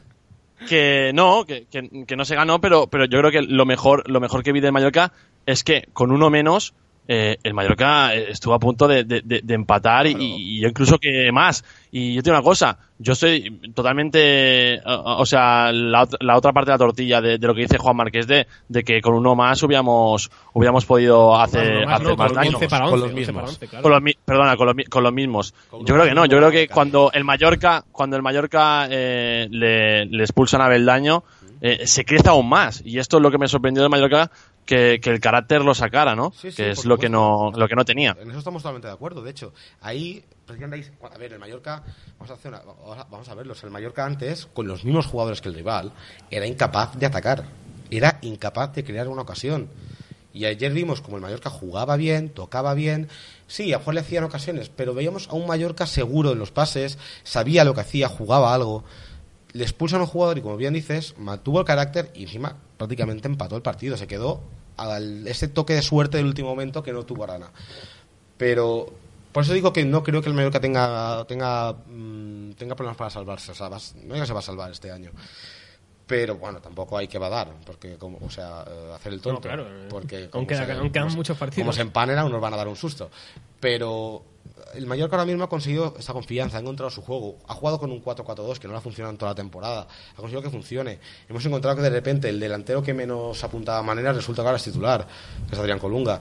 que 0.68 1.12
no, 1.14 1.46
que, 1.46 1.66
que- 1.66 2.16
no 2.16 2.26
se 2.26 2.36
ganó, 2.36 2.60
pero, 2.62 2.88
pero 2.88 3.06
yo 3.06 3.20
creo 3.20 3.32
que 3.32 3.42
lo 3.42 3.66
mejor, 3.66 4.10
lo 4.10 4.20
mejor 4.20 4.44
que 4.44 4.52
vi 4.52 4.60
del 4.60 4.72
Mallorca 4.72 5.12
es 5.46 5.64
que 5.64 5.88
con 5.94 6.12
uno 6.12 6.30
menos, 6.30 6.74
eh, 7.14 7.38
el 7.44 7.54
Mallorca 7.54 8.16
eh, 8.16 8.28
estuvo 8.30 8.54
a 8.54 8.60
punto 8.60 8.88
de, 8.88 9.04
de- 9.04 9.22
de- 9.22 9.42
de 9.44 9.54
empatar 9.54 10.08
y, 10.08 10.16
y 10.18 10.60
yo 10.62 10.70
incluso 10.70 10.98
que 10.98 11.30
más. 11.34 11.62
Y 11.92 12.14
yo 12.14 12.24
te 12.24 12.30
digo 12.30 12.38
una 12.38 12.44
cosa, 12.44 12.78
yo 13.00 13.12
estoy 13.14 13.60
totalmente, 14.06 14.80
o, 14.86 15.18
o 15.22 15.26
sea, 15.26 15.72
la, 15.74 16.08
la 16.22 16.38
otra 16.38 16.54
parte 16.54 16.72
de 16.72 16.76
la 16.76 16.78
tortilla 16.78 17.20
de, 17.22 17.38
de 17.38 17.48
lo 17.48 17.54
que 17.54 17.62
dice 17.62 17.78
Juan 17.78 17.96
Marqués 17.98 18.28
de, 18.28 18.48
de 18.70 18.84
que 18.84 19.02
con 19.02 19.14
uno 19.14 19.36
más 19.36 19.62
hubiéramos, 19.64 20.32
hubiéramos 20.54 20.86
podido 20.86 21.36
hacer, 21.40 21.86
más, 21.86 21.96
hacer 21.96 22.08
no, 22.08 22.16
más 22.16 22.28
con 22.32 22.36
daño. 22.36 22.52
11 22.58 22.68
para 22.70 22.86
Con 22.86 22.94
11, 22.94 23.00
los 23.02 23.10
11 23.18 23.34
para 23.34 23.42
mismos. 23.44 23.50
11, 23.56 23.68
claro. 23.68 23.84
Con 23.84 23.92
los 23.92 24.02
mi- 24.02 24.14
perdona, 24.26 24.56
con 24.58 24.66
los, 24.68 24.76
mi- 24.76 24.86
con 24.86 25.04
los 25.04 25.14
mismos. 25.14 25.54
Con 25.70 25.86
Yo 25.86 25.94
creo 25.96 26.06
que 26.08 26.14
no, 26.16 26.26
yo 26.26 26.38
creo 26.38 26.52
que 26.52 26.68
cuando 26.68 27.12
el 27.14 27.24
Mallorca, 27.24 27.84
cuando 27.92 28.16
el 28.16 28.22
Mallorca 28.22 28.88
eh, 28.90 29.48
le, 29.52 30.06
le 30.06 30.24
expulsan 30.24 30.62
a 30.62 30.68
Beldaño, 30.70 31.24
eh, 31.64 31.86
se 31.86 32.06
crece 32.06 32.30
aún 32.30 32.50
más. 32.50 32.82
Y 32.86 32.98
esto 33.00 33.18
es 33.18 33.24
lo 33.24 33.30
que 33.30 33.38
me 33.38 33.48
sorprendió 33.48 33.84
del 33.84 33.92
Mallorca, 33.92 34.32
que, 34.66 35.00
que 35.02 35.10
el 35.10 35.20
carácter 35.20 35.64
lo 35.64 35.74
sacara, 35.76 36.16
¿no? 36.16 36.32
Sí, 36.32 36.52
sí, 36.52 36.58
que 36.58 36.70
es 36.72 36.86
lo 36.86 36.98
que 36.98 37.10
no, 37.10 37.52
lo 37.56 37.68
que 37.68 37.76
no 37.76 37.84
tenía. 37.86 38.16
En 38.20 38.30
eso 38.30 38.40
estamos 38.40 38.62
totalmente 38.64 38.88
de 38.88 38.94
acuerdo. 38.94 39.22
De 39.22 39.32
hecho, 39.32 39.54
ahí, 39.82 40.24
a 40.48 41.18
ver, 41.18 41.34
el 41.34 41.40
Mallorca, 41.40 41.84
vamos 42.18 42.32
a, 42.32 42.34
hacer 42.36 42.52
una- 42.52 42.62
vamos 42.62 42.98
a- 42.98 43.04
vamos 43.06 43.30
a 43.30 43.36
verlo. 43.36 43.54
O 43.54 43.56
sea, 43.56 43.68
el 43.68 43.74
Mallorca 43.74 44.06
antes, 44.06 44.48
con 44.54 44.68
los 44.68 44.84
mismos 44.86 45.06
jugadores 45.08 45.42
que 45.42 45.50
el 45.50 45.56
rival, 45.56 45.92
era 46.30 46.46
incapaz 46.46 46.96
de 46.98 47.06
atacar. 47.06 47.44
Era 47.90 48.20
incapaz 48.22 48.74
de 48.74 48.84
crear 48.84 49.08
una 49.10 49.24
ocasión. 49.24 49.68
Y 50.34 50.46
ayer 50.46 50.72
vimos 50.72 51.02
como 51.02 51.18
el 51.18 51.22
Mallorca 51.22 51.50
jugaba 51.50 51.98
bien, 51.98 52.30
tocaba 52.30 52.74
bien. 52.74 53.10
Sí, 53.48 53.74
a 53.74 53.80
mejor 53.80 53.96
le 53.96 54.00
hacían 54.00 54.24
ocasiones, 54.24 54.70
pero 54.74 54.94
veíamos 54.94 55.28
a 55.28 55.34
un 55.34 55.46
Mallorca 55.46 55.86
seguro 55.86 56.32
en 56.32 56.40
los 56.40 56.52
pases, 56.52 56.98
sabía 57.24 57.66
lo 57.66 57.74
que 57.74 57.82
hacía, 57.82 58.08
jugaba 58.08 58.54
algo. 58.54 58.86
Le 59.54 59.64
expulsan 59.64 60.00
a 60.00 60.04
un 60.04 60.10
jugador 60.10 60.38
y, 60.38 60.42
como 60.42 60.58
bien 60.58 60.74
dices, 60.74 61.16
mantuvo 61.18 61.60
el 61.60 61.66
carácter 61.66 62.12
y 62.16 62.24
encima 62.24 62.56
prácticamente 62.78 63.28
empató 63.28 63.56
el 63.56 63.62
partido. 63.62 63.98
Se 63.98 64.08
quedó 64.08 64.42
al 64.78 65.28
ese 65.28 65.48
toque 65.48 65.74
de 65.74 65.82
suerte 65.82 66.18
del 66.18 66.26
último 66.28 66.50
momento 66.50 66.82
que 66.84 66.94
no 66.94 67.04
tuvo 67.04 67.24
Arana. 67.26 67.52
Pero 68.38 68.88
por 69.32 69.44
eso 69.44 69.54
digo 69.54 69.72
que 69.74 69.86
no 69.86 70.04
creo 70.04 70.22
que 70.22 70.30
el 70.30 70.36
Mallorca 70.36 70.60
tenga 70.60 71.24
tenga 71.26 71.74
mm, 71.74 72.52
tenga 72.54 72.76
problemas 72.76 72.98
para 72.98 73.10
salvarse. 73.10 73.52
O 73.52 73.56
sea, 73.56 73.70
vas- 73.70 73.96
no 74.04 74.14
digo 74.14 74.26
se 74.26 74.34
va 74.34 74.40
a 74.40 74.44
salvar 74.44 74.72
este 74.72 74.92
año. 74.92 75.12
Pero 76.12 76.36
bueno, 76.36 76.60
tampoco 76.60 76.98
hay 76.98 77.08
que 77.08 77.18
badar, 77.18 77.54
porque 77.66 77.96
como, 77.98 78.18
o 78.22 78.30
sea, 78.30 78.66
eh, 78.70 78.92
hacer 78.94 79.14
el 79.14 79.22
tonto. 79.22 79.40
No, 79.40 79.42
claro, 79.42 79.66
eh, 79.66 79.88
porque 79.90 80.30
aún 80.34 80.46
queda- 80.46 80.66
se- 80.66 80.72
aún 80.74 80.90
quedan 80.92 81.04
como 81.06 81.12
se- 81.12 81.16
muchos 81.18 81.38
partidos. 81.38 81.64
Como 81.64 81.72
se 81.74 81.82
empanen, 81.82 82.18
aún 82.18 82.32
nos 82.34 82.42
van 82.42 82.54
a 82.54 82.58
dar 82.58 82.68
un 82.68 82.76
susto. 82.76 83.10
Pero 83.62 84.24
el 84.74 84.86
Mallorca 84.88 85.16
ahora 85.16 85.26
mismo 85.26 85.44
ha 85.46 85.50
conseguido 85.50 85.96
esa 85.98 86.12
confianza, 86.12 86.58
ha 86.58 86.60
encontrado 86.60 86.90
su 86.90 87.02
juego. 87.02 87.38
Ha 87.48 87.54
jugado 87.54 87.80
con 87.80 87.92
un 87.92 88.02
4-4-2 88.04 88.60
que 88.60 88.68
no 88.68 88.74
le 88.74 88.80
ha 88.80 88.82
funcionado 88.82 89.12
en 89.12 89.18
toda 89.18 89.32
la 89.32 89.36
temporada. 89.36 89.88
Ha 90.12 90.16
conseguido 90.18 90.42
que 90.42 90.50
funcione. 90.50 91.00
Hemos 91.30 91.46
encontrado 91.46 91.78
que 91.78 91.82
de 91.84 91.90
repente 91.90 92.28
el 92.28 92.40
delantero 92.42 92.84
que 92.84 92.94
menos 92.94 93.42
apuntaba 93.44 93.78
a 93.80 93.84
maneras 93.84 94.14
resulta 94.16 94.42
que 94.42 94.48
ahora 94.48 94.58
es 94.58 94.64
titular, 94.64 95.08
que 95.48 95.56
es 95.56 95.60
Adrián 95.60 95.80
Colunga. 95.80 96.20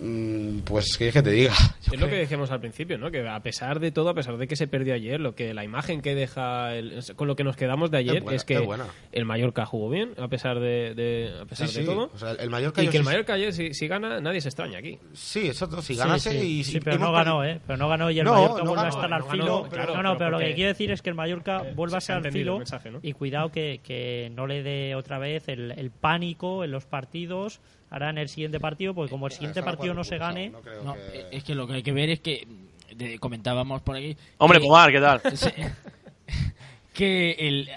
Mm, 0.00 0.60
Pues, 0.64 0.96
¿qué 0.98 1.12
que 1.12 1.22
te 1.22 1.30
diga? 1.30 1.52
Yo 1.86 1.92
Es 1.94 2.00
lo 2.00 2.08
que 2.08 2.18
dijimos 2.20 2.50
al 2.50 2.60
principio, 2.60 2.98
¿no? 2.98 3.10
Que 3.10 3.26
a 3.28 3.40
pesar 3.40 3.78
de 3.80 3.92
todo, 3.92 4.08
a 4.08 4.14
pesar 4.14 4.36
de 4.38 4.46
que 4.48 4.56
se 4.56 4.66
perdió 4.66 4.94
ayer, 4.94 5.20
lo 5.20 5.34
que 5.34 5.54
la 5.54 5.64
imagen 5.64 6.00
que 6.00 6.14
deja, 6.14 6.74
el- 6.74 7.00
con 7.16 7.28
lo 7.28 7.36
que 7.36 7.44
nos 7.44 7.56
quedamos 7.56 7.90
de 7.90 7.98
ayer 7.98 8.16
Es 8.16 8.22
buena, 8.24 8.36
es 8.36 8.44
que 8.44 8.54
es 8.54 8.64
buena. 8.64 8.86
el 9.12 9.24
Mallorca 9.24 9.64
jugó 9.66 9.90
bien, 9.90 10.12
a 10.18 10.28
pesar 10.28 10.58
de, 10.58 10.94
de- 10.94 11.32
a 11.42 11.44
pesar 11.46 11.68
Sí, 11.68 11.76
de 11.76 11.80
sí. 11.82 11.86
todo. 11.86 12.10
O 12.14 12.18
sea, 12.18 12.32
el 12.32 12.50
Mallorca 12.50 12.82
y 12.82 12.88
que 12.88 12.96
el 12.96 13.02
sí- 13.02 13.06
Mallorca 13.08 13.34
ayer, 13.34 13.52
si, 13.52 13.74
si 13.74 13.86
gana, 13.88 14.20
nadie 14.20 14.40
se 14.40 14.48
extraña 14.48 14.78
aquí. 14.78 14.98
Sí, 15.12 15.46
exacto. 15.46 15.80
Si 15.82 15.94
ganase 15.94 16.32
sí, 16.40 16.58
y... 16.60 16.64
sí, 16.64 16.76
y- 16.78 16.80
pero 16.80 16.96
hemos 16.96 17.08
no 17.08 17.12
ganó, 17.14 17.44
¿eh? 17.44 17.60
Pero 17.66 17.76
no 17.76 17.88
ganó 17.88 18.10
y 18.10 18.18
el 18.18 18.24
No, 18.24 18.32
Mallorca 18.34 18.62
no 18.64 18.70
vuelve 18.70 18.86
a 18.86 18.88
estar 18.88 19.10
no 19.10 19.16
al 19.16 19.22
ganó, 19.22 19.32
filo. 19.32 19.68
claro, 19.70 19.94
no, 19.96 20.02
no, 20.02 20.12
pero 20.18 20.18
pero 20.24 20.30
lo 20.30 20.38
que 20.38 20.54
quiero 20.54 20.68
decir 20.68 20.90
es 20.90 21.02
que 21.02 21.10
el 21.10 21.14
Mallorca 21.14 21.62
vuelve 21.74 21.96
a 21.96 22.00
se 22.00 22.12
estar 22.12 22.26
al 22.26 22.32
filo 22.32 22.52
el 22.54 22.58
mensaje, 22.60 22.90
¿no? 22.90 22.98
y 23.02 23.12
cuidado 23.12 23.52
que, 23.52 23.80
que 23.84 24.30
no 24.34 24.46
le 24.46 24.62
dé 24.62 24.94
otra 24.94 25.18
vez 25.18 25.48
el, 25.48 25.70
el 25.72 25.90
pánico 25.90 26.64
en 26.64 26.70
los 26.70 26.84
partidos. 26.86 27.60
Ahora 27.94 28.10
en 28.10 28.18
el 28.18 28.28
siguiente 28.28 28.58
partido, 28.58 28.92
porque 28.92 29.08
como 29.08 29.26
el 29.28 29.32
siguiente 29.32 29.62
partido 29.62 29.94
no 29.94 30.02
se 30.02 30.18
gane, 30.18 30.50
no 30.50 30.60
creo 30.62 30.82
No, 30.82 30.94
que- 30.94 31.00
eh, 31.20 31.26
es 31.30 31.44
que 31.44 31.54
lo 31.54 31.68
que 31.68 31.74
hay 31.74 31.82
que 31.84 31.92
ver 31.92 32.10
es 32.10 32.18
que 32.18 32.44
de- 32.92 33.20
comentábamos 33.20 33.82
por 33.82 33.94
aquí 33.96 34.16
Hombre, 34.38 34.58
que- 34.58 34.66
Pomar, 34.66 34.90
¿qué 34.90 35.00
tal? 35.00 35.22
Que 36.92 37.32
el, 37.38 37.68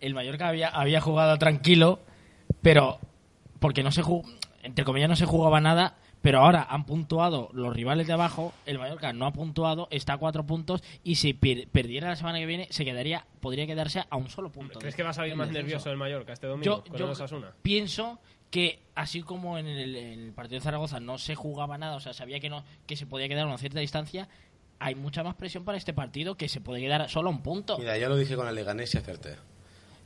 el 0.00 0.14
Mallorca 0.14 0.48
había, 0.48 0.68
había 0.68 1.00
jugado 1.02 1.36
tranquilo, 1.38 2.00
pero 2.62 2.98
porque 3.58 3.82
no 3.82 3.90
se 3.92 4.00
jugó, 4.02 4.26
entre 4.62 4.84
comillas 4.86 5.08
no 5.10 5.16
se 5.16 5.24
jugaba 5.26 5.60
nada, 5.60 5.96
pero 6.22 6.40
ahora 6.40 6.66
han 6.68 6.84
puntuado 6.84 7.48
los 7.52 7.74
rivales 7.74 8.06
de 8.06 8.12
abajo, 8.14 8.52
el 8.66 8.78
Mallorca 8.78 9.12
no 9.12 9.26
ha 9.26 9.32
puntuado, 9.32 9.88
está 9.90 10.14
a 10.14 10.18
cuatro 10.18 10.44
puntos 10.46 10.82
y 11.04 11.16
si 11.16 11.32
per- 11.34 11.68
perdiera 11.68 12.08
la 12.08 12.16
semana 12.16 12.38
que 12.38 12.46
viene 12.46 12.66
se 12.70 12.84
quedaría, 12.84 13.26
podría 13.40 13.66
quedarse 13.66 14.04
a 14.08 14.16
un 14.16 14.28
solo 14.28 14.50
punto. 14.50 14.78
¿Crees 14.78 14.94
de- 14.94 14.96
que 14.96 15.02
va 15.02 15.10
a 15.10 15.14
salir 15.14 15.34
más 15.36 15.50
nervioso 15.50 15.90
el 15.90 15.96
Mallorca 15.96 16.32
este 16.32 16.46
domingo 16.46 16.64
Yo, 16.64 16.84
con 16.84 16.98
yo 16.98 17.04
el 17.06 17.10
Osasuna? 17.12 17.52
pienso 17.62 18.18
que 18.50 18.78
así 18.94 19.22
como 19.22 19.58
en 19.58 19.66
el, 19.66 19.96
en 19.96 20.20
el 20.20 20.32
partido 20.32 20.60
de 20.60 20.64
Zaragoza 20.64 21.00
no 21.00 21.18
se 21.18 21.34
jugaba 21.34 21.76
nada, 21.78 21.96
o 21.96 22.00
sea, 22.00 22.12
sabía 22.12 22.40
que 22.40 22.48
no 22.48 22.64
que 22.86 22.96
se 22.96 23.06
podía 23.06 23.28
quedar 23.28 23.44
a 23.44 23.48
una 23.48 23.58
cierta 23.58 23.80
distancia, 23.80 24.28
hay 24.78 24.94
mucha 24.94 25.22
más 25.22 25.34
presión 25.34 25.64
para 25.64 25.78
este 25.78 25.92
partido 25.92 26.36
que 26.36 26.48
se 26.48 26.60
puede 26.60 26.80
quedar 26.80 27.08
solo 27.10 27.28
a 27.28 27.32
un 27.32 27.42
punto. 27.42 27.78
Mira, 27.78 27.96
ya 27.98 28.08
lo 28.08 28.16
dije 28.16 28.36
con 28.36 28.46
el 28.48 28.54
Leganés 28.54 28.94
y 28.94 28.98
acerté. 28.98 29.36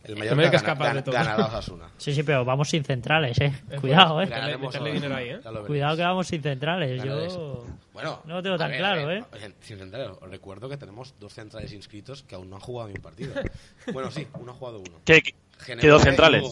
El 0.02 0.16
Mallorca 0.16 0.36
Mallorca 0.36 0.56
es 0.56 0.62
gana, 0.62 0.74
capaz 0.78 0.94
de 0.94 1.02
todo. 1.02 1.12
ganará 1.14 1.44
a 1.44 1.46
Osasuna. 1.48 1.90
Sí, 1.98 2.14
sí, 2.14 2.22
pero 2.22 2.42
vamos 2.42 2.70
sin 2.70 2.82
centrales, 2.84 3.38
eh. 3.38 3.52
Cuidado, 3.82 4.22
eh. 4.22 4.26
Dinero 4.94 5.14
ahí, 5.14 5.28
¿eh? 5.28 5.40
Cuidado 5.66 5.96
que 5.96 6.02
vamos 6.02 6.26
sin 6.26 6.42
centrales. 6.42 6.96
Ganaréis. 7.04 7.34
Yo 7.34 7.66
Bueno, 7.92 8.22
no 8.24 8.36
lo 8.36 8.42
tengo 8.42 8.56
tan 8.56 8.70
ver, 8.70 8.78
claro, 8.78 9.06
ver, 9.06 9.18
¿eh? 9.18 9.52
Sin 9.60 9.76
centrales, 9.78 10.08
os 10.18 10.30
recuerdo 10.30 10.70
que 10.70 10.78
tenemos 10.78 11.14
dos 11.20 11.34
centrales 11.34 11.70
inscritos 11.74 12.22
que 12.22 12.34
aún 12.34 12.48
no 12.48 12.56
han 12.56 12.62
jugado 12.62 12.88
ni 12.88 12.94
un 12.94 13.02
partido. 13.02 13.34
Bueno, 13.92 14.10
sí, 14.10 14.26
uno 14.38 14.52
ha 14.52 14.54
jugado 14.54 14.78
uno. 14.78 15.00
Que, 15.04 15.20
que- 15.20 15.34
Genebole 15.64 15.80
que 15.82 15.88
dos 15.88 16.02
y 16.02 16.04
centrales. 16.04 16.42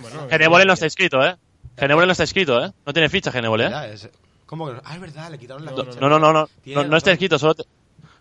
Bueno, 0.00 0.26
Nebole 0.38 0.64
no 0.64 0.72
está 0.72 0.86
inscrito, 0.86 1.24
¿eh? 1.24 1.36
Genebole 1.78 2.06
no 2.06 2.12
está 2.12 2.24
escrito, 2.24 2.64
¿eh? 2.64 2.72
No 2.86 2.92
tiene 2.92 3.08
ficha 3.08 3.30
Genebole, 3.32 3.66
¿eh? 3.66 3.90
Es- 3.92 4.08
¿Cómo 4.46 4.66
que 4.66 4.74
no? 4.74 4.82
Ah, 4.84 4.94
es 4.94 5.00
verdad, 5.00 5.30
le 5.30 5.38
quitaron 5.38 5.64
la 5.64 5.70
No, 5.70 5.84
ficha. 5.84 6.00
no, 6.00 6.08
no, 6.10 6.18
no, 6.18 6.32
no, 6.32 6.48
no, 6.66 6.84
no 6.84 6.96
está 6.96 7.12
escrito. 7.12 7.38
Solo, 7.38 7.54
te- 7.54 7.64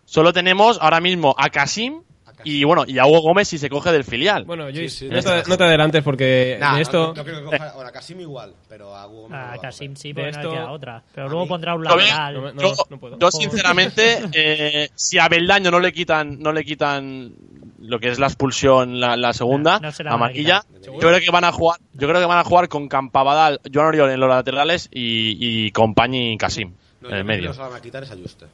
solo 0.06 0.32
tenemos 0.32 0.78
ahora 0.82 1.02
mismo 1.02 1.36
a 1.38 1.50
Kasim 1.50 2.04
y 2.44 2.64
bueno, 2.64 2.84
y 2.88 2.98
a 3.00 3.06
Hugo 3.06 3.22
Gómez 3.22 3.48
si 3.48 3.58
se 3.58 3.70
coge 3.70 3.92
del 3.92 4.04
filial. 4.04 4.46
Bueno, 4.46 4.70
Luis, 4.70 4.94
sí, 4.94 5.06
no, 5.06 5.20
tienes 5.22 5.44
te, 5.46 5.50
no 5.50 5.58
te 5.58 5.64
adelantes 5.64 6.04
porque 6.04 6.58
Nah, 6.60 6.76
de 6.76 6.82
esto... 6.82 7.08
no, 7.08 7.14
no 7.14 7.24
creo 7.24 7.40
que 7.40 7.46
coja 7.46 7.70
ahora 7.70 7.92
Casim 7.92 8.20
igual, 8.22 8.54
pero 8.70 8.96
a 8.96 9.08
Hugo 9.08 9.22
Gómez 9.24 9.32
no 9.32 9.38
A 9.38 9.42
lo 9.42 9.48
va 9.50 9.54
a 9.56 9.60
Kasim 9.62 9.96
sí, 9.96 10.14
no 10.14 10.22
le 10.24 10.30
esto- 10.30 10.52
queda 10.52 10.72
otra. 10.72 11.04
Pero 11.14 11.28
a 11.28 11.30
luego 11.30 11.48
pondrá 11.48 11.76
un 11.76 11.84
Yo, 11.84 11.96
lateral. 11.96 12.34
no, 12.34 12.52
no, 12.54 12.62
yo, 12.62 12.74
no 12.90 13.00
puedo. 13.00 13.20
yo, 13.20 13.32
sinceramente, 13.32 14.20
eh, 14.34 14.90
si 14.96 15.18
a 15.20 15.28
Beldaño 15.28 15.72
no 15.72 15.80
le 15.80 15.92
quitan, 15.94 16.40
no 16.40 16.52
le 16.52 16.64
quitan 16.64 17.34
lo 17.80 18.00
que 18.00 18.10
es 18.10 18.20
la 18.20 18.28
expulsión, 18.28 19.00
la, 19.00 19.16
la 19.18 19.34
segunda, 19.34 19.80
No, 19.80 19.90
no 19.90 19.94
la 20.04 20.18
la 20.18 20.26
a 20.26 20.32
quitar. 20.32 20.64
yo 20.86 20.98
creo 21.00 21.20
que 21.20 21.32
van 21.32 21.44
a 21.46 21.52
jugar, 21.52 21.80
yo 21.94 22.08
creo 22.08 22.20
que 22.20 22.26
van 22.28 22.38
a 22.40 22.44
jugar 22.44 22.68
con 22.70 22.88
Campabadal, 22.88 23.60
Joan 23.74 23.88
Oriol 23.88 24.10
en 24.12 24.20
los 24.20 24.30
laterales 24.30 24.88
y, 24.92 25.66
y 25.66 25.72
Compañi 25.72 26.34
y 26.34 26.38
Kasim 26.38 26.74
No, 27.02 27.08
en 27.10 27.12
yo 27.14 27.18
el 27.18 27.22
que 27.22 27.24
medio. 27.28 27.48
no 27.50 27.54
se 27.54 27.60
la 27.62 27.68
van 27.70 27.78
a 27.78 27.82
quitar 27.82 28.04
es 28.04 28.12
a 28.12 28.16
Juste. 28.16 28.46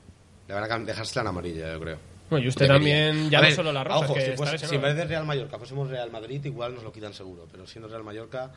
Le 0.48 0.54
van 0.54 0.64
a 0.64 0.80
dejársela 0.80 1.22
en 1.24 1.28
amarilla, 1.28 1.74
yo 1.74 1.80
creo. 1.82 1.98
Bueno, 2.30 2.46
y 2.46 2.50
usted 2.50 2.68
Debería. 2.68 3.06
también, 3.08 3.30
ya 3.30 3.38
A 3.38 3.42
no 3.42 3.48
ver, 3.48 3.56
solo 3.56 3.72
la 3.72 3.84
roja, 3.84 4.00
ojo, 4.00 4.14
que 4.14 4.22
si, 4.36 4.76
en 4.76 4.82
vez 4.82 4.96
de 4.96 5.06
Real 5.06 5.26
Mallorca 5.26 5.58
fuésemos 5.58 5.90
Real 5.90 6.12
Madrid, 6.12 6.44
igual 6.46 6.76
nos 6.76 6.84
lo 6.84 6.92
quitan 6.92 7.14
seguro. 7.14 7.48
Pero 7.52 7.66
siendo 7.66 7.88
Real 7.88 8.04
Mallorca, 8.04 8.52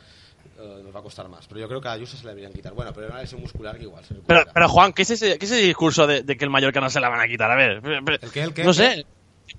eh, 0.59 0.81
nos 0.83 0.95
va 0.95 1.01
a 1.01 1.03
costar 1.03 1.29
más. 1.29 1.47
Pero 1.47 1.61
yo 1.61 1.69
creo 1.69 1.81
que 1.81 1.89
a 1.89 1.93
Ayuso 1.93 2.17
se 2.17 2.25
le 2.25 2.31
deberían 2.31 2.53
quitar. 2.53 2.73
Bueno, 2.73 2.93
pero 2.93 3.07
era 3.07 3.15
una 3.15 3.23
lesión 3.23 3.41
muscular 3.41 3.77
que 3.77 3.85
igual 3.85 4.03
se 4.05 4.15
Pero, 4.15 4.21
recupera. 4.41 4.53
pero 4.53 4.69
Juan, 4.69 4.93
¿qué 4.93 5.03
es 5.03 5.11
ese, 5.11 5.39
qué 5.39 5.45
es 5.47 5.53
ese 5.53 5.63
discurso 5.63 6.07
de, 6.07 6.23
de 6.23 6.37
que 6.37 6.45
el 6.45 6.51
Mallorca 6.51 6.81
no 6.81 6.91
se 6.91 6.99
la 7.01 7.09
van 7.09 7.21
a 7.21 7.29
quitar? 7.29 7.51
A 7.51 7.55
ver, 7.57 7.81
pero- 7.81 8.05
pero- 8.05 8.19
¿El 8.23 8.31
qué, 8.33 8.43
el 8.43 8.55
qué, 8.55 8.65
no 8.65 8.73
sé, 8.75 9.07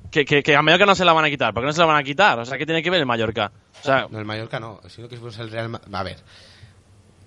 que, 0.10 0.26
que, 0.26 0.43
que 0.43 0.56
a 0.56 0.62
Mallorca 0.62 0.86
no 0.86 0.95
se 0.95 1.06
la 1.06 1.13
van 1.13 1.26
a 1.26 1.30
quitar. 1.30 1.54
¿Por 1.54 1.63
qué 1.63 1.67
no 1.67 1.74
se 1.74 1.80
la 1.80 1.86
van 1.86 1.97
a 1.97 2.04
quitar? 2.04 2.38
O 2.39 2.45
sea, 2.45 2.58
¿qué 2.58 2.65
tiene 2.65 2.84
que 2.84 2.89
ver 2.89 3.00
el 3.00 3.06
Mallorca? 3.06 3.52
O 3.82 3.84
sea, 3.84 4.08
No, 4.10 4.19
el 4.19 4.26
Mallorca 4.26 4.60
no, 4.60 4.82
sino 4.89 5.08
que 5.08 5.17
fuese 5.17 5.41
el 5.41 5.50
Real 5.52 5.69
Ma- 5.69 5.82
A 5.91 6.04
ver. 6.04 6.17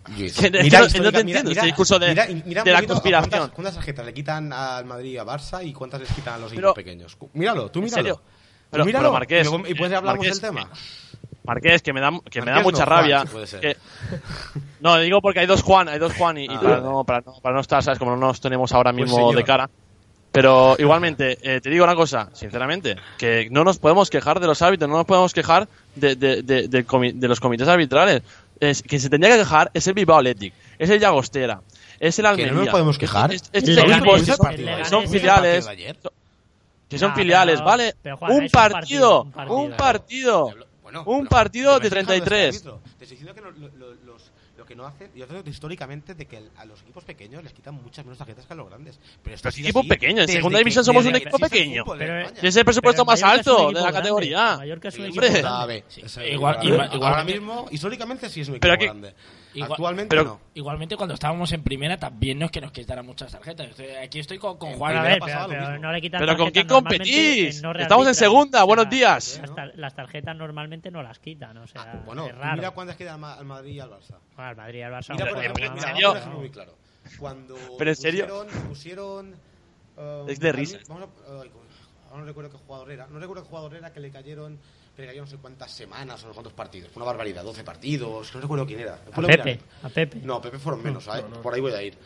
Mira 0.08 0.80
no- 0.80 0.88
te 0.88 1.20
entiendo 1.20 1.50
discurso 1.62 1.98
de- 1.98 2.08
mira- 2.08 2.26
mira 2.44 2.60
un 2.62 2.64
de 2.66 2.72
la 2.72 2.82
conspiración. 2.82 3.30
¿cuántas, 3.30 3.50
cuántas 3.50 3.74
tarjetas 3.74 4.06
le 4.06 4.14
quitan 4.14 4.52
al 4.52 4.84
Madrid 4.84 5.12
y 5.12 5.16
a 5.18 5.24
Barça 5.24 5.64
y 5.66 5.72
cuántas 5.72 6.00
les 6.00 6.10
quitan 6.12 6.34
a 6.34 6.38
los 6.38 6.50
Pero- 6.52 6.70
equipos 6.70 6.74
pequeños? 6.84 7.16
Míralo, 7.32 7.70
tú 7.70 7.78
¿En 7.78 7.84
míralo. 7.86 8.02
serio? 8.02 8.16
Tú 8.16 8.22
Pero- 8.70 8.84
míralo. 8.84 9.02
pero 9.04 9.12
Marqués, 9.12 9.46
y, 9.46 9.50
y 9.50 9.84
hablamos 9.84 10.04
Marqués, 10.04 10.40
del 10.40 10.50
tema. 10.50 10.68
Marqués, 11.44 11.82
que 11.82 11.92
me 11.92 12.00
da, 12.00 12.10
que 12.30 12.40
me 12.42 12.50
da 12.50 12.60
mucha 12.62 12.84
no, 12.84 12.86
Juan, 12.86 12.98
rabia. 13.00 13.20
sí 13.22 13.28
puede 13.28 13.46
ser. 13.46 13.60
que- 13.60 13.76
no, 14.80 14.96
digo 14.98 15.20
porque 15.20 15.40
hay 15.40 15.46
dos 15.46 15.62
Juan, 15.62 15.88
hay 15.88 15.98
dos 15.98 16.12
Juan 16.14 16.38
y, 16.38 16.44
y 16.44 16.48
Ah, 16.50 16.60
para, 16.60 16.80
no, 16.80 17.04
para, 17.04 17.20
no, 17.20 17.34
para 17.42 17.54
no 17.54 17.60
estar, 17.60 17.82
¿sabes? 17.82 17.98
Como 17.98 18.12
no 18.12 18.16
nos 18.18 18.40
tenemos 18.40 18.72
ahora 18.72 18.92
Pues 18.92 19.04
mismo 19.04 19.32
de 19.32 19.44
cara. 19.44 19.68
Pero 20.32 20.74
igualmente, 20.80 21.38
eh, 21.42 21.60
te 21.60 21.70
digo 21.70 21.84
una 21.84 21.94
cosa, 21.94 22.28
sinceramente, 22.32 22.96
que 23.18 23.46
no 23.52 23.62
nos 23.62 23.78
podemos 23.78 24.10
quejar 24.10 24.40
de 24.40 24.48
los 24.48 24.60
árbitros, 24.62 24.90
no 24.90 24.96
nos 24.96 25.06
podemos 25.06 25.32
quejar 25.32 25.68
de, 25.94 26.16
de, 26.16 26.42
de, 26.42 26.66
del 26.66 26.84
comi- 26.84 27.12
de 27.14 27.28
los 27.28 27.38
comités 27.38 27.68
arbitrales. 27.68 28.22
Es, 28.60 28.82
quien 28.82 29.00
se 29.00 29.10
tendría 29.10 29.34
que 29.34 29.40
quejar 29.40 29.70
es 29.74 29.86
el 29.86 29.94
Bilbao 29.94 30.18
Athletic, 30.18 30.54
es 30.78 30.88
el 30.90 31.00
Llagostera, 31.00 31.60
es 32.00 32.18
el 32.18 32.22
¿Que 32.24 32.28
Almería. 32.28 32.52
no 32.52 32.60
nos 32.60 32.68
podemos 32.68 32.98
quejar? 32.98 33.32
Es- 33.32 33.42
es- 33.42 33.48
estos 33.52 33.74
Leganés, 33.74 33.96
equipos 33.98 34.20
el 34.20 34.26
son- 34.36 34.56
Leganés. 34.56 34.88
son 34.88 35.00
¿Viste 35.02 35.16
el 35.16 35.20
filiales, 35.20 35.64
partido 35.64 35.84
de 35.84 35.90
ayer? 35.90 36.10
que 36.88 36.98
son 36.98 37.08
Nah, 37.10 37.14
filiales, 37.16 37.54
pero- 37.56 37.64
¿vale? 37.66 37.94
pero, 38.02 38.16
Juan, 38.18 38.30
un, 38.32 38.36
es 38.38 38.44
un 38.44 38.50
partido, 38.50 39.24
partido, 39.24 39.54
un 39.54 39.60
un 39.70 39.76
partido. 39.76 40.46
partido, 40.46 40.66
Bueno, 40.82 41.02
un 41.06 41.18
pero- 41.18 41.28
partido 41.30 41.70
pero 41.70 41.74
de 41.74 41.80
me 41.80 41.86
estoy 41.86 42.20
quejando 42.20 42.24
33. 42.26 42.56
este. 42.56 42.68
Te 42.70 43.04
estoy 43.04 43.06
diciendo 43.16 43.34
que 43.34 43.40
lo, 43.40 43.50
lo- 43.50 43.68
los- 43.76 44.02
lo 44.04 44.13
que 44.74 44.76
no 44.76 44.86
hacen, 44.86 45.10
yo 45.14 45.26
creo 45.28 45.44
que 45.44 45.50
históricamente 45.50 46.14
de 46.14 46.26
que 46.26 46.38
el- 46.38 46.50
a 46.56 46.64
los 46.64 46.82
equipos 46.82 47.04
pequeños 47.04 47.42
les 47.44 47.52
quitan 47.52 47.74
muchas 47.74 48.04
menos 48.04 48.18
tarjetas 48.18 48.44
que 48.44 48.52
a 48.52 48.56
los 48.56 48.68
grandes. 48.68 48.98
Pero 49.22 49.36
esto 49.36 49.50
sido 49.52 49.66
equipo 49.68 49.80
así 49.80 49.88
pequeño, 49.88 50.22
en 50.22 50.28
segunda 50.28 50.56
que- 50.58 50.60
división 50.64 50.84
somos 50.84 51.06
un 51.06 51.14
equipo 51.14 51.38
pequeño. 51.38 51.84
es 52.42 52.56
el 52.56 52.64
presupuesto 52.64 53.04
más 53.04 53.18
es 53.20 53.24
alto 53.24 53.70
de 53.70 53.80
la 53.80 53.92
categoría. 53.92 54.56
Mallorca 54.56 54.88
es 54.88 54.98
un 54.98 55.04
equipo 55.06 55.20
grande. 55.20 55.84
es- 56.02 56.18
ahora- 56.18 57.24
mismo, 57.24 57.66
históricamente 57.70 58.28
sí 58.28 58.40
es 58.40 58.48
un 58.48 58.56
equipo 58.56 58.74
grande. 58.76 59.14
Igual- 59.54 59.70
Actualmente 59.70 60.08
pero- 60.10 60.24
no. 60.24 60.40
Igualmente 60.54 60.96
cuando 60.96 61.14
estábamos 61.14 61.52
en 61.52 61.62
primera 61.62 61.96
también 61.96 62.40
no 62.40 62.46
es 62.46 62.50
que 62.50 62.60
nos 62.60 62.72
quitaran 62.72 63.06
muchas 63.06 63.30
tarjetas. 63.30 63.68
Estoy- 63.68 63.86
Aquí 64.02 64.18
estoy 64.18 64.36
con, 64.38 64.58
con 64.58 64.72
Juan. 64.72 64.96
A 64.96 65.02
ver, 65.02 65.18
pero, 65.20 65.78
no 65.78 65.92
le 65.92 66.00
quitan 66.00 66.18
¿Pero 66.20 66.36
con 66.36 66.50
quién 66.50 66.66
competís? 66.66 67.62
no 67.62 67.72
Estamos 67.72 68.08
en 68.08 68.14
segunda, 68.16 68.58
O 68.58 68.60
sea, 68.60 68.64
buenos 68.64 68.90
días. 68.90 69.38
Las, 69.40 69.54
tar- 69.54 69.72
las 69.76 69.94
tarjetas 69.94 70.34
normalmente 70.36 70.90
no 70.90 71.04
las 71.04 71.20
quitan, 71.20 71.56
o 71.58 71.66
sea, 71.68 71.82
Ah, 71.82 72.02
bueno, 72.04 72.26
es 72.26 72.34
raro. 72.34 72.56
mira 72.56 72.70
cuántas 72.72 72.96
quedan 72.96 73.14
al 73.14 73.20
Ma- 73.20 73.34
al 73.34 73.44
Madrid 73.44 73.74
y 73.74 73.80
al 73.80 73.90
Barça. 73.90 74.16
Bueno, 74.34 74.50
al 74.50 74.56
Madrid 74.64 74.78
y 74.78 74.82
al 74.82 74.92
Barça. 74.92 75.12
Mira, 75.12 75.24
por 75.26 75.34
joder, 75.34 75.44
ejemplo, 75.50 75.64
una 75.66 75.74
mira, 75.74 75.86
mano, 75.86 75.94
serio? 75.94 76.08
vamos 76.08 76.14
a 76.14 76.14
no. 76.14 76.14
dejarlo 76.14 76.40
muy 76.40 76.50
claro. 76.50 76.74
Cuando 77.18 77.56
¿Pero 77.78 77.90
en 77.90 77.96
serio? 77.96 78.26
pusieron, 78.26 78.68
pusieron 78.68 79.34
eh, 79.98 80.24
Es 80.28 80.40
de 80.40 80.52
risa. 80.52 80.78
Vamos 80.88 81.08
a, 81.28 82.16
no 82.16 82.24
recuerdo 82.24 82.50
qué 82.50 82.58
jugador 82.58 82.90
era. 82.92 83.06
No 83.08 83.18
recuerdo 83.18 83.42
qué 83.42 83.48
jugador 83.48 83.74
era 83.74 83.92
que 83.92 84.00
le 84.00 84.10
cayeron, 84.10 84.58
que 84.94 85.02
le 85.02 85.08
cayeron 85.08 85.26
no 85.26 85.30
sé 85.30 85.36
cuántas 85.38 85.70
semanas 85.72 86.22
o 86.22 86.26
no 86.28 86.32
sé 86.32 86.34
cuántos 86.36 86.52
partidos. 86.52 86.90
Fue 86.90 87.02
una 87.02 87.10
barbaridad, 87.10 87.42
12 87.42 87.64
partidos. 87.64 88.34
No 88.34 88.40
recuerdo 88.40 88.66
quién 88.66 88.80
era. 88.80 89.00
A 89.12 89.20
Pepe, 89.20 89.60
a 89.82 89.88
Pepe. 89.88 90.20
No, 90.22 90.40
Pepe 90.40 90.58
fueron 90.58 90.82
menos, 90.82 91.04
¿sabes? 91.04 91.24
Por 91.42 91.52
ahí 91.54 91.60
voy 91.60 91.72
a 91.72 91.82
ir. 91.82 91.96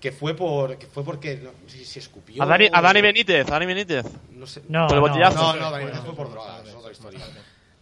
Que 0.00 0.12
fue 0.12 0.34
por 0.34 0.78
que 0.78 0.86
fue 0.86 1.04
porque 1.04 1.36
no, 1.36 1.50
si, 1.66 1.84
si 1.84 1.98
escupió. 1.98 2.40
A 2.42 2.46
Dani, 2.46 2.68
a 2.72 2.80
Dani 2.80 3.00
Benítez, 3.02 3.46
a 3.48 3.50
Dani 3.50 3.66
Benítez. 3.66 4.06
No 4.30 4.46
sé. 4.46 4.62
No, 4.68 4.86
Por 4.86 4.96
el 4.96 5.02
no, 5.02 5.08
botellazo. 5.08 5.56
No, 5.56 5.60
no, 5.60 5.76
Benítez 5.76 6.00
fue 6.00 6.14
por 6.14 6.30
drogas, 6.30 6.66
es 6.68 6.74
otra 6.74 6.92
historia. 6.92 7.20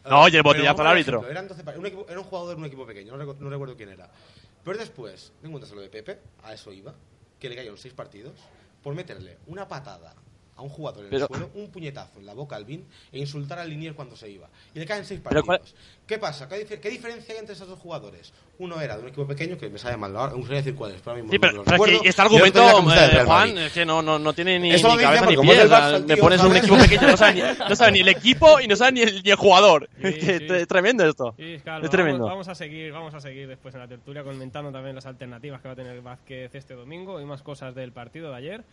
No, 0.09 0.23
oye, 0.23 0.37
el 0.39 0.43
botellazo 0.43 0.81
al 0.83 0.87
árbitro. 0.89 1.19
ejemplo, 1.19 1.31
Eran 1.31 1.49
12 1.49 1.65
par- 1.65 1.79
un 1.79 1.87
equipo- 1.87 2.07
era 2.09 2.19
un 2.21 2.25
jugador 2.27 2.51
de 2.51 2.61
un 2.61 2.65
equipo 2.67 2.87
pequeño, 2.87 3.17
no, 3.17 3.25
recu- 3.25 3.39
no 3.39 3.51
recuerdo 3.51 3.77
quién 3.77 3.89
era. 3.91 4.09
Pero 4.65 4.79
después, 4.79 5.33
ten 5.41 5.47
en 5.51 5.59
cuenta 5.59 5.75
lo 5.75 5.81
de 5.81 5.89
Pepe, 5.89 6.19
a 6.43 6.53
eso 6.53 6.73
iba, 6.73 6.95
que 7.39 7.49
le 7.49 7.57
cayeron 7.57 7.79
6 7.79 7.95
partidos 7.95 8.33
por 8.83 8.95
meterle 8.95 9.39
una 9.47 9.67
patada 9.69 10.15
a 10.57 10.63
un 10.63 10.69
jugador 10.71 11.05
en 11.05 11.11
Pero- 11.11 11.23
el 11.23 11.29
suelo, 11.29 11.51
un 11.55 11.71
puñetazo 11.71 12.19
en 12.19 12.27
la 12.27 12.33
boca 12.35 12.57
al 12.57 12.65
bin 12.65 12.87
e 13.13 13.19
insultar 13.19 13.59
al 13.59 13.69
linier 13.69 13.95
cuando 13.95 14.17
se 14.17 14.31
iba. 14.31 14.49
Y 14.75 14.79
le 14.79 14.87
caen 14.87 15.05
6 15.05 15.21
Pero 15.29 15.45
partidos. 15.45 15.75
¿Qué 16.07 16.19
pasa? 16.19 16.49
¿Qué, 16.49 16.67
dif- 16.67 16.81
qué 16.81 16.89
diferencia 16.89 17.35
hay 17.35 17.41
entre 17.41 17.55
esos 17.55 17.69
dos 17.69 17.79
jugadores? 17.79 18.33
Uno 18.59 18.81
era 18.81 18.97
de 18.97 19.03
un 19.03 19.09
equipo 19.09 19.27
pequeño, 19.27 19.59
que 19.59 19.69
me 19.69 19.79
sale 19.79 19.99
mal, 19.99 20.17
ahora, 20.17 20.33
no 20.35 20.47
sé 20.47 20.55
decir 20.55 20.75
cuál 20.75 20.93
es, 20.93 21.01
pero 21.03 21.11
ahora 21.11 21.23
mismo 21.25 21.33
Sí, 21.33 21.37
no 21.37 21.41
pero, 21.41 21.53
pero 21.53 21.63
es 21.65 21.71
recuerdo, 21.73 22.01
que 22.03 22.09
este 22.09 22.23
argumento, 22.23 22.61
eh, 22.95 23.25
Juan, 23.27 23.59
es 23.59 23.73
que 23.73 23.85
no, 23.85 24.01
no, 24.01 24.19
no 24.19 24.33
tiene 24.33 24.59
ni, 24.59 24.71
Eso 24.73 24.97
ni 24.97 25.03
cabeza 25.03 25.25
porque 25.25 25.31
ni 25.33 25.37
como 25.37 25.53
es 25.53 25.59
pies. 25.59 26.05
Me 26.07 26.17
pones 26.17 26.43
un 26.43 26.57
equipo 26.57 26.77
pequeño, 26.79 27.09
no 27.09 27.17
sabe, 27.19 27.35
ni, 27.35 27.41
no 27.69 27.77
sabe 27.77 27.93
ni 27.93 28.01
el 28.01 28.09
equipo 28.09 28.61
y 28.61 28.67
no 28.69 28.77
sabe 28.77 28.93
ni 28.93 29.01
el, 29.03 29.23
ni 29.23 29.31
el 29.31 29.37
jugador. 29.37 29.91
Sí, 30.01 30.07
Es 30.07 30.15
sí. 30.39 30.47
es 30.49 30.69
tremendo 30.69 31.07
esto. 31.07 31.35
Sí, 31.37 31.59
calma, 31.63 31.85
es 31.85 31.91
tremendo. 31.91 32.21
Vamos, 32.25 32.47
vamos 32.47 32.49
a 32.49 32.55
seguir, 32.55 32.93
vamos 32.93 33.13
a 33.13 33.21
seguir 33.21 33.47
después 33.47 33.75
en 33.75 33.81
la 33.81 33.89
tertulia 33.89 34.25
comentando 34.25 34.73
también 34.73 34.95
las 34.95 35.05
alternativas 35.05 35.61
que 35.61 35.69
va 35.69 35.73
a 35.73 35.77
tener 35.77 36.01
Vázquez 36.01 36.55
este 36.55 36.73
domingo 36.75 37.21
y 37.21 37.27
más 37.27 37.43
cosas 37.43 37.75
del 37.75 37.93
partido 37.93 38.31
de 38.31 38.37
ayer. 38.37 38.65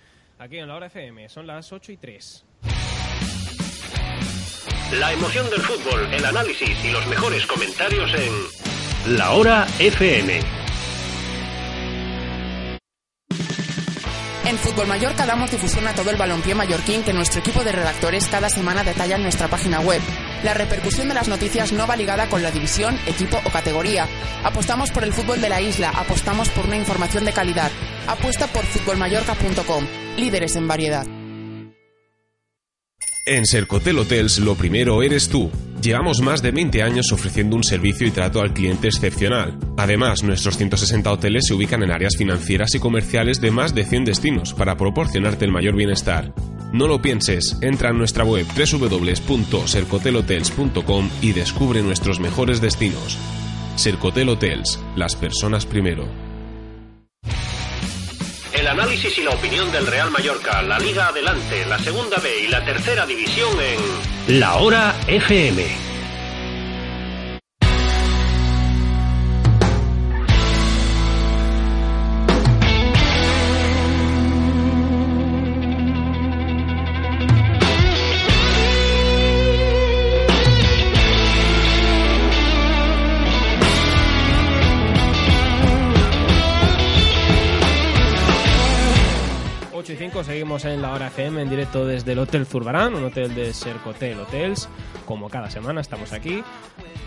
Aquí 0.43 0.57
en 0.57 0.67
la 0.67 0.75
hora 0.75 0.87
FM, 0.87 1.29
son 1.29 1.47
las 1.47 1.71
8 1.71 1.93
y 1.93 1.97
3. 1.97 2.45
La 4.99 5.13
emoción 5.13 5.49
del 5.49 5.61
fútbol, 5.61 6.13
el 6.13 6.25
análisis 6.25 6.83
y 6.83 6.91
los 6.91 7.07
mejores 7.07 7.47
comentarios 7.47 8.11
en 8.13 9.15
La 9.15 9.31
Hora 9.31 9.65
FM. 9.79 10.41
En 14.45 14.57
Fútbol 14.57 14.87
Mallorca 14.87 15.25
damos 15.25 15.49
difusión 15.49 15.87
a 15.87 15.95
todo 15.95 16.09
el 16.09 16.17
balompié 16.17 16.53
mallorquín 16.53 17.03
que 17.03 17.13
nuestro 17.13 17.39
equipo 17.39 17.63
de 17.63 17.71
redactores 17.71 18.27
cada 18.27 18.49
semana 18.49 18.83
detalla 18.83 19.15
en 19.15 19.23
nuestra 19.23 19.47
página 19.47 19.79
web. 19.79 20.01
La 20.43 20.53
repercusión 20.53 21.07
de 21.07 21.13
las 21.13 21.29
noticias 21.29 21.71
no 21.71 21.87
va 21.87 21.95
ligada 21.95 22.27
con 22.27 22.43
la 22.43 22.51
división, 22.51 22.99
equipo 23.07 23.39
o 23.45 23.49
categoría. 23.49 24.09
Apostamos 24.43 24.91
por 24.91 25.05
el 25.05 25.13
fútbol 25.13 25.39
de 25.39 25.47
la 25.47 25.61
isla, 25.61 25.91
apostamos 25.95 26.49
por 26.49 26.65
una 26.65 26.75
información 26.75 27.23
de 27.23 27.31
calidad. 27.31 27.71
Apuesta 28.07 28.47
por 28.47 28.65
futbolmallorca.com, 28.65 29.87
líderes 30.17 30.55
en 30.55 30.67
variedad. 30.67 31.05
En 33.25 33.45
Sercotel 33.45 33.97
Hotels 33.99 34.39
lo 34.39 34.55
primero 34.55 35.01
eres 35.01 35.29
tú. 35.29 35.49
Llevamos 35.81 36.19
más 36.19 36.41
de 36.41 36.51
20 36.51 36.83
años 36.83 37.09
ofreciendo 37.13 37.55
un 37.55 37.63
servicio 37.63 38.05
y 38.05 38.11
trato 38.11 38.41
al 38.41 38.53
cliente 38.53 38.89
excepcional. 38.89 39.57
Además, 39.77 40.23
nuestros 40.23 40.57
160 40.57 41.09
hoteles 41.09 41.45
se 41.47 41.53
ubican 41.53 41.83
en 41.83 41.91
áreas 41.91 42.17
financieras 42.17 42.75
y 42.75 42.79
comerciales 42.79 43.39
de 43.39 43.51
más 43.51 43.73
de 43.73 43.85
100 43.85 44.03
destinos 44.03 44.53
para 44.53 44.75
proporcionarte 44.75 45.45
el 45.45 45.51
mayor 45.51 45.75
bienestar. 45.75 46.33
No 46.73 46.87
lo 46.87 47.01
pienses, 47.01 47.57
entra 47.61 47.91
en 47.91 47.97
nuestra 47.97 48.25
web 48.25 48.45
www.sercotelhotels.com 48.45 51.09
y 51.21 51.31
descubre 51.31 51.81
nuestros 51.81 52.19
mejores 52.19 52.59
destinos. 52.59 53.17
Sercotel 53.77 54.27
Hotels, 54.27 54.81
las 54.95 55.15
personas 55.15 55.65
primero. 55.65 56.32
Análisis 58.73 59.15
y 59.19 59.21
la 59.21 59.29
opinión 59.29 59.71
del 59.71 59.85
Real 59.85 60.09
Mallorca, 60.09 60.63
la 60.63 60.79
Liga 60.79 61.09
Adelante, 61.09 61.63
la 61.67 61.77
Segunda 61.77 62.17
B 62.17 62.39
y 62.39 62.47
la 62.47 62.65
Tercera 62.65 63.05
División 63.05 63.51
en 63.61 64.39
La 64.39 64.55
Hora 64.55 64.95
FM. 65.05 65.92
Ocho 90.55 90.69
y 90.69 90.71
5 90.73 90.77
Seguimos, 90.77 90.77
seguimos 90.77 90.77
en 90.77 90.81
la 90.81 90.91
hora 90.93 91.07
FM 91.07 91.41
en 91.41 91.49
directo 91.49 91.85
desde 91.85 92.11
el 92.13 92.19
Hotel 92.19 92.45
Zurbarán, 92.45 92.93
un 92.95 93.03
hotel 93.05 93.33
de 93.35 93.53
Sercotel 93.53 94.19
Hotels. 94.19 94.69
Como 95.05 95.29
cada 95.29 95.49
semana 95.49 95.81
estamos 95.81 96.13
aquí. 96.13 96.43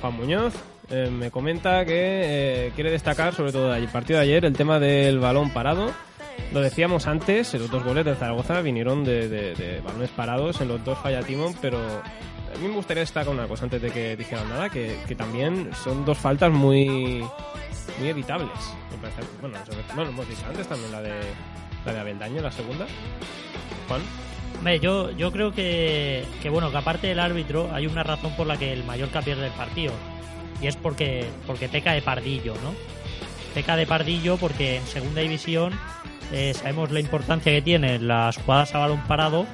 Juan 0.01 0.15
Muñoz 0.15 0.55
eh, 0.91 1.09
me 1.11 1.31
comenta 1.31 1.85
que 1.85 1.93
eh, 2.67 2.73
quiere 2.75 2.91
destacar, 2.91 3.35
sobre 3.35 3.53
todo 3.53 3.73
del 3.73 3.89
partido 3.89 4.19
de 4.19 4.25
ayer, 4.25 4.45
el 4.45 4.53
tema 4.55 4.79
del 4.79 5.19
balón 5.19 5.51
parado. 5.51 5.93
Lo 6.53 6.61
decíamos 6.61 7.07
antes, 7.07 7.55
los 7.55 7.71
dos 7.71 7.83
goles 7.83 8.05
de 8.05 8.15
Zaragoza 8.15 8.61
vinieron 8.61 9.05
de, 9.05 9.29
de- 9.29 9.55
de 9.55 9.81
balones 9.81 10.11
parados, 10.11 10.61
en 10.61 10.69
los 10.69 10.85
dos 10.85 10.99
falla 10.99 11.23
Timón, 11.23 11.55
pero 11.63 11.79
a 11.79 12.59
mí 12.61 12.69
me 12.69 12.75
gustaría 12.75 13.01
destacar 13.03 13.33
una 13.33 13.49
cosa 13.49 13.65
antes 13.65 13.81
de 13.81 13.91
que 13.91 14.17
dijeran 14.17 14.49
nada, 14.49 14.69
que, 14.69 14.99
que 15.09 15.15
también 15.15 15.71
son 15.83 16.05
dos 16.05 16.19
faltas 16.19 16.53
muy 16.53 17.25
muy 17.99 18.09
evitables. 18.09 18.51
Me 18.91 18.99
parece. 18.99 19.23
Bueno, 19.41 19.57
sobre- 19.65 19.95
bueno, 19.95 20.11
hemos 20.11 20.29
dicho 20.29 20.43
antes 20.47 20.67
también 20.69 20.93
la 20.93 21.01
de 21.03 21.13
la 21.87 21.95
de 21.95 22.01
Abeldaño, 22.01 22.43
la 22.43 22.53
segunda. 22.53 22.87
Juan. 23.89 24.03
Yo, 24.80 25.12
yo 25.12 25.30
creo 25.30 25.53
que, 25.53 26.24
que, 26.43 26.51
bueno, 26.51 26.70
que 26.72 26.76
aparte 26.76 27.07
del 27.07 27.20
árbitro 27.20 27.70
hay 27.72 27.87
una 27.87 28.03
razón 28.03 28.34
por 28.37 28.47
la 28.47 28.57
que 28.57 28.72
el 28.72 28.84
Mallorca 28.84 29.22
pierde 29.22 29.47
el 29.47 29.53
partido. 29.53 29.93
Y 30.61 30.66
es 30.66 30.76
porque, 30.76 31.26
porque 31.47 31.68
peca 31.68 31.93
de 31.93 32.03
pardillo, 32.03 32.55
¿no? 32.55 32.74
Peca 33.55 33.76
de 33.76 33.87
pardillo 33.87 34.37
porque 34.37 34.76
en 34.76 34.87
segunda 34.87 35.20
división 35.20 35.72
eh, 36.32 36.53
sabemos 36.55 36.91
la 36.91 37.01
importancia 37.01 37.53
que 37.53 37.62
tienen 37.62 38.09
las 38.09 38.39
jugadas 38.39 38.74
a 38.74 38.78
balón 38.78 39.01
parado. 39.07 39.47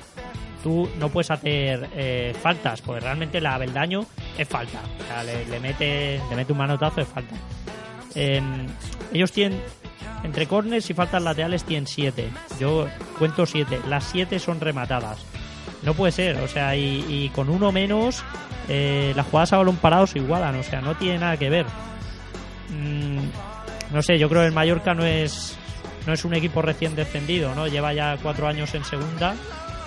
Tú 0.62 0.88
no 0.98 1.08
puedes 1.08 1.30
hacer 1.30 1.88
eh, 1.94 2.34
faltas, 2.40 2.80
porque 2.80 3.00
realmente 3.00 3.40
la 3.40 3.56
Abeldaño 3.56 4.06
es 4.38 4.48
falta. 4.48 4.80
O 5.00 5.06
sea, 5.06 5.24
le, 5.24 5.60
mete, 5.60 6.20
le 6.30 6.36
mete 6.36 6.52
un 6.52 6.58
manotazo 6.58 7.00
de 7.00 7.04
falta. 7.04 7.34
Em, 8.14 8.66
ellos 9.12 9.32
tienen 9.32 9.60
entre 10.24 10.46
corners 10.46 10.88
y 10.90 10.94
faltas 10.94 11.22
laterales 11.22 11.64
tienen 11.64 11.86
7. 11.86 12.30
Yo 12.60 12.86
cuento 13.18 13.46
7. 13.46 13.80
Las 13.88 14.04
7 14.04 14.38
son 14.38 14.60
rematadas. 14.60 15.24
No 15.82 15.94
puede 15.94 16.12
ser, 16.12 16.36
o 16.38 16.48
sea, 16.48 16.76
y, 16.76 17.30
con 17.34 17.48
uno 17.48 17.72
menos, 17.72 18.22
eh, 18.68 19.12
las 19.16 19.26
jugadas 19.26 19.52
a 19.52 19.56
balón 19.58 19.76
parado 19.76 20.06
se 20.06 20.20
igualan, 20.20 20.54
o 20.56 20.62
sea, 20.62 20.80
no 20.80 20.94
tiene 20.96 21.18
nada 21.18 21.36
que 21.36 21.50
ver. 21.50 21.66
Mm, 22.70 23.92
no 23.92 24.02
sé, 24.02 24.16
yo 24.16 24.28
creo 24.28 24.42
que 24.42 24.46
el 24.46 24.52
Mallorca 24.52 24.94
no 24.94 25.04
es, 25.04 25.56
no 26.06 26.12
es 26.12 26.24
un 26.24 26.34
equipo 26.34 26.62
recién 26.62 26.94
descendido, 26.94 27.54
¿no? 27.56 27.66
Lleva 27.66 27.92
ya 27.92 28.16
cuatro 28.22 28.46
años 28.46 28.72
en 28.74 28.84
segunda, 28.84 29.34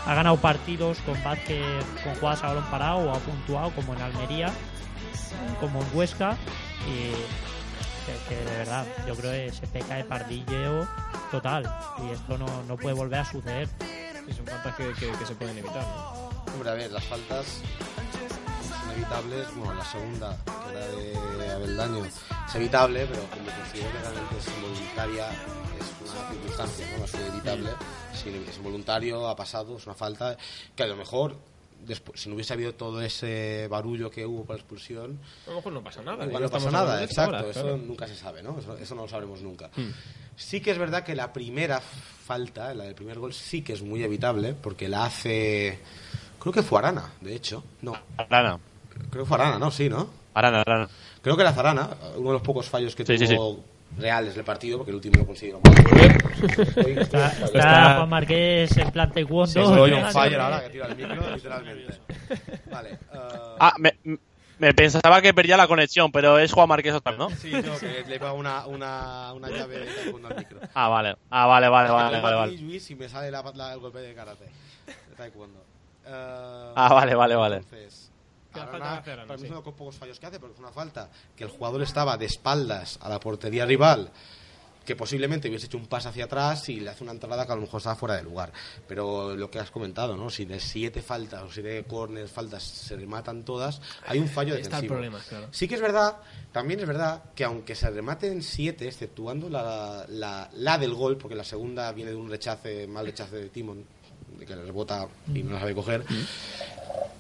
ha 0.05 0.13
ganado 0.13 0.35
partidos 0.37 0.97
con 1.05 1.15
con 1.15 2.15
jugadas 2.15 2.43
a 2.43 2.47
balón 2.47 2.65
parado 2.69 2.97
o 2.97 3.15
ha 3.15 3.19
puntuado, 3.19 3.71
como 3.71 3.93
en 3.93 4.01
Almería, 4.01 4.51
como 5.61 5.81
en 5.81 5.87
Huesca, 5.93 6.35
y 6.87 7.13
que, 8.05 8.29
que 8.29 8.35
de 8.43 8.57
verdad, 8.57 8.85
yo 9.07 9.15
creo 9.15 9.31
que 9.31 9.51
se 9.53 9.67
peca 9.67 9.95
de 9.95 10.03
pardilleo 10.03 10.87
total, 11.31 11.71
y 12.07 12.11
esto 12.13 12.37
no, 12.37 12.63
no 12.63 12.77
puede 12.77 12.95
volver 12.95 13.19
a 13.19 13.25
suceder. 13.25 13.67
Y 14.27 14.33
son 14.33 14.45
faltas 14.47 14.75
que, 14.75 14.91
que- 14.93 15.11
que 15.11 15.25
se 15.25 15.35
pueden 15.35 15.57
evitar, 15.57 15.83
¿no? 15.83 16.29
Hombre, 16.53 16.69
a 16.69 16.73
ver, 16.73 16.91
las 16.91 17.03
faltas 17.03 17.45
son 17.45 18.91
evitables. 18.91 19.47
Bueno, 19.55 19.73
la 19.75 19.85
segunda, 19.85 20.37
que 20.45 20.71
era 20.71 20.87
de 21.45 21.51
Abeldaño, 21.53 22.05
es 22.05 22.55
evitable, 22.55 23.05
pero 23.07 23.23
como 23.29 23.45
considero 23.45 23.91
que 23.91 23.99
realmente 23.99 24.37
es 24.39 24.47
involuntaria, 24.47 25.29
es 25.29 26.11
una 26.13 26.29
circunstancia, 26.29 26.87
¿no? 26.91 26.97
No 26.99 27.05
es 27.05 27.13
evitable. 27.15 27.69
Si 28.13 28.29
es 28.29 28.57
involuntario, 28.57 29.27
ha 29.27 29.35
pasado, 29.35 29.77
es 29.77 29.85
una 29.85 29.95
falta 29.95 30.37
que 30.75 30.83
a 30.83 30.87
lo 30.87 30.95
mejor, 30.95 31.37
después, 31.85 32.19
si 32.19 32.29
no 32.29 32.35
hubiese 32.35 32.53
habido 32.53 32.73
todo 32.73 33.01
ese 33.01 33.67
barullo 33.69 34.09
que 34.09 34.25
hubo 34.25 34.45
por 34.45 34.55
la 34.55 34.61
expulsión, 34.61 35.19
A 35.45 35.49
lo 35.49 35.55
mejor 35.57 35.73
no 35.73 35.83
pasa 35.83 36.01
nada. 36.01 36.25
Igual 36.25 36.43
ya 36.43 36.47
no 36.47 36.51
pasa 36.51 36.71
nada, 36.71 37.03
exacto. 37.03 37.37
ahora, 37.37 37.49
eso 37.49 37.61
claro. 37.61 37.77
nunca 37.77 38.07
se 38.07 38.15
sabe, 38.15 38.43
¿no? 38.43 38.57
Eso, 38.59 38.77
eso 38.77 38.95
no 38.95 39.03
lo 39.03 39.07
sabremos 39.07 39.41
nunca. 39.41 39.69
Hmm. 39.75 39.91
Sí 40.35 40.61
que 40.61 40.71
es 40.71 40.77
verdad 40.77 41.03
que 41.03 41.15
la 41.15 41.31
primera 41.31 41.79
falta, 41.79 42.73
la 42.73 42.85
del 42.85 42.95
primer 42.95 43.19
gol, 43.19 43.33
sí 43.33 43.61
que 43.61 43.73
es 43.73 43.81
muy 43.81 44.03
evitable, 44.03 44.53
porque 44.53 44.89
la 44.89 45.05
hace. 45.05 45.79
Creo 46.39 46.53
que 46.53 46.63
fue 46.63 46.79
Arana, 46.79 47.13
de 47.21 47.35
hecho. 47.35 47.63
No. 47.81 47.93
Arana. 48.17 48.59
Creo 49.09 49.23
que 49.23 49.27
fue 49.27 49.37
Arana, 49.37 49.59
¿no? 49.59 49.71
Sí, 49.71 49.89
¿no? 49.89 50.09
Arana, 50.33 50.61
Arana. 50.61 50.89
Creo 51.21 51.35
que 51.35 51.41
era 51.41 51.53
Zarana, 51.53 51.89
uno 52.17 52.27
de 52.27 52.33
los 52.33 52.41
pocos 52.41 52.69
fallos 52.69 52.95
que 52.95 53.05
Sí, 53.05 53.17
sí, 53.17 53.35
tuvo 53.35 53.63
reales 53.97 54.35
del 54.35 54.43
partido, 54.43 54.77
porque 54.77 54.91
el 54.91 54.95
último 54.95 55.15
lo 55.19 55.25
consiguieron. 55.25 55.61
Estoy- 55.63 56.99
Está, 56.99 57.27
estoy- 57.29 57.45
está 57.59 57.95
Juan 57.95 58.09
Marqués 58.09 58.77
en 58.77 58.91
plan 58.91 59.11
taekwondo. 59.11 59.47
Sí, 59.47 59.59
soy 59.65 59.91
un 59.91 60.05
fire 60.11 60.39
ahora 60.39 60.63
que 60.63 60.69
tira 60.69 60.87
el 60.87 60.95
micro, 60.95 61.29
literalmente. 61.35 61.93
Vale. 62.71 62.89
eh, 62.91 63.55
Ah, 63.59 63.73
me, 63.79 63.97
me 64.59 64.73
pensaba 64.73 65.21
que 65.21 65.33
perdía 65.33 65.57
la 65.57 65.67
conexión, 65.67 66.11
pero 66.11 66.37
es 66.39 66.51
Juan 66.51 66.67
Marqués 66.67 66.93
otra, 66.93 67.13
¿no? 67.17 67.29
Sí, 67.29 67.51
no, 67.51 67.77
que 67.79 68.03
le 68.07 68.19
pega 68.19 68.33
una, 68.33 68.65
una, 68.67 69.31
una 69.33 69.49
llave 69.49 69.79
de 69.79 69.85
taekwondo 69.85 70.27
al 70.29 70.37
micro. 70.37 70.59
Ah, 70.73 70.87
vale. 70.89 71.15
Ah, 71.29 71.45
vale, 71.45 71.69
vale, 71.69 71.89
vale, 71.89 72.19
vale, 72.21 72.35
vale. 72.35 72.57
Luis, 72.57 72.89
y 72.91 72.95
me 72.95 73.07
sale 73.09 73.31
la, 73.31 73.43
la- 73.55 73.73
el 73.73 73.79
golpe 73.79 73.99
de 73.99 74.13
karate. 74.13 74.45
De 74.85 75.15
taekwondo. 75.15 75.59
Eh, 76.05 76.73
Ah, 76.75 76.93
vale, 76.93 77.15
vale, 77.15 77.35
vale. 77.35 77.55
Entonces, 77.57 78.11
Arana, 78.63 78.85
falta 78.85 79.03
para 79.03 79.25
mí 79.25 79.39
sí. 79.39 79.45
es 79.45 79.51
uno 79.51 79.59
de 79.61 79.65
los 79.65 79.73
pocos 79.75 79.95
fallos 79.95 80.19
que 80.19 80.25
hace, 80.27 80.39
porque 80.39 80.53
es 80.53 80.59
una 80.59 80.71
falta 80.71 81.09
que 81.35 81.43
el 81.43 81.49
jugador 81.49 81.81
estaba 81.81 82.17
de 82.17 82.25
espaldas 82.25 82.97
a 83.01 83.09
la 83.09 83.19
portería 83.19 83.65
rival, 83.65 84.11
que 84.85 84.95
posiblemente 84.95 85.49
hubiese 85.49 85.65
hecho 85.65 85.79
un 85.79 85.87
pase 85.87 86.09
hacia 86.09 86.25
atrás 86.25 86.69
y 86.69 86.79
le 86.79 86.91
hace 86.91 87.03
una 87.03 87.11
entrada 87.13 87.43
que 87.43 87.51
a 87.51 87.55
lo 87.55 87.61
mejor 87.61 87.79
estaba 87.79 87.95
fuera 87.95 88.17
de 88.17 88.21
lugar. 88.23 88.53
Pero 88.87 89.35
lo 89.35 89.49
que 89.49 89.57
has 89.57 89.71
comentado, 89.71 90.15
¿no? 90.15 90.29
Si 90.29 90.45
de 90.45 90.59
siete 90.59 91.01
faltas 91.01 91.41
o 91.41 91.51
siete 91.51 91.83
corners 91.85 92.29
faltas 92.31 92.61
se 92.61 92.95
rematan 92.95 93.43
todas, 93.43 93.81
hay 94.05 94.19
un 94.19 94.27
fallo 94.27 94.53
Ahí 94.53 94.61
está 94.61 94.77
el 94.77 94.83
defensivo. 94.83 94.93
problema, 94.93 95.19
claro. 95.27 95.47
Sí 95.49 95.67
que 95.67 95.73
es 95.73 95.81
verdad, 95.81 96.17
también 96.51 96.79
es 96.81 96.85
verdad 96.85 97.23
que 97.33 97.43
aunque 97.43 97.73
se 97.73 97.89
rematen 97.89 98.43
siete, 98.43 98.87
exceptuando 98.87 99.49
la, 99.49 100.05
la, 100.07 100.51
la 100.53 100.77
del 100.77 100.93
gol, 100.93 101.17
porque 101.17 101.33
la 101.35 101.43
segunda 101.43 101.91
viene 101.91 102.11
de 102.11 102.17
un 102.17 102.29
rechace, 102.29 102.85
mal 102.85 103.07
rechace 103.07 103.37
de 103.37 103.49
Timon, 103.49 103.83
que 104.37 104.55
le 104.55 104.63
rebota 104.63 105.07
y 105.33 105.43
no 105.43 105.53
la 105.53 105.59
sabe 105.59 105.73
coger, 105.75 106.03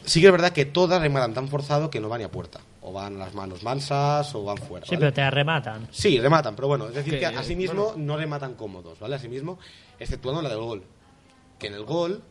sí 0.05 0.19
que 0.21 0.27
es 0.27 0.31
verdad 0.31 0.51
que 0.51 0.65
todas 0.65 1.01
rematan 1.01 1.33
tan 1.33 1.47
forzado 1.47 1.89
que 1.89 1.99
no 1.99 2.09
van 2.09 2.19
ni 2.19 2.25
a 2.25 2.31
puerta. 2.31 2.59
O 2.87 2.93
van 2.93 3.17
las 3.17 3.33
manos 3.33 3.63
mansas 3.63 4.35
o 4.35 4.43
van 4.43 4.57
fuera. 4.57 4.85
Sí, 4.85 4.91
¿vale? 4.95 4.99
pero 5.07 5.13
te 5.13 5.31
rematan. 5.31 5.87
Sí, 5.91 6.19
rematan, 6.19 6.55
pero 6.55 6.67
bueno, 6.67 6.87
es 6.87 6.93
decir, 6.93 7.13
Que, 7.13 7.19
que, 7.21 7.25
asimismo 7.25 7.85
bueno. 7.85 7.97
no 8.05 8.15
rematan 8.17 8.53
cómodos, 8.53 8.99
¿vale? 8.99 9.15
Asimismo, 9.15 9.57
exceptuando 9.97 10.41
la 10.43 10.49
del 10.49 10.59
gol. 10.59 10.83
Que 11.57 11.67
en 11.67 11.73
el 11.73 11.83
gol 11.85 12.21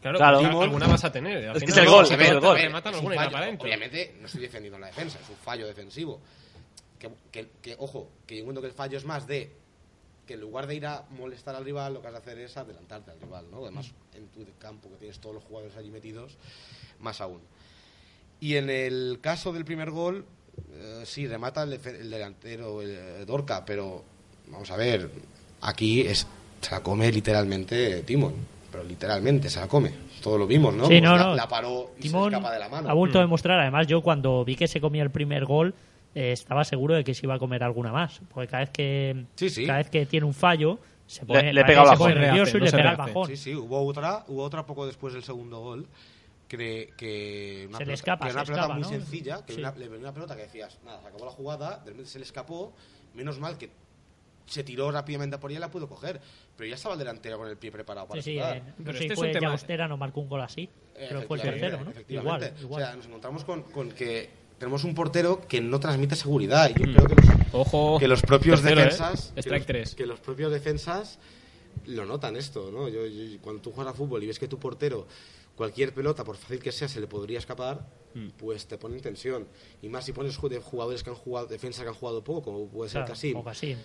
Claro, 0.00 0.18
Claro. 0.18 0.38
al- 0.38 0.46
alguna 0.62 0.86
vas 0.86 1.02
a 1.02 1.10
tener. 1.10 1.48
al 1.48 1.56
Es 1.56 1.64
que 1.64 1.72
final 1.72 1.78
es 1.80 1.84
el 1.84 1.90
gol, 1.90 2.06
se 2.06 2.14
es 2.14 2.20
el 2.30 2.38
gol. 2.38 2.56
matan 2.70 2.94
es 2.94 3.00
un 3.00 3.06
alguna 3.12 3.30
fallo. 3.30 3.56
Obviamente 3.60 4.14
no 4.20 4.26
estoy 4.26 4.40
defendiendo 4.42 4.78
la 4.78 4.86
defensa, 4.86 5.18
es 5.20 5.28
un 5.28 5.34
fallo 5.36 5.66
defensivo. 5.66 6.20
Que, 7.00 7.10
que- 7.32 7.48
que, 7.60 7.74
ojo, 7.80 8.08
que 8.24 8.36
yo 8.36 8.40
encuentro 8.42 8.62
que 8.62 8.68
el 8.68 8.74
fallo 8.74 8.96
es 8.96 9.04
más 9.04 9.26
de 9.26 9.50
que 10.28 10.34
en 10.34 10.40
lugar 10.40 10.68
de 10.68 10.76
ir 10.76 10.86
a 10.86 11.02
molestar 11.18 11.56
al 11.56 11.64
rival, 11.64 11.94
lo 11.94 12.00
que 12.00 12.06
has 12.06 12.12
de 12.12 12.18
hacer 12.20 12.38
es 12.38 12.56
adelantarte 12.56 13.10
al 13.10 13.20
rival, 13.20 13.46
¿no? 13.50 13.62
Además, 13.64 13.90
en 14.14 14.28
tu 14.28 14.44
campo, 14.58 14.88
que 14.90 14.96
tienes 14.96 15.18
todos 15.18 15.34
los 15.34 15.42
jugadores 15.42 15.76
allí 15.76 15.90
metidos, 15.90 16.36
más 17.00 17.20
aún. 17.20 17.40
Y 18.40 18.54
en 18.56 18.70
el 18.70 19.18
caso 19.20 19.52
del 19.52 19.64
primer 19.64 19.90
gol, 19.90 20.24
eh, 20.72 21.02
sí, 21.04 21.26
remata 21.26 21.64
el, 21.64 21.72
el 21.72 22.10
delantero 22.10 22.82
el, 22.82 22.90
eh, 22.90 23.24
Dorca, 23.26 23.64
pero 23.64 24.04
vamos 24.48 24.70
a 24.70 24.76
ver, 24.76 25.10
aquí 25.62 26.02
es, 26.02 26.26
se 26.60 26.70
la 26.70 26.82
come 26.82 27.10
literalmente 27.10 28.02
Timon, 28.02 28.34
pero 28.70 28.84
literalmente 28.84 29.48
se 29.50 29.58
la 29.60 29.66
come. 29.66 29.92
Todo 30.22 30.36
lo 30.38 30.46
vimos, 30.46 30.74
¿no? 30.74 30.84
Sí, 30.84 30.88
Pues 31.00 31.02
no, 31.02 31.16
la, 31.16 31.24
no. 31.24 31.34
la 31.34 31.48
paró 31.48 31.92
y 31.98 32.02
Timón 32.02 32.30
se 32.30 32.36
escapa 32.36 32.52
de 32.52 32.58
la 32.60 32.68
mano. 32.68 32.88
ha 32.90 32.92
vuelto 32.92 33.18
a 33.18 33.22
demostrar. 33.22 33.58
Además, 33.60 33.86
yo 33.86 34.02
cuando 34.02 34.44
vi 34.44 34.56
que 34.56 34.66
se 34.68 34.80
comía 34.80 35.02
el 35.02 35.10
primer 35.10 35.44
gol, 35.46 35.74
eh, 36.18 36.32
estaba 36.32 36.64
seguro 36.64 36.94
de 36.94 37.04
que 37.04 37.14
se 37.14 37.26
iba 37.26 37.34
a 37.34 37.38
comer 37.38 37.62
alguna 37.62 37.92
más. 37.92 38.20
Porque 38.28 38.48
cada 38.48 38.60
vez 38.64 38.70
que, 38.70 39.24
Sí, 39.36 39.50
sí. 39.50 39.66
cada 39.66 39.78
vez 39.78 39.90
que 39.90 40.06
tiene 40.06 40.26
un 40.26 40.34
fallo, 40.34 40.78
se 41.06 41.24
pone, 41.24 41.52
le 41.52 41.64
pega 41.64 41.82
el 41.82 41.88
se 41.90 41.96
pone 41.96 42.14
bajón. 42.14 42.22
nervioso 42.22 42.44
Rehace, 42.52 42.56
y 42.56 42.60
no 42.60 42.64
le 42.64 42.70
se 42.70 42.76
pega 42.76 42.90
el 42.90 42.96
bajón. 42.96 43.26
Sí, 43.28 43.36
sí, 43.36 43.54
hubo 43.54 43.84
otra, 43.86 44.24
hubo 44.28 44.42
otra 44.42 44.66
poco 44.66 44.86
después 44.86 45.14
del 45.14 45.22
segundo 45.22 45.60
gol. 45.60 45.86
Que, 46.48 46.94
que 46.96 47.66
una 47.68 47.76
Se 47.76 47.84
le 47.84 47.86
pelota, 47.86 47.92
escapa, 47.94 48.24
que 48.24 48.30
era 48.30 48.40
una 48.40 48.46
se 48.46 48.52
pelota 48.52 48.74
muy 48.74 48.84
sencilla, 48.84 49.44
que 49.44 49.52
Sí. 49.52 49.60
una- 49.60 49.72
le 49.72 49.86
venía 49.88 50.06
una 50.06 50.14
pelota 50.14 50.34
que 50.34 50.42
decías, 50.42 50.78
nada, 50.82 51.00
se 51.02 51.08
acabó 51.08 51.26
la 51.26 51.30
jugada, 51.30 51.78
de 51.84 51.90
repente 51.90 52.08
se 52.10 52.18
le 52.18 52.24
escapó, 52.24 52.72
menos 53.14 53.38
mal 53.38 53.58
que 53.58 53.68
se 54.46 54.64
tiró 54.64 54.90
rápidamente 54.90 55.36
por 55.36 55.50
ella 55.50 55.58
y 55.58 55.60
la 55.60 55.70
pudo 55.70 55.86
coger, 55.90 56.18
pero 56.56 56.66
ya 56.70 56.76
estaba 56.76 56.94
el 56.94 56.98
delantero 57.00 57.36
con 57.36 57.48
el 57.48 57.58
pie 57.58 57.70
preparado 57.70 58.08
para 58.08 58.22
Sí, 58.22 58.32
sí, 58.32 58.38
eh, 58.38 58.62
no 58.66 58.74
Pero 58.78 58.90
este 58.92 58.98
si 59.08 59.12
es 59.12 59.18
fue 59.18 59.26
un 59.26 59.32
tema- 59.66 59.88
no 59.88 59.96
marcó 59.98 60.20
un 60.22 60.28
gol 60.30 60.40
así. 60.40 60.70
Pero 60.94 61.20
fue 61.22 61.36
el 61.36 61.42
tercero, 61.42 61.84
¿no? 61.84 61.92
Igual. 62.08 62.54
O 62.70 62.78
sea, 62.78 62.96
nos 62.96 63.04
encontramos 63.06 63.44
con, 63.44 63.62
con 63.64 63.90
que 63.92 64.30
tenemos 64.58 64.84
un 64.84 64.94
portero 64.94 65.40
que 65.46 65.60
no 65.60 65.78
transmite 65.80 66.16
seguridad 66.16 66.70
y 66.74 66.80
yo 66.80 66.86
Mm. 66.86 66.94
creo 66.94 67.06
que 67.06 67.14
los, 67.14 67.36
Ojo. 67.52 67.98
que 67.98 68.08
los 68.08 68.22
propios 68.22 68.60
Tercero, 68.60 68.80
¿eh? 68.80 68.84
defensas 68.84 69.32
que 69.42 69.50
los- 69.50 69.66
3. 69.66 69.94
que 69.94 70.06
los 70.06 70.20
propios 70.20 70.52
defensas 70.52 71.18
lo 71.86 72.04
notan 72.06 72.36
esto 72.36 72.70
no 72.72 72.88
yo, 72.88 73.06
yo- 73.06 73.38
cuando 73.40 73.62
tú 73.62 73.70
juegas 73.72 73.94
a 73.94 73.96
fútbol 73.96 74.22
y 74.22 74.26
ves 74.26 74.38
que 74.38 74.48
tu 74.48 74.58
portero 74.58 75.06
cualquier 75.56 75.92
pelota 75.94 76.24
por 76.24 76.36
fácil 76.36 76.60
que 76.60 76.72
sea 76.72 76.88
se 76.88 77.00
le 77.00 77.06
podría 77.06 77.38
escapar 77.38 77.86
Mm. 78.14 78.28
pues 78.36 78.66
te 78.66 78.78
pone 78.78 78.96
en 78.96 79.02
tensión 79.02 79.46
y 79.82 79.88
más 79.88 80.04
si 80.04 80.12
pones 80.12 80.36
jugadores 80.36 81.02
que 81.02 81.10
han 81.10 81.16
jugado 81.16 81.46
defensas 81.46 81.82
que 81.82 81.88
han 81.88 81.94
jugado 81.94 82.22
poco 82.24 82.42
como 82.42 82.66
puede 82.68 82.90
ser 82.90 83.00
Claro, 83.02 83.12
Kasim 83.12 83.36
o 83.36 83.44
Kasim. 83.44 83.78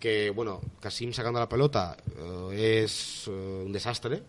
que 0.00 0.30
bueno 0.30 0.60
Kasim 0.80 1.12
sacando 1.12 1.38
la 1.40 1.48
pelota 1.48 1.96
eh, 2.52 2.82
es 2.84 3.24
eh, 3.28 3.30
un 3.66 3.72
desastre 3.72 4.22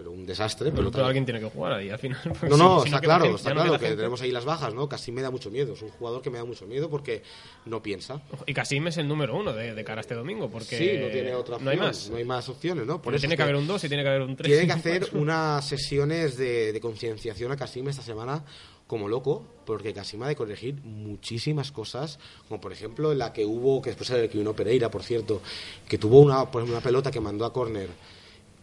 pero 0.00 0.12
un 0.12 0.24
desastre. 0.24 0.72
Pero, 0.72 0.90
Pero, 0.90 1.04
alguien 1.04 1.26
tiene 1.26 1.40
que 1.40 1.50
jugar 1.50 1.74
ahí 1.74 1.90
al 1.90 1.98
final. 1.98 2.18
No, 2.48 2.56
no, 2.56 2.80
si 2.80 2.86
está 2.88 3.00
claro, 3.00 3.24
gente- 3.24 3.36
está 3.36 3.52
claro 3.52 3.72
que 3.72 3.78
gente. 3.80 3.96
tenemos 3.96 4.22
ahí 4.22 4.30
las 4.30 4.46
bajas, 4.46 4.72
¿no? 4.72 4.88
Casi 4.88 5.12
me 5.12 5.20
da 5.20 5.30
mucho 5.30 5.50
miedo. 5.50 5.74
Es 5.74 5.82
un 5.82 5.90
jugador 5.90 6.22
que 6.22 6.30
me 6.30 6.38
da 6.38 6.44
mucho 6.46 6.66
miedo 6.66 6.88
porque 6.88 7.22
no 7.66 7.82
piensa. 7.82 8.22
Y 8.46 8.54
Casim 8.54 8.86
es 8.86 8.96
el 8.96 9.06
número 9.06 9.36
uno 9.36 9.52
de, 9.52 9.74
de 9.74 9.84
cara 9.84 10.00
a 10.00 10.02
este 10.02 10.14
domingo, 10.14 10.48
porque 10.48 10.78
Sí, 10.78 10.90
no 10.98 11.08
tiene 11.08 11.34
otra 11.34 11.56
opción. 11.56 11.64
no 11.66 11.70
hay 11.70 11.76
más. 11.76 12.08
No 12.08 12.16
hay 12.16 12.24
más 12.24 12.48
opciones, 12.48 12.86
¿no? 12.86 13.02
Pero 13.02 13.18
tiene 13.18 13.34
es 13.34 13.36
que 13.36 13.42
haber 13.42 13.56
un 13.56 13.66
2 13.66 13.84
y 13.84 13.88
tiene 13.88 14.02
que 14.02 14.08
haber 14.08 14.22
un 14.22 14.36
3. 14.36 14.48
Tiene 14.50 14.66
que 14.66 14.72
hacer 14.78 15.08
unas 15.12 15.68
sesiones 15.68 16.38
de, 16.38 16.72
de 16.72 16.80
concienciación 16.80 17.52
a 17.52 17.56
Casim 17.56 17.86
esta 17.88 18.00
semana 18.02 18.42
como 18.86 19.06
loco, 19.06 19.44
porque 19.66 19.92
Casim 19.92 20.22
ha 20.24 20.28
de 20.28 20.34
corregir 20.34 20.74
muchísimas 20.82 21.70
cosas, 21.70 22.18
como 22.48 22.60
por 22.60 22.72
ejemplo 22.72 23.14
la 23.14 23.32
que 23.32 23.44
hubo, 23.44 23.80
que 23.82 23.90
después 23.90 24.08
era 24.10 24.20
el 24.22 24.28
que 24.28 24.38
vino 24.38 24.52
Pereira, 24.56 24.90
por 24.90 25.02
cierto, 25.04 25.40
que 25.86 25.96
tuvo 25.98 26.18
una, 26.20 26.50
por 26.50 26.62
ejemplo, 26.62 26.76
una 26.78 26.82
pelota 26.82 27.10
que 27.10 27.20
mandó 27.20 27.44
a 27.44 27.52
córner, 27.52 27.88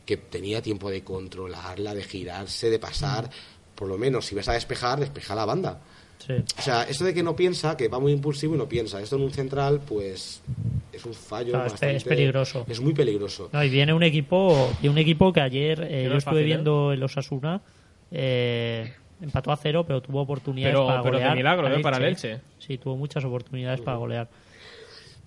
que 0.08 0.18
tenía 0.18 0.62
tiempo 0.64 0.90
de 0.90 1.04
controlarla, 1.04 1.94
de 1.94 2.02
girarse, 2.04 2.72
de 2.72 2.80
pasar, 2.80 3.30
por 3.76 3.88
lo 3.88 4.00
menos 4.00 4.26
si 4.26 4.34
vas 4.34 4.48
a 4.50 4.54
despejar, 4.54 5.00
despeja 5.00 5.36
la 5.36 5.46
banda. 5.46 5.80
Sí. 6.26 6.34
O 6.58 6.62
sea, 6.64 6.82
esto 6.84 7.06
de 7.06 7.14
que 7.14 7.22
no 7.22 7.36
piensa, 7.36 7.78
que 7.78 7.88
va 7.90 8.00
muy 8.00 8.12
impulsivo 8.12 8.56
y 8.56 8.58
no 8.58 8.68
piensa, 8.68 9.00
esto 9.00 9.18
en 9.18 9.22
un 9.22 9.32
central, 9.32 9.82
pues 9.88 10.42
es 10.92 11.06
un 11.06 11.14
fallo 11.14 11.52
Claro, 11.52 11.66
es 11.68 11.74
pe- 11.74 11.74
bastante... 11.76 11.96
es 11.98 12.04
peligroso. 12.04 12.66
Es 12.68 12.80
muy 12.82 12.94
peligroso. 12.94 13.50
No, 13.54 13.64
y 13.64 13.70
viene 13.70 13.94
un 13.94 14.02
equipo, 14.02 14.72
y 14.82 14.88
un 14.88 14.98
equipo 14.98 15.32
que 15.32 15.42
ayer 15.42 15.80
eh, 15.84 16.04
no 16.06 16.10
yo 16.12 16.18
es 16.18 16.18
estuve 16.20 16.24
fácil, 16.24 16.40
¿eh? 16.40 16.46
viendo 16.46 16.92
el 16.92 17.04
Osasuna, 17.04 17.62
eh, 18.12 18.94
empató 19.22 19.52
a 19.52 19.58
cero, 19.58 19.84
pero 19.86 20.02
tuvo 20.02 20.22
oportunidades 20.22 20.74
Pero- 20.74 20.88
para 20.88 21.02
pero 21.04 21.18
de 21.18 21.24
golear. 21.24 21.38
milagro, 21.38 21.68
al 21.68 21.74
¿eh? 21.76 21.80
para 21.82 21.98
el 21.98 22.04
Elche. 22.06 22.40
Sí, 22.60 22.78
tuvo 22.78 22.96
muchas 22.98 23.24
oportunidades 23.26 23.82
para 23.82 23.98
golear. 23.98 24.28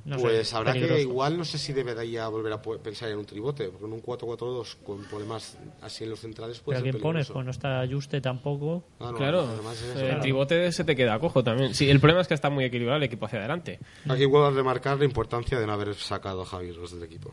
No 0.05 0.17
sé, 0.17 0.23
pues 0.23 0.55
habrá 0.55 0.73
que, 0.73 0.81
peligroso. 0.81 1.03
igual 1.03 1.37
no 1.39 1.45
sé 1.45 1.59
si 1.59 1.73
debería 1.73 2.27
volver 2.29 2.53
a 2.53 2.63
pensar 2.63 3.09
en 3.11 3.19
un 3.19 3.27
tribote, 3.27 3.69
porque 3.69 3.85
en 3.87 3.93
un 3.93 4.03
4-4-2 4.03 4.77
con 4.85 5.05
problemas 5.05 5.59
así 5.83 6.05
en 6.05 6.11
los 6.11 6.21
centrales 6.21 6.61
puede 6.61 6.77
Pero 6.79 6.85
ser 6.87 6.93
¿quién 6.95 7.03
pones? 7.03 7.27
peligroso. 7.27 7.35
Pues 7.35 7.45
no 7.45 7.51
está 7.51 7.87
Juste 7.95 8.21
tampoco. 8.21 8.85
Ah, 8.99 9.11
no, 9.13 9.17
Claro, 9.19 9.43
es 9.73 9.83
eso, 9.83 9.99
el 10.01 10.07
claro. 10.07 10.21
tribote 10.23 10.73
se 10.73 10.85
te 10.85 10.97
queda 10.97 11.19
cojo 11.19 11.45
también. 11.45 11.75
Sí, 11.75 11.89
el 11.91 12.01
problema 12.01 12.23
es 12.23 12.29
que 12.29 12.35
está 12.35 12.51
muy 12.51 12.65
equilibrado 12.65 12.97
el 12.99 13.03
equipo 13.05 13.27
hacia 13.27 13.39
adelante. 13.41 13.79
Aquí 14.09 14.25
vuelvo 14.25 14.47
a 14.47 14.51
remarcar 14.51 14.99
la 14.99 15.05
importancia 15.05 15.59
de 15.61 15.67
no 15.67 15.73
haber 15.73 15.95
sacado 15.95 16.43
a 16.43 16.47
Javi 16.47 16.73
Ross 16.73 16.93
del 16.95 17.03
equipo. 17.05 17.31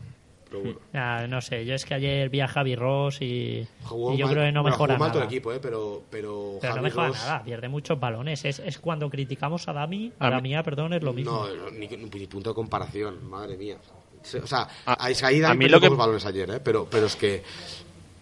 Pero 0.50 0.62
bueno. 0.62 0.78
Ah, 0.94 1.26
no 1.28 1.40
sé, 1.40 1.64
yo 1.66 1.74
es 1.74 1.84
que 1.84 1.94
ayer 1.94 2.28
vi 2.30 2.40
a 2.40 2.48
Javi 2.48 2.74
Ross 2.74 3.20
y, 3.20 3.66
Jugó 3.84 4.14
y 4.14 4.16
yo 4.18 4.26
mal- 4.26 4.34
creo 4.34 4.46
que 4.46 4.52
no 4.52 4.62
bueno, 4.62 4.74
mejora 4.76 4.94
jugó 4.94 5.04
mal 5.04 5.12
todo 5.12 5.20
nada. 5.20 5.30
el 5.30 5.36
equipo, 5.36 5.52
eh, 5.52 5.58
pero, 5.60 6.02
pero, 6.10 6.58
Pero 6.60 6.76
no 6.76 6.82
mejora 6.82 7.08
Ross- 7.08 7.16
nada, 7.18 7.42
pierde 7.44 7.68
muchos 7.68 8.00
balones. 8.00 8.44
Es, 8.44 8.58
es 8.60 8.78
cuando 8.78 9.10
criticamos 9.10 9.68
a 9.68 9.72
Dami, 9.72 10.12
a 10.18 10.30
Damiá, 10.30 10.62
perdón, 10.62 10.94
es 10.94 11.02
lo 11.02 11.12
mismo. 11.12 11.46
No, 11.46 11.70
ni, 11.70 11.86
ni 11.88 12.26
punto 12.26 12.50
de 12.50 12.54
comparación, 12.54 13.28
madre 13.28 13.56
mía. 13.56 13.76
O 14.42 14.46
sea, 14.46 14.68
A- 14.86 14.92
a, 14.92 15.06
ahí 15.06 15.42
a 15.42 15.54
mí 15.54 15.68
lo 15.68 15.80
que- 15.80 15.88
balones 15.90 16.24
ayer, 16.26 16.48
¿eh? 16.50 16.60
pero, 16.60 16.86
pero 16.90 17.06
es 17.06 17.16
que. 17.16 17.42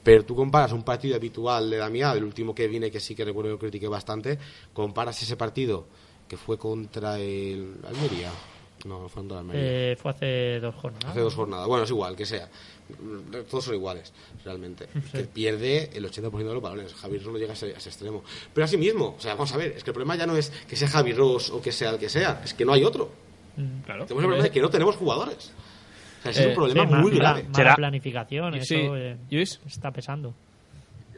Pero 0.03 0.25
tú 0.25 0.37
comparas 0.37 0.71
un 0.73 0.85
partido 0.85 1.17
habitual 1.17 1.69
de 1.69 1.79
Damián, 1.79 2.17
el 2.17 2.23
último 2.23 2.55
que 2.55 2.69
viene, 2.69 2.93
que 2.93 3.01
sí 3.01 3.15
que 3.17 3.25
recuerdo 3.25 3.49
que 3.49 3.53
lo 3.55 3.59
critiqué 3.59 3.89
bastante, 3.89 4.39
comparas 4.73 5.21
ese 5.21 5.37
partido 5.37 5.87
que 6.29 6.37
fue 6.37 6.57
contra 6.59 7.19
el 7.19 7.75
Almería. 7.87 8.31
No, 8.87 9.01
no 9.03 9.09
fue 9.09 9.21
contra 9.23 9.39
el 9.39 9.41
Almería. 9.41 9.63
Eh, 9.93 9.97
fue 9.97 10.11
hace 10.13 10.61
dos 10.61 10.75
jornadas. 10.77 11.07
Hace 11.11 11.21
dos 11.21 11.35
jornadas. 11.35 11.67
Bueno, 11.67 11.85
es 11.85 11.91
igual, 11.91 12.15
que 12.17 12.25
sea. 12.27 12.49
Todos 13.51 13.65
son 13.65 13.75
iguales, 13.75 14.13
realmente. 14.45 14.87
Que 15.13 15.25
pierde 15.25 15.91
el 15.93 16.05
80% 16.09 16.31
de 16.31 16.45
los 16.55 16.63
balones. 16.63 16.95
Javi 16.95 17.19
Ross 17.19 17.33
no 17.33 17.39
llega 17.39 17.51
a 17.51 17.55
ese, 17.55 17.75
a 17.75 17.79
ese 17.79 17.89
extremo. 17.89 18.23
Pero 18.55 18.65
así 18.65 18.77
mismo, 18.77 19.17
o 19.19 19.21
sea, 19.21 19.35
vamos 19.35 19.53
a 19.53 19.57
ver, 19.57 19.73
es 19.77 19.83
que 19.83 19.91
el 19.91 19.95
problema 19.95 20.15
ya 20.17 20.27
no 20.27 20.37
es 20.37 20.51
que 20.69 20.77
sea 20.77 20.89
Javi 20.89 21.13
Ross 21.13 21.51
o 21.51 21.61
que 21.61 21.73
sea 21.73 21.91
el 21.91 21.99
que 21.99 22.09
sea, 22.09 22.41
es 22.45 22.55
que 22.55 22.65
no 22.65 22.73
hay 22.73 22.85
otro. 22.85 23.11
Claro. 23.85 24.05
Tenemos 24.05 24.11
el 24.11 24.17
problema 24.29 24.43
de 24.45 24.51
que 24.51 24.61
no 24.61 24.71
tenemos 24.71 24.97
jugadores. 24.97 25.53
O 26.21 26.23
sea, 26.23 26.31
ese 26.31 26.41
es 26.41 26.47
Eh, 26.47 26.49
un 26.51 26.55
problema 26.55 26.87
Sí, 26.87 26.95
muy 26.95 27.13
mala- 27.13 27.19
grave. 27.19 27.43
mala 27.45 27.55
Será- 27.55 27.75
planificación, 27.75 28.53
Sí, 28.65 28.75
eso 28.77 28.97
eh, 28.97 29.17
Luis. 29.31 29.61
está 29.67 29.91
pesando. 29.91 30.35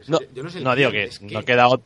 No, 0.07 0.19
Yo 0.33 0.43
no 0.43 0.49
sé 0.49 0.61
no 0.61 0.75
digo 0.75 0.91
que 0.91 1.03
es 1.03 1.21
no 1.21 1.43
queda 1.43 1.63
no 1.67 1.79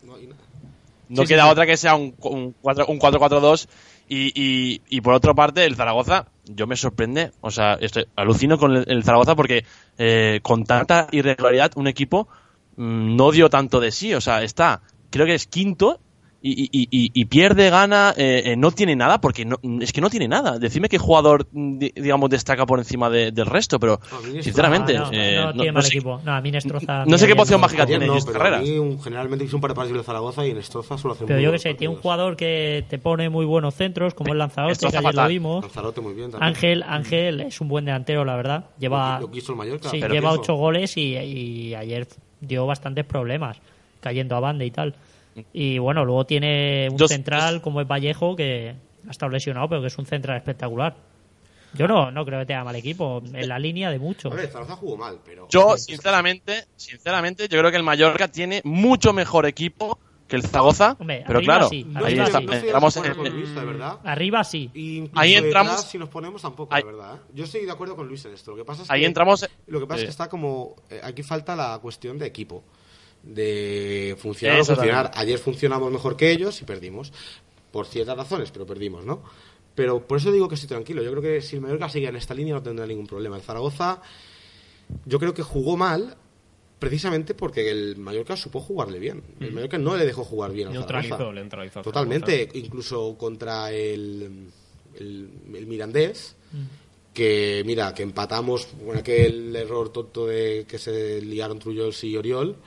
no 1.10 1.22
Sí, 1.24 1.28
sí, 1.28 1.34
queda 1.34 1.44
sí. 1.46 1.50
otra 1.50 1.66
que 1.66 1.76
sea 1.78 1.96
un, 1.96 2.16
un, 2.22 2.56
cuatro- 2.62 2.86
un 2.88 2.98
4-4-2 3.00 3.68
y, 4.10 4.82
y, 4.90 5.02
por 5.02 5.14
otra 5.14 5.34
parte 5.34 5.66
el 5.66 5.76
Zaragoza 5.76 6.28
yo 6.46 6.68
me 6.68 6.76
sorprende 6.76 7.32
o 7.42 7.52
sea 7.52 7.76
estoy, 7.80 8.06
alucino 8.16 8.58
con 8.58 8.76
el, 8.76 8.86
el 8.88 9.04
Zaragoza 9.04 9.36
porque 9.36 9.66
eh, 9.98 10.40
con 10.44 10.66
tanta 10.66 11.08
irregularidad 11.12 11.72
un 11.76 11.88
equipo 11.88 12.28
mm, 12.76 13.16
no 13.16 13.32
dio 13.32 13.50
tanto 13.50 13.80
de 13.80 13.92
sí 13.92 14.14
o 14.14 14.22
sea 14.22 14.44
está 14.44 14.82
creo 15.10 15.26
que 15.26 15.36
es 15.36 15.48
quinto 15.48 16.00
y, 16.46 16.64
y, 16.72 16.88
y, 16.92 17.12
y 17.14 17.26
pierde, 17.26 17.70
gana, 17.70 18.14
eh, 18.18 18.44
eh, 18.48 18.56
no 18.58 18.72
tiene 18.72 18.98
nada, 18.98 19.22
porque 19.22 19.46
no, 19.46 19.58
es 19.80 19.94
que 19.94 20.02
no 20.02 20.10
tiene 20.10 20.28
nada. 20.28 20.60
Decime 20.60 20.90
qué 20.90 20.98
jugador, 20.98 21.48
di- 21.52 21.94
digamos, 21.96 22.30
destaca 22.30 22.66
por 22.66 22.80
encima 22.80 23.10
de- 23.10 23.32
del 23.32 23.46
resto, 23.46 23.80
pero 23.80 24.00
Nestroza- 24.02 24.42
sinceramente, 24.44 24.94
no, 24.98 25.10
eh, 25.14 25.40
no 25.42 25.54
tiene 25.54 25.72
mal 25.72 25.84
sé- 25.84 25.88
equipo. 25.90 26.20
No, 26.26 26.34
a 26.34 26.42
mí 26.42 26.52
Nestroza. 26.52 27.06
no 27.06 27.18
sé 27.18 27.28
qué 27.28 27.36
poción 27.38 27.62
mágica 27.62 27.86
tiene 27.86 28.06
no, 28.08 28.14
Luis 28.14 28.26
pero 28.26 28.38
Carreras. 28.40 28.60
a 28.60 28.64
mí 28.64 28.78
un- 28.78 29.02
generalmente 29.02 29.46
hice 29.46 29.56
un 29.56 29.62
par 29.62 29.72
de 29.72 29.76
partidos 29.76 30.00
de 30.02 30.04
Zaragoza 30.04 30.46
y 30.46 30.52
en 30.52 30.58
Estroza 30.58 30.98
suelo 30.98 31.14
hacer 31.14 31.28
Pero 31.28 31.38
muy 31.38 31.46
yo 31.46 31.52
que 31.54 31.60
sé, 31.60 31.74
tiene 31.76 31.94
un 31.96 32.02
jugador 32.02 32.36
que 32.36 32.84
te 32.90 32.98
pone 32.98 33.30
muy 33.30 33.46
buenos 33.46 33.74
centros, 33.76 34.14
como 34.14 34.34
el 34.34 34.40
Lanzarote, 34.40 34.78
que 34.90 34.98
ayer 34.98 35.16
lo 35.16 35.28
vimos. 35.30 35.62
Lanzarote 35.64 36.02
muy 36.02 36.14
bien 36.14 36.30
también. 36.32 36.50
Ángel, 36.50 36.84
Ángel 36.84 37.40
es 37.40 37.62
un 37.62 37.70
buen 37.70 37.86
delantero, 37.86 38.26
la 38.26 38.36
verdad. 38.36 38.66
Lleva, 38.80 39.20
Lo 39.22 39.32
quiso 39.32 39.54
el 39.54 39.58
Mallorca. 39.60 39.90
sí, 39.90 40.00
pero 40.02 40.14
lleva 40.14 40.32
ocho 40.34 40.56
goles 40.56 40.98
y, 40.98 41.16
y 41.16 41.74
ayer 41.76 42.06
dio 42.42 42.66
bastantes 42.66 43.06
problemas, 43.06 43.58
cayendo 44.02 44.36
a 44.36 44.42
banda 44.42 44.66
y 44.66 44.72
tal. 44.72 44.94
Y 45.54 45.78
bueno, 45.80 46.06
luego 46.06 46.26
tiene 46.26 46.88
un 46.92 46.98
Yo- 46.98 47.08
central 47.08 47.62
como 47.62 47.82
es 47.82 47.88
Vallejo, 47.88 48.36
que 48.36 48.76
ha 49.08 49.12
estado 49.12 49.32
lesionado, 49.32 49.68
pero 49.70 49.82
que 49.82 49.88
es 49.88 49.98
un 49.98 50.06
central 50.06 50.38
espectacular. 50.38 50.96
Yo 51.76 51.88
no, 51.88 52.12
no 52.12 52.24
creo 52.24 52.40
que 52.42 52.46
tenga 52.46 52.64
mal 52.64 52.76
equipo, 52.76 53.22
en 53.34 53.48
la 53.50 53.58
línea 53.58 53.90
de 53.90 53.98
mucho. 53.98 54.30
Zaragoza 54.30 54.76
jugó 54.76 54.96
mal, 54.98 55.20
pero... 55.26 55.48
Yo, 55.50 55.76
sinceramente, 55.76 56.66
sinceramente, 56.76 57.48
yo 57.48 57.58
creo 57.58 57.72
que 57.72 57.78
el 57.78 57.84
Mallorca 57.84 58.28
tiene 58.28 58.62
mucho 58.64 59.12
mejor 59.12 59.48
equipo 59.48 59.98
que 60.28 60.36
el 60.36 60.44
Zaragoza, 60.44 60.96
Hombre, 61.00 61.24
pero 61.26 61.42
claro, 61.42 61.68
sí, 61.70 61.86
ahí 61.96 62.14
está, 62.20 62.38
entramos 62.40 62.96
acuerdo 62.96 63.24
en- 63.26 63.32
con 63.32 63.40
Luis, 63.42 63.56
verdad. 63.56 64.00
Arriba 64.04 64.44
sí. 64.44 64.70
Y 64.74 65.10
Ahí 65.16 65.32
detrás, 65.34 65.46
entramos- 65.46 65.82
si 65.90 65.98
nos 65.98 66.10
ponemos 66.10 66.42
tampoco, 66.44 66.74
ahí- 66.76 66.84
la 66.84 66.92
verdad. 66.92 67.16
¿eh? 67.16 67.32
Yo 67.34 67.44
estoy 67.44 67.66
de 67.66 67.72
acuerdo 67.72 67.96
con 67.96 68.08
Luis 68.08 68.24
en 68.26 68.34
esto. 68.34 68.52
Lo 68.52 68.58
que 68.58 68.66
pasa 68.66 68.84
es 68.84 68.92
Ahí 68.92 69.02
que, 69.02 69.08
entramos- 69.08 69.50
Lo 69.68 69.80
que 69.80 69.86
pasa 69.88 69.96
es 69.96 70.02
Sí. 70.02 70.06
que 70.06 70.12
está 70.12 70.30
como... 70.30 70.76
eh, 70.92 71.02
aquí 71.04 71.24
falta 71.24 71.56
la 71.56 71.80
cuestión 71.82 72.18
de 72.20 72.28
equipo. 72.28 72.64
De 73.24 74.16
funcionar 74.20 74.62
o 74.62 74.66
funcionar. 74.66 75.06
también. 75.06 75.22
Ayer 75.24 75.40
funcionamos 75.40 75.92
mejor 75.92 76.16
que 76.16 76.32
ellos 76.32 76.62
y 76.62 76.66
perdimos. 76.66 77.12
Por 77.72 77.88
ciertas 77.88 78.16
razones, 78.16 78.52
pero 78.52 78.66
perdimos, 78.68 79.04
¿no? 79.04 79.24
Pero 79.76 80.06
por 80.06 80.20
eso 80.20 80.32
digo 80.32 80.48
que 80.48 80.56
estoy 80.56 80.68
tranquilo. 80.68 81.02
Yo 81.02 81.10
creo 81.12 81.22
que 81.22 81.42
si 81.42 81.56
el 81.56 81.62
Mallorca 81.62 81.90
sigue 81.90 82.08
en 82.08 82.16
esta 82.16 82.34
línea 82.34 82.54
no 82.54 82.62
tendrá 82.62 82.86
ningún 82.86 83.08
problema. 83.08 83.36
El 83.36 83.42
Zaragoza, 83.42 84.02
yo 85.06 85.20
creo 85.20 85.34
que 85.34 85.42
jugó 85.42 85.76
mal 85.78 86.16
precisamente 86.78 87.34
porque 87.34 87.72
el 87.72 87.96
Mallorca 87.96 88.36
supo 88.36 88.60
jugarle 88.60 89.00
bien. 89.00 89.24
El 89.40 89.54
Mallorca 89.54 89.78
no 89.78 89.96
le 89.96 90.06
dejó 90.06 90.24
jugar 90.24 90.52
bien 90.52 90.68
al 90.68 90.74
Zaragoza. 90.74 91.32
le 91.32 91.42
neutralizó 91.42 91.80
al 91.80 91.84
Totalmente, 91.84 92.50
incluso 92.54 93.16
contra 93.18 93.72
el, 93.72 94.50
el, 95.00 95.30
el 95.56 95.66
Mirandés, 95.66 96.36
que 97.14 97.64
mira, 97.66 97.94
que 97.94 98.04
empatamos 98.04 98.68
con 98.86 98.98
aquel 98.98 99.56
error 99.56 99.94
tonto 99.94 100.28
de 100.28 100.66
que 100.68 100.78
se 100.78 101.22
liaron 101.22 101.58
Trullols 101.58 102.04
y 102.04 102.18
Oriol. 102.18 102.58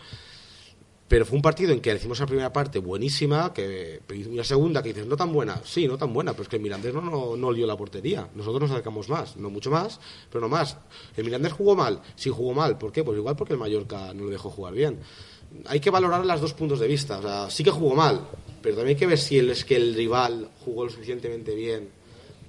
Pero 1.09 1.25
fue 1.25 1.37
un 1.37 1.43
partido 1.43 1.73
en 1.73 1.81
que 1.81 1.95
hicimos 1.95 2.19
la 2.19 2.27
primera 2.27 2.53
parte 2.53 2.81
buenísima, 2.81 3.53
que 3.53 4.01
y 4.13 4.25
la 4.25 4.43
segunda 4.43 4.83
que 4.83 4.89
dices, 4.89 5.07
no 5.07 5.17
tan 5.17 5.33
buena, 5.33 5.61
sí, 5.65 5.87
no 5.87 5.97
tan 5.97 6.13
buena, 6.13 6.33
pero 6.33 6.43
es 6.43 6.49
que 6.49 6.57
el 6.57 6.63
Mirandés 6.63 6.93
no, 6.95 7.01
no, 7.01 7.37
no 7.37 7.53
lió 7.53 7.65
la 7.67 7.77
portería. 7.77 8.29
Nosotros 8.35 8.63
nos 8.63 8.73
acercamos 8.73 9.09
más, 9.09 9.37
no 9.37 9.49
mucho 9.49 9.71
más, 9.71 10.01
pero 10.31 10.41
no 10.41 10.49
más. 10.49 10.77
El 11.17 11.25
Mirandés 11.25 11.53
jugó 11.53 11.77
mal, 11.77 12.03
sí 12.17 12.29
jugó 12.31 12.55
mal, 12.55 12.77
¿por 12.77 12.91
qué? 12.91 13.05
Pues 13.05 13.17
igual 13.17 13.37
porque 13.37 13.53
el 13.53 13.61
Mallorca 13.61 14.13
no 14.15 14.25
lo 14.25 14.31
dejó 14.31 14.51
jugar 14.51 14.75
bien. 14.75 14.99
Hay 15.67 15.79
que 15.79 15.91
valorar 15.91 16.27
los 16.27 16.41
dos 16.41 16.55
puntos 16.55 16.81
de 16.81 16.89
vista, 16.89 17.49
sí 17.51 17.63
que 17.63 17.71
jugó 17.71 17.95
mal, 17.95 18.27
pero 18.61 18.75
también 18.75 18.97
hay 18.97 18.99
que 18.99 19.07
ver 19.07 19.19
si 19.19 19.39
el, 19.39 19.51
es 19.51 19.65
que 19.65 19.77
el 19.77 19.95
rival 19.95 20.51
jugó 20.65 20.85
lo 20.85 20.91
suficientemente 20.91 21.55
bien 21.55 21.89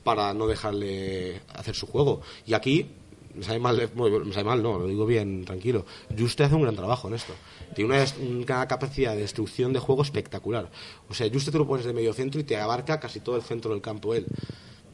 para 0.03 0.33
no 0.33 0.47
dejarle 0.47 1.41
hacer 1.53 1.75
su 1.75 1.85
juego. 1.85 2.21
Y 2.47 2.55
aquí, 2.55 2.87
me 3.35 3.43
sabe 3.43 3.59
mal, 3.59 3.91
mal, 3.93 4.63
no, 4.63 4.79
lo 4.79 4.87
digo 4.87 5.05
bien, 5.05 5.45
tranquilo. 5.45 5.85
Juste 6.17 6.43
hace 6.43 6.55
un 6.55 6.63
gran 6.63 6.75
trabajo 6.75 7.07
en 7.07 7.13
esto. 7.13 7.33
Tiene 7.73 7.93
una, 7.95 8.05
una 8.45 8.67
capacidad 8.67 9.13
de 9.13 9.21
destrucción 9.21 9.71
de 9.73 9.79
juego 9.79 10.01
espectacular. 10.01 10.69
O 11.09 11.13
sea, 11.13 11.29
Juste 11.31 11.51
tú 11.51 11.59
lo 11.59 11.67
pones 11.67 11.85
de 11.85 11.93
medio 11.93 12.13
centro 12.13 12.39
y 12.41 12.43
te 12.43 12.57
abarca 12.57 12.99
casi 12.99 13.19
todo 13.19 13.35
el 13.35 13.41
centro 13.43 13.71
del 13.71 13.81
campo 13.81 14.13
él. 14.13 14.25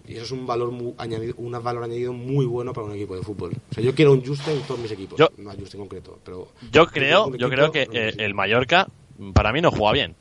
Y 0.05 0.15
eso 0.15 0.23
es 0.23 0.31
un 0.31 0.45
valor 0.45 0.71
mu- 0.71 0.93
añadido, 0.97 1.35
un 1.37 1.51
valor 1.53 1.83
añadido 1.83 2.11
muy 2.11 2.45
bueno 2.45 2.73
para 2.73 2.87
un 2.87 2.93
equipo 2.93 3.15
de 3.15 3.21
fútbol. 3.23 3.53
O 3.71 3.73
sea, 3.73 3.81
yo 3.83 3.95
quiero 3.95 4.11
un 4.11 4.25
Juste 4.25 4.51
en 4.51 4.61
todos 4.63 4.79
mis 4.81 4.91
equipos. 4.91 5.17
Yo- 5.17 5.29
no 5.37 5.49
a 5.49 5.53
Juste 5.55 5.77
en 5.77 5.83
concreto, 5.83 6.19
pero... 6.25 6.49
Yo 6.73 6.87
creo, 6.87 7.33
yo 7.37 7.49
creo 7.49 7.71
que 7.71 7.87
eh, 7.91 8.13
el 8.17 8.33
Mallorca, 8.33 8.87
para 9.33 9.53
mí 9.53 9.61
no 9.61 9.71
juega 9.71 9.93
bien. 9.93 10.15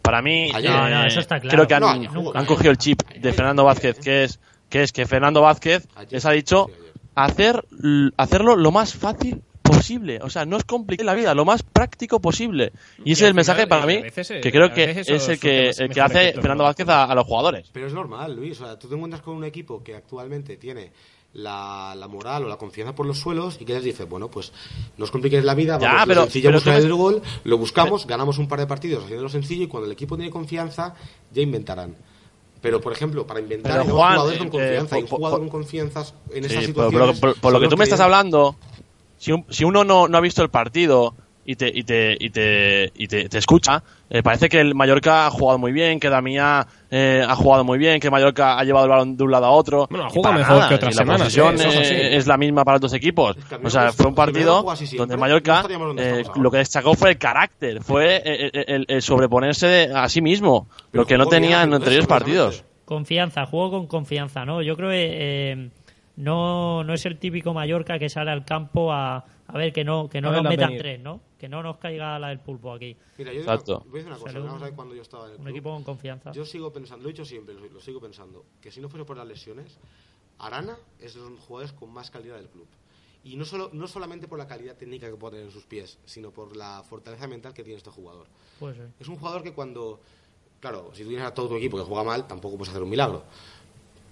Para 0.00 0.22
mí, 0.22 0.50
Ayer. 0.54 0.70
eh, 0.70 0.74
No, 0.74 0.88
no, 0.88 1.04
eso 1.06 1.20
está 1.20 1.38
claro. 1.40 1.54
creo 1.54 1.66
que 1.68 1.74
han, 1.74 1.80
No, 1.82 1.88
ayer 1.90 2.08
jugó 2.08 2.34
han 2.36 2.46
cogido 2.46 2.70
el 2.70 2.78
chip 2.78 3.02
de 3.10 3.32
Fernando 3.34 3.64
Vázquez, 3.64 3.98
que 3.98 4.24
es 4.24 4.40
que 4.70 4.82
es 4.82 4.92
que 4.92 5.04
Fernando 5.04 5.42
Vázquez 5.42 5.86
Ayer. 5.96 6.12
les 6.12 6.24
ha 6.24 6.30
dicho 6.30 6.70
hacer 7.14 7.64
hacerlo 8.16 8.56
lo 8.56 8.70
más 8.72 8.94
fácil 8.94 9.42
posible, 9.66 10.18
o 10.22 10.30
sea, 10.30 10.44
no 10.44 10.56
es 10.56 10.64
complicar 10.64 11.06
la 11.06 11.14
vida, 11.14 11.34
lo 11.34 11.44
más 11.44 11.62
práctico 11.62 12.20
posible. 12.20 12.72
Y 13.04 13.12
ese 13.12 13.24
es 13.24 13.28
el 13.28 13.34
mensaje 13.34 13.62
final, 13.64 13.68
para 13.68 13.82
a 13.82 13.86
mí 13.86 14.02
veces, 14.02 14.30
eh, 14.30 14.40
que 14.40 14.50
creo 14.50 14.72
que 14.72 14.90
es 14.90 15.08
el 15.28 15.38
que, 15.38 15.70
el 15.70 15.88
que 15.90 16.00
hace 16.00 16.22
efecto, 16.22 16.40
Fernando 16.42 16.62
¿no? 16.64 16.68
Vázquez 16.68 16.88
a, 16.88 17.04
a 17.04 17.14
los 17.14 17.26
jugadores. 17.26 17.68
Pero 17.72 17.86
es 17.86 17.92
normal, 17.92 18.34
Luis. 18.36 18.60
O 18.60 18.64
sea, 18.66 18.78
tú 18.78 18.88
te 18.88 18.94
encuentras 18.94 19.22
con 19.22 19.34
un 19.36 19.44
equipo 19.44 19.82
que 19.82 19.94
actualmente 19.94 20.56
tiene 20.56 20.92
la, 21.34 21.94
la 21.96 22.08
moral 22.08 22.44
o 22.44 22.48
la 22.48 22.56
confianza 22.56 22.94
por 22.94 23.04
los 23.04 23.18
suelos 23.18 23.58
y 23.60 23.64
que 23.66 23.74
les 23.74 23.84
dice, 23.84 24.04
bueno, 24.04 24.30
pues 24.30 24.52
no 24.96 25.04
os 25.04 25.10
compliquéis 25.10 25.44
la 25.44 25.54
vida, 25.54 25.78
Ya, 25.78 25.88
vamos, 25.88 26.00
lo 26.00 26.06
pero- 26.06 26.22
sencillo 26.22 26.48
pero 26.48 26.56
buscar 26.58 26.76
el 26.80 26.94
gol, 26.94 27.22
lo 27.44 27.58
buscamos, 27.58 28.06
ganamos 28.06 28.38
un 28.38 28.48
par 28.48 28.58
de 28.60 28.66
partidos 28.66 29.04
haciendo 29.04 29.22
lo 29.24 29.28
sencillo 29.28 29.64
y 29.64 29.66
cuando 29.66 29.86
el 29.86 29.92
equipo 29.92 30.16
tiene 30.16 30.30
confianza 30.30 30.94
ya 31.32 31.42
inventarán. 31.42 31.94
Pero, 32.62 32.80
por 32.80 32.92
ejemplo, 32.94 33.26
para 33.26 33.38
inventar 33.40 33.72
Pero, 33.82 33.84
Juan, 33.94 34.14
jugadores 34.14 34.38
con 34.38 34.46
eh, 34.46 34.50
confianza 34.50 34.98
y 34.98 35.02
un 35.02 35.08
jugador 35.08 35.38
por- 35.40 35.48
con 35.50 35.60
confianza 35.60 36.00
en 36.00 36.06
Sí, 36.06 36.38
esas 36.38 36.48
pero- 36.48 36.66
situaciones... 36.66 37.20
pero 37.20 37.32
por, 37.34 37.40
por 37.40 37.52
lo 37.52 37.60
que 37.60 37.68
tú 37.68 37.76
me 37.76 37.84
estás 37.84 38.00
hablando, 38.00 38.56
si, 39.18 39.32
un- 39.32 39.44
si 39.48 39.64
uno 39.64 39.84
no, 39.84 40.08
no 40.08 40.18
ha 40.18 40.20
visto 40.20 40.42
el 40.42 40.50
partido 40.50 41.14
y 41.48 41.54
te, 41.54 41.68
y 41.72 41.84
te, 41.84 42.16
y 42.18 42.30
te, 42.30 42.90
y 42.96 43.06
te, 43.06 43.28
te 43.28 43.38
escucha, 43.38 43.80
eh, 44.10 44.20
parece 44.20 44.48
que 44.48 44.58
el 44.60 44.74
Mallorca 44.74 45.26
ha 45.26 45.30
jugado 45.30 45.58
muy 45.60 45.70
bien, 45.70 46.00
que 46.00 46.08
Damián 46.10 46.66
eh, 46.90 47.24
ha 47.24 47.36
jugado 47.36 47.62
muy 47.62 47.78
bien, 47.78 48.00
que 48.00 48.10
Mallorca 48.10 48.58
ha 48.58 48.64
llevado 48.64 48.86
el 48.86 48.90
balón 48.90 49.16
de 49.16 49.22
un 49.22 49.30
lado 49.30 49.46
a 49.46 49.50
otro. 49.50 49.86
Bueno, 49.88 50.06
ha 50.06 50.10
jugado 50.10 50.34
mejor 50.36 50.56
nada, 50.56 50.68
que 50.68 50.74
otras 50.74 50.94
y 50.94 50.96
semanas, 50.98 51.36
es 51.36 52.26
la 52.26 52.36
misma 52.36 52.64
para 52.64 52.76
los 52.76 52.80
dos 52.82 52.94
equipos. 52.94 53.36
O 53.62 53.70
sea, 53.70 53.92
fue 53.92 54.06
un 54.06 54.14
partido 54.16 54.64
donde 54.96 55.16
Mallorca 55.16 55.62
donde 55.62 56.20
eh, 56.22 56.24
lo 56.34 56.50
que 56.50 56.58
destacó 56.58 56.94
fue 56.94 57.10
el 57.10 57.18
carácter, 57.18 57.80
fue 57.80 58.16
eh, 58.16 58.50
eh, 58.52 58.64
el, 58.66 58.84
el 58.88 59.00
sobreponerse 59.02 59.88
a 59.94 60.08
sí 60.08 60.20
mismo, 60.20 60.66
Pero 60.90 61.02
lo 61.02 61.06
que 61.06 61.16
no 61.16 61.26
tenía 61.26 61.62
en 61.62 61.72
anteriores 61.74 62.08
partidos. 62.08 62.64
Confianza, 62.84 63.46
juego 63.46 63.70
con 63.70 63.86
confianza, 63.86 64.44
¿no? 64.44 64.62
Yo 64.62 64.76
creo 64.76 64.90
que 64.90 65.08
eh, 65.52 65.70
no, 66.16 66.82
no 66.84 66.94
es 66.94 67.04
el 67.06 67.18
típico 67.18 67.52
Mallorca 67.54 67.98
que 67.98 68.08
sale 68.08 68.30
al 68.30 68.44
campo 68.44 68.92
a, 68.92 69.16
a 69.46 69.58
ver 69.58 69.72
que 69.72 69.84
no, 69.84 70.08
que 70.08 70.20
no 70.20 70.32
nos 70.32 70.42
metan 70.42 70.68
venir. 70.68 70.80
tres, 70.80 71.00
¿no? 71.00 71.20
Que 71.38 71.48
no 71.48 71.62
nos 71.62 71.76
caiga 71.76 72.18
la 72.18 72.28
del 72.28 72.40
pulpo 72.40 72.72
aquí. 72.72 72.96
Mira, 73.18 73.32
yo 73.32 73.40
Exacto. 73.40 73.80
voy 73.86 74.00
a 74.00 74.04
decir 74.04 74.06
una 74.12 74.18
cosa, 74.18 74.38
vamos 74.38 74.62
a 74.62 74.64
ver 74.64 74.74
cuando 74.74 74.94
yo 74.94 75.02
estaba 75.02 75.26
en 75.26 75.32
el 75.32 75.36
Un 75.38 75.44
club. 75.44 75.54
equipo 75.54 75.70
con 75.74 75.84
confianza. 75.84 76.32
Yo 76.32 76.44
sigo 76.46 76.72
pensando, 76.72 77.02
lo 77.02 77.08
he 77.10 77.12
dicho 77.12 77.24
siempre, 77.24 77.54
lo, 77.54 77.66
lo 77.68 77.80
sigo 77.80 78.00
pensando, 78.00 78.44
que 78.60 78.70
si 78.70 78.80
no 78.80 78.88
fuese 78.88 79.04
por 79.04 79.16
las 79.16 79.26
lesiones, 79.26 79.78
Arana 80.38 80.76
es 80.98 81.14
de 81.14 81.20
los 81.20 81.38
jugadores 81.40 81.72
con 81.72 81.90
más 81.92 82.10
calidad 82.10 82.36
del 82.36 82.48
club. 82.48 82.66
Y 83.24 83.36
no, 83.36 83.44
solo, 83.44 83.70
no 83.72 83.88
solamente 83.88 84.28
por 84.28 84.38
la 84.38 84.46
calidad 84.46 84.76
técnica 84.76 85.10
que 85.10 85.16
puede 85.16 85.32
tener 85.32 85.46
en 85.46 85.52
sus 85.52 85.66
pies, 85.66 85.98
sino 86.04 86.30
por 86.30 86.56
la 86.56 86.82
fortaleza 86.88 87.26
mental 87.26 87.52
que 87.52 87.64
tiene 87.64 87.76
este 87.78 87.90
jugador. 87.90 88.26
Pues 88.60 88.76
sí. 88.76 88.82
Es 89.00 89.08
un 89.08 89.16
jugador 89.16 89.42
que 89.42 89.52
cuando, 89.52 90.00
claro, 90.60 90.90
si 90.94 91.02
tú 91.02 91.08
tienes 91.08 91.26
a 91.26 91.34
todo 91.34 91.48
tu 91.48 91.56
equipo 91.56 91.76
que 91.76 91.82
juega 91.82 92.04
mal, 92.04 92.26
tampoco 92.28 92.56
puedes 92.56 92.70
hacer 92.70 92.82
un 92.84 92.90
milagro. 92.90 93.24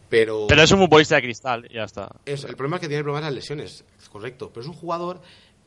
Pero, 0.08 0.46
Pero 0.48 0.62
es 0.62 0.70
un 0.72 0.78
futbolista 0.80 1.16
de 1.16 1.22
cristal, 1.22 1.68
ya 1.72 1.84
está. 1.84 2.10
es- 2.26 2.44
el 2.44 2.56
problema 2.56 2.76
es 2.76 2.82
que 2.82 2.88
tiene 2.88 3.02
problemas 3.02 3.24
las 3.24 3.34
lesiones, 3.34 3.84
es 4.00 4.08
correcto. 4.08 4.50
Pero 4.52 4.62
es 4.62 4.68
un 4.68 4.74
jugador 4.74 5.20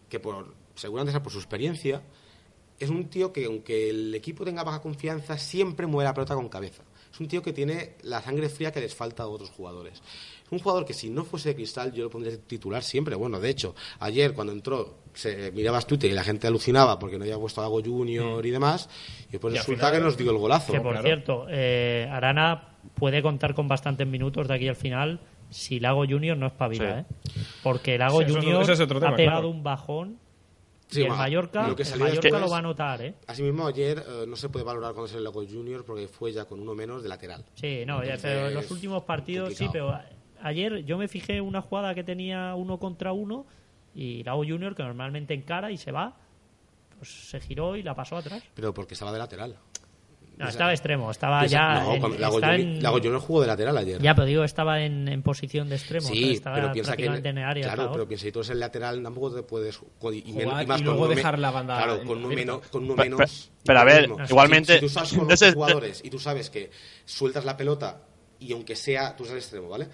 que, 0.09 0.19
por, 0.19 0.53
seguramente 0.75 1.11
sea 1.11 1.21
por 1.23 1.31
su 1.33 1.39
experiencia, 1.39 2.01
es 2.79 2.89
un 2.89 3.09
tío 3.09 3.33
que, 3.33 3.45
aunque 3.45 3.89
el 3.89 4.13
equipo 4.13 4.45
tenga 4.45 4.63
baja 4.63 4.81
confianza, 4.81 5.37
siempre 5.37 5.87
mueve 5.87 6.07
la 6.07 6.13
pelota 6.13 6.35
con 6.35 6.47
cabeza. 6.47 6.83
Es 7.11 7.19
un 7.19 7.27
tío 7.27 7.41
que 7.41 7.51
tiene 7.51 7.95
la 8.03 8.21
sangre 8.21 8.47
fría 8.49 8.71
que 8.71 8.79
les 8.79 8.93
falta 8.93 9.23
a 9.23 9.27
otros 9.27 9.49
jugadores. 9.49 9.93
Es 10.45 10.51
un 10.51 10.59
jugador 10.59 10.85
que, 10.85 10.93
si 10.93 11.09
no 11.09 11.23
fuese 11.25 11.49
de 11.49 11.55
cristal, 11.55 11.91
yo 11.91 12.03
lo 12.03 12.09
pondría 12.11 12.37
titular 12.37 12.83
siempre. 12.83 13.15
Bueno, 13.15 13.39
de 13.39 13.49
hecho, 13.49 13.73
ayer 13.99 14.33
cuando 14.33 14.53
entró, 14.53 14.99
se 15.13 15.51
mirabas 15.51 15.87
Twitter 15.87 16.11
y 16.11 16.13
la 16.13 16.23
gente 16.23 16.45
alucinaba 16.45 16.99
porque 16.99 17.17
no 17.17 17.23
había 17.23 17.37
puesto 17.39 17.59
a 17.61 17.63
Lago 17.63 17.81
Junior 17.83 18.45
y 18.45 18.51
demás. 18.51 18.87
Y 19.29 19.31
después 19.31 19.53
Y 19.55 19.57
resulta 19.57 19.87
final- 19.87 19.99
que 19.99 20.05
nos 20.05 20.17
dio 20.17 20.29
el 20.31 20.37
golazo. 20.37 20.71
Que 20.73 20.79
por 20.79 20.91
claro. 20.91 21.07
cierto, 21.07 21.47
eh, 21.49 22.07
Arana 22.11 22.76
puede 22.95 23.21
contar 23.21 23.53
con 23.53 23.67
bastantes 23.67 24.07
minutos 24.07 24.47
de 24.47 24.53
aquí 24.55 24.67
al 24.67 24.75
final 24.75 25.19
si 25.49 25.79
Lago 25.79 26.05
Junior 26.07 26.37
no 26.37 26.47
espabila, 26.47 27.05
Sí. 27.25 27.39
¿eh? 27.39 27.41
Porque 27.63 27.97
Lago 27.97 28.19
Sí, 28.19 28.25
eso 28.25 28.37
es- 28.39 28.45
Junior 28.45 28.87
tema, 28.87 29.07
ha 29.09 29.15
pegado 29.15 29.37
claro. 29.39 29.49
un 29.49 29.63
bajón 29.63 30.19
Sí, 30.87 31.01
y 31.01 31.03
el 31.03 31.09
ma- 31.09 31.17
Mallorca, 31.17 31.67
lo 31.67 31.75
que 31.75 31.81
el 31.83 31.87
salió 31.87 32.05
Mallorca 32.05 32.21
después- 32.21 32.41
lo 32.41 32.49
va 32.49 32.57
a 32.57 32.61
notar, 32.61 33.01
¿eh? 33.01 33.13
Asimismo, 33.27 33.67
ayer 33.67 33.99
eh, 34.07 34.25
no 34.27 34.35
se 34.35 34.49
puede 34.49 34.65
valorar 34.65 34.93
cuando 34.93 35.07
es 35.07 35.13
el 35.15 35.23
Lago 35.23 35.43
Junior 35.45 35.83
porque 35.85 36.07
fue 36.07 36.31
ya 36.31 36.45
con 36.45 36.59
uno 36.59 36.73
menos 36.75 37.03
de 37.03 37.09
lateral. 37.09 37.43
Sí, 37.55 37.83
no, 37.85 38.03
ya, 38.03 38.15
pero 38.21 38.47
en 38.47 38.53
los 38.53 38.69
últimos 38.71 39.03
partidos 39.03 39.53
sí, 39.55 39.67
pero 39.71 39.89
a- 39.91 40.05
ayer 40.41 40.83
yo 40.85 40.97
me 40.97 41.07
fijé 41.07 41.41
una 41.41 41.61
jugada 41.61 41.93
que 41.95 42.03
tenía 42.03 42.55
uno 42.55 42.77
contra 42.79 43.11
uno 43.13 43.45
y 43.95 44.23
Lago 44.23 44.43
Junior, 44.47 44.75
que 44.75 44.83
normalmente 44.83 45.33
encara 45.33 45.71
y 45.71 45.77
se 45.77 45.91
va, 45.91 46.15
pues 46.97 47.09
se 47.29 47.39
giró 47.39 47.75
y 47.75 47.83
la 47.83 47.93
pasó 47.95 48.17
atrás. 48.17 48.43
Pero 48.53 48.73
porque 48.73 48.93
estaba 48.95 49.11
de 49.11 49.19
lateral. 49.19 49.55
No, 50.37 50.47
estaba 50.47 50.71
extremo, 50.71 51.09
estaba 51.09 51.45
ya. 51.47 51.81
No, 51.81 51.93
en- 51.95 51.99
cuando 51.99 52.17
Lago, 52.19 52.35
estaba 52.35 52.53
Junior, 52.57 53.13
en- 53.15 53.19
jugó 53.19 53.41
de 53.41 53.47
lateral 53.47 53.77
ayer. 53.77 54.01
Ya, 54.01 54.13
pero 54.13 54.25
digo, 54.27 54.43
estaba 54.43 54.81
en, 54.81 55.07
en 55.07 55.23
posición 55.23 55.67
de 55.67 55.75
extremo. 55.77 56.07
Sí, 56.07 56.33
estaba 56.33 56.55
pero 56.57 56.71
piensa 56.73 56.95
que 56.95 57.05
en 57.05 57.37
el 57.37 57.43
área. 57.43 57.63
claro, 57.63 57.75
claro. 57.77 57.91
pero 57.93 58.07
piensa 58.07 58.25
si 58.25 58.31
tú 58.31 58.39
eres 58.39 58.49
el 58.51 58.59
lateral 58.59 59.01
tampoco 59.01 59.33
te 59.35 59.43
puedes 59.43 59.79
con- 59.99 60.13
y, 60.13 60.21
Jugar 60.21 60.63
y 60.63 60.67
más 60.67 60.77
con 60.77 60.85
luego 60.85 60.99
uno 61.01 61.09
me- 61.09 61.15
dejar 61.15 61.39
la 61.39 61.51
banda 61.51 61.77
claro 61.77 62.01
en- 62.01 62.07
con 62.07 62.17
uno 62.19 62.27
menos 62.27 62.67
con 62.67 62.83
uno 62.83 62.95
Pe- 62.95 63.03
menos 63.03 63.19
pe- 63.19 63.53
pero 63.65 63.79
a 63.79 63.83
ver, 63.83 64.07
mismo. 64.09 64.25
igualmente- 64.29 64.73
si, 64.75 64.79
tú 64.81 64.89
sabes 64.89 65.13
con 65.13 65.31
otros 65.31 65.53
jugadores 65.53 66.01
y 66.05 66.09
tú 66.11 66.19
sabes 66.19 66.49
que 66.51 66.69
sueltas 67.05 67.43
la 67.43 67.57
pelota 67.57 68.01
y 68.39 68.53
aunque 68.53 68.75
sea 68.75 69.15
tú 69.15 69.23
eres 69.23 69.31
el 69.33 69.39
extremo 69.39 69.69
vale 69.69 69.87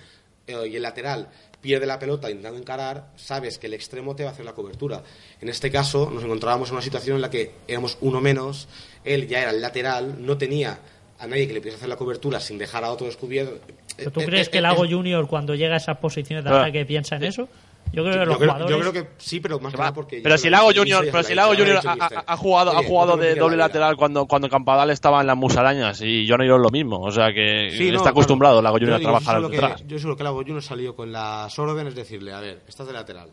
Eh, 0.46 0.68
y 0.68 0.76
el 0.76 0.82
lateral 0.82 1.30
pierde 1.64 1.88
la 1.88 1.97
pelota 1.97 2.30
intentando 2.30 2.59
encarar 2.59 3.07
sabes 3.16 3.57
que 3.57 3.66
el 3.68 3.74
extremo 3.74 4.16
te 4.16 4.24
va 4.24 4.30
a 4.30 4.34
hacer 4.34 4.43
la 4.45 4.51
cobertura 4.53 5.01
en 5.41 5.47
este 5.49 5.72
caso 5.72 6.11
nos 6.14 6.24
encontrábamos 6.24 6.70
en 6.70 6.76
una 6.76 6.82
situación 6.84 7.16
en 7.16 7.22
la 7.22 7.30
que 7.32 7.53
éramos 7.68 7.97
uno 8.01 8.22
menos 8.22 8.68
él 9.05 9.28
ya 9.28 9.41
era 9.41 9.51
el 9.51 9.61
lateral 9.61 10.18
no 10.24 10.38
tenía 10.38 10.78
a 11.20 11.26
nadie 11.26 11.47
que 11.47 11.53
le 11.53 11.61
pudiese 11.61 11.78
hacer 11.78 11.88
la 11.89 11.95
cobertura 11.95 12.39
sin 12.41 12.57
dejar 12.57 12.84
a 12.84 12.91
otro 12.91 13.07
descubierto 13.07 13.59
¿Pero 13.95 14.11
¿Tú 14.11 14.22
Eh, 14.22 14.26
crees 14.26 14.47
eh, 14.47 14.51
que 14.51 14.57
eh, 14.57 14.61
Lago 14.61 14.84
es- 14.86 14.91
Junior, 14.91 15.28
cuando 15.28 15.55
llega 15.55 15.76
a 15.76 15.78
esas 15.78 15.97
posiciones 15.99 16.43
de 16.43 16.49
Claro. 16.49 16.64
ataque, 16.66 16.84
piensa 16.86 17.16
en 17.16 17.24
eso? 17.24 17.47
Yo 17.94 18.04
creo 18.04 18.14
que 18.16 18.20
yo 18.20 18.26
los 18.26 18.38
creo, 18.38 18.52
jugadores. 18.52 18.76
yo 18.76 18.80
creo 18.91 18.91
que 19.06 19.10
sí, 19.20 19.39
pero 19.39 19.60
más 19.60 19.72
que 19.72 19.78
nada 19.78 19.94
porque. 19.94 20.20
Pero 20.24 20.38
si 20.38 20.50
Lago 20.50 20.72
Junior, 20.76 21.06
pero 21.12 21.24
si 21.24 21.36
Lago 21.36 21.54
Junior 21.56 21.78
ha, 21.86 21.94
dice, 21.94 22.16
ha- 22.16 22.24
ha 22.34 22.38
jugado, 22.38 22.72
ha 22.76 22.84
jugado 22.84 23.18
de 23.18 23.36
doble 23.36 23.56
la 23.56 23.68
lateral 23.68 23.96
cuando, 23.96 24.26
cuando 24.26 24.50
Campadal 24.50 24.89
estaba 24.89 25.22
en 25.22 25.28
las 25.28 25.38
musarañas 25.38 26.02
y 26.02 26.26
yo 26.26 26.36
no 26.38 26.58
lo 26.58 26.70
mismo. 26.72 27.00
O 27.02 27.12
sea 27.12 27.32
que 27.32 27.70
Sí, 27.78 27.91
no, 27.91 27.98
está 27.98 28.10
acostumbrado 28.10 28.56
claro. 28.56 28.64
Lago 28.64 28.78
Junior 28.78 29.00
Yo 29.00 29.08
a 29.08 29.12
trabajar 29.12 29.41
yo 29.41 29.48
solo 29.48 29.78
que-. 29.78 29.84
Yo 29.88 30.00
solo 30.00 30.18
que 30.18 30.24
Lago 30.24 30.38
Junior 30.39 30.64
salió 30.64 30.96
con 30.96 31.12
las 31.12 31.58
órdenes, 31.60 31.89
es 31.91 31.96
decirle, 31.96 32.34
a 32.34 32.39
ver, 32.39 32.64
estás 32.68 32.88
de 32.88 32.94
lateral. 32.94 33.30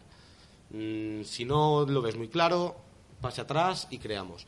Mm, 0.70 1.22
si 1.22 1.44
no 1.46 1.86
lo 1.88 2.02
ves 2.02 2.16
muy 2.16 2.28
claro, 2.28 2.76
pase 3.20 3.40
atrás 3.40 3.88
y 3.90 3.98
creamos. 3.98 4.46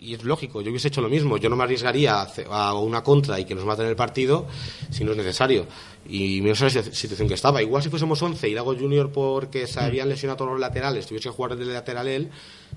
Y 0.00 0.14
es 0.14 0.22
lógico, 0.22 0.60
yo 0.62 0.70
hubiese 0.70 0.88
hecho 0.88 1.00
lo 1.00 1.08
mismo. 1.08 1.38
Yo 1.38 1.48
no 1.48 1.56
me 1.56 1.64
arriesgaría 1.64 2.22
a 2.50 2.74
una 2.74 3.02
contra 3.02 3.40
y 3.40 3.44
que 3.44 3.56
nos 3.56 3.64
maten 3.64 3.86
el 3.86 3.96
partido 3.96 4.46
si 4.90 5.02
no 5.02 5.10
es 5.10 5.16
necesario. 5.16 5.66
Y 6.08 6.40
menos 6.40 6.60
en 6.60 6.66
la 6.68 6.70
situ- 6.82 6.92
situación 6.92 7.26
que 7.26 7.34
estaba. 7.34 7.60
Igual 7.62 7.82
si 7.82 7.88
fuésemos 7.90 8.22
11 8.22 8.48
y 8.48 8.54
Lago 8.54 8.76
Junior 8.76 9.10
porque 9.10 9.66
se 9.66 9.80
habían 9.80 10.08
lesionado 10.08 10.36
todos 10.38 10.52
los 10.52 10.60
laterales, 10.60 11.04
tuviese 11.06 11.28
que 11.30 11.34
jugar 11.34 11.56
de 11.56 11.64
lateral 11.64 12.06
él, 12.06 12.30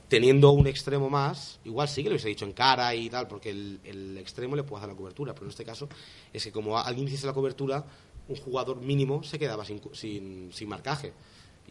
teniendo 0.07 0.49
un 0.49 0.65
extremo 0.65 1.11
más, 1.11 1.59
igual 1.63 1.87
sí 1.87 2.01
que 2.01 2.09
lo 2.09 2.15
hubiese 2.15 2.27
dicho 2.29 2.45
en 2.45 2.53
cara 2.53 2.95
y 2.95 3.07
tal, 3.09 3.27
porque 3.27 3.51
el, 3.51 3.79
el 3.83 4.17
extremo 4.17 4.55
le 4.55 4.63
puede 4.63 4.79
hacer 4.81 4.89
la 4.89 4.97
cobertura. 4.97 5.33
Pero 5.33 5.45
en 5.45 5.51
este 5.51 5.63
caso 5.63 5.87
es 6.33 6.43
que 6.43 6.51
como 6.51 6.79
alguien 6.79 7.05
hiciese 7.05 7.27
la 7.27 7.33
cobertura, 7.33 7.85
un 8.29 8.35
jugador 8.37 8.81
mínimo 8.81 9.21
se 9.23 9.37
quedaba 9.37 9.63
sin, 9.63 9.79
sin, 9.93 10.49
sin 10.51 10.67
marcaje. 10.67 11.13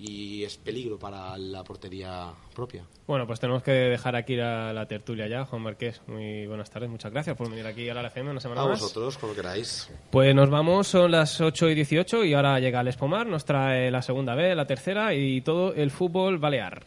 Y 0.02 0.44
es 0.44 0.56
peligro 0.56 0.98
para 0.98 1.36
la 1.36 1.62
portería 1.62 2.32
propia. 2.54 2.84
Bueno, 3.06 3.26
pues 3.26 3.38
tenemos 3.38 3.62
que 3.62 3.70
dejar 3.72 4.16
aquí 4.16 4.34
la, 4.34 4.72
la 4.72 4.86
tertulia 4.86 5.28
ya. 5.28 5.44
Juan 5.44 5.60
Marqués, 5.60 6.00
muy 6.06 6.46
buenas 6.46 6.70
tardes. 6.70 6.88
Muchas 6.88 7.12
gracias 7.12 7.36
por 7.36 7.50
venir 7.50 7.66
aquí 7.66 7.86
a 7.90 7.92
la 7.94 8.06
FM 8.06 8.30
una 8.30 8.40
semana 8.40 8.62
A 8.62 8.66
más. 8.68 8.80
vosotros, 8.80 9.18
como 9.18 9.34
queráis. 9.34 9.90
Pues 10.10 10.34
nos 10.34 10.48
vamos, 10.48 10.86
son 10.88 11.10
las 11.10 11.38
8 11.40 11.68
y 11.68 11.74
18 11.74 12.24
y 12.24 12.32
ahora 12.32 12.58
llega 12.60 12.80
el 12.80 12.88
Espomar, 12.88 13.26
nos 13.26 13.44
trae 13.44 13.90
la 13.90 14.00
segunda 14.00 14.34
B, 14.34 14.54
la 14.54 14.66
tercera 14.66 15.12
y 15.14 15.42
todo 15.42 15.74
el 15.74 15.90
fútbol 15.90 16.38
balear. 16.38 16.86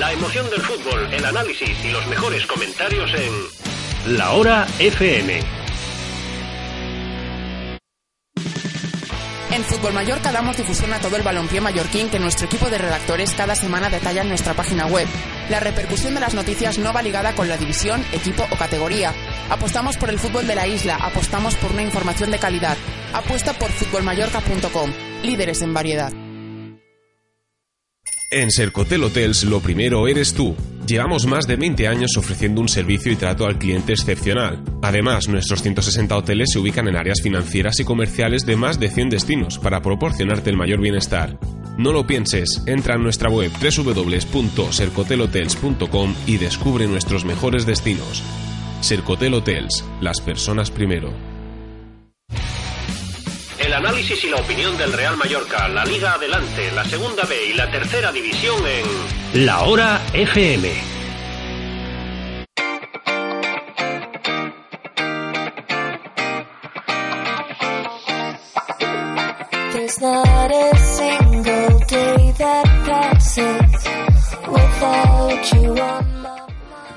La 0.00 0.12
emoción 0.12 0.48
del 0.50 0.60
fútbol, 0.60 1.06
el 1.12 1.24
análisis 1.24 1.84
y 1.84 1.90
los 1.92 2.06
mejores 2.08 2.46
comentarios 2.46 3.10
en 3.14 4.16
La 4.16 4.32
Hora 4.32 4.66
FM. 4.78 5.65
En 9.56 9.64
Fútbol 9.64 9.94
Mallorca 9.94 10.32
damos 10.32 10.58
difusión 10.58 10.92
a 10.92 10.98
todo 10.98 11.16
el 11.16 11.22
balompié 11.22 11.62
mallorquín 11.62 12.10
que 12.10 12.18
nuestro 12.18 12.44
equipo 12.44 12.68
de 12.68 12.76
redactores 12.76 13.32
cada 13.32 13.54
semana 13.54 13.88
detalla 13.88 14.20
en 14.20 14.28
nuestra 14.28 14.52
página 14.52 14.86
web. 14.86 15.08
La 15.48 15.60
repercusión 15.60 16.12
de 16.12 16.20
las 16.20 16.34
noticias 16.34 16.76
no 16.76 16.92
va 16.92 17.00
ligada 17.00 17.34
con 17.34 17.48
la 17.48 17.56
división, 17.56 18.04
equipo 18.12 18.46
o 18.50 18.56
categoría. 18.58 19.14
Apostamos 19.48 19.96
por 19.96 20.10
el 20.10 20.18
fútbol 20.18 20.46
de 20.46 20.56
la 20.56 20.66
isla, 20.66 20.96
apostamos 20.96 21.54
por 21.54 21.72
una 21.72 21.82
información 21.82 22.30
de 22.30 22.38
calidad. 22.38 22.76
Apuesta 23.14 23.54
por 23.54 23.70
futbolmallorca.com, 23.70 24.92
líderes 25.22 25.62
en 25.62 25.72
variedad. 25.72 26.25
En 28.28 28.50
Sercotel 28.50 29.04
Hotels 29.04 29.44
lo 29.44 29.60
primero 29.60 30.08
eres 30.08 30.34
tú. 30.34 30.56
Llevamos 30.84 31.26
más 31.26 31.46
de 31.46 31.54
20 31.54 31.86
años 31.86 32.16
ofreciendo 32.16 32.60
un 32.60 32.68
servicio 32.68 33.12
y 33.12 33.16
trato 33.16 33.46
al 33.46 33.56
cliente 33.56 33.92
excepcional. 33.92 34.64
Además, 34.82 35.28
nuestros 35.28 35.62
160 35.62 36.16
hoteles 36.16 36.48
se 36.52 36.58
ubican 36.58 36.88
en 36.88 36.96
áreas 36.96 37.20
financieras 37.22 37.78
y 37.78 37.84
comerciales 37.84 38.44
de 38.44 38.56
más 38.56 38.80
de 38.80 38.90
100 38.90 39.10
destinos 39.10 39.60
para 39.60 39.80
proporcionarte 39.80 40.50
el 40.50 40.56
mayor 40.56 40.80
bienestar. 40.80 41.38
No 41.78 41.92
lo 41.92 42.04
pienses, 42.04 42.64
entra 42.66 42.96
en 42.96 43.04
nuestra 43.04 43.30
web 43.30 43.52
www.sercotelhotels.com 43.52 46.14
y 46.26 46.38
descubre 46.38 46.88
nuestros 46.88 47.24
mejores 47.24 47.64
destinos. 47.64 48.24
Sercotel 48.80 49.34
Hotels, 49.34 49.84
las 50.00 50.20
personas 50.20 50.72
primero. 50.72 51.35
Análisis 53.76 54.24
y 54.24 54.30
la 54.30 54.36
opinión 54.36 54.78
del 54.78 54.90
Real 54.90 55.18
Mallorca, 55.18 55.68
la 55.68 55.84
Liga 55.84 56.14
Adelante, 56.14 56.72
la 56.72 56.84
Segunda 56.84 57.24
B 57.24 57.50
y 57.50 57.52
la 57.52 57.70
Tercera 57.70 58.10
División 58.10 58.56
en 58.66 59.44
La 59.44 59.64
Hora 59.64 60.00
FM. 60.14 60.96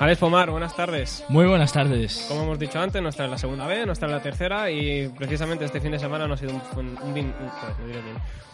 Alex 0.00 0.18
Pomar, 0.18 0.50
buenas 0.50 0.74
tardes. 0.74 1.22
Muy 1.28 1.44
buenas 1.46 1.74
tardes. 1.74 2.24
Como 2.26 2.44
hemos 2.44 2.58
dicho 2.58 2.80
antes, 2.80 3.02
nuestra 3.02 3.26
es 3.26 3.30
la 3.30 3.36
segunda 3.36 3.66
B, 3.66 3.84
nuestra 3.84 4.08
es 4.08 4.14
la 4.14 4.20
tercera 4.22 4.70
y 4.70 5.08
precisamente 5.08 5.66
este 5.66 5.78
fin 5.78 5.90
de 5.92 5.98
semana 5.98 6.26
no 6.26 6.32
ha 6.32 6.36
sido 6.38 6.52
un, 6.54 6.62
buen- 6.74 6.88
un, 7.02 7.02
un- 7.08 7.14
bien. 7.14 7.34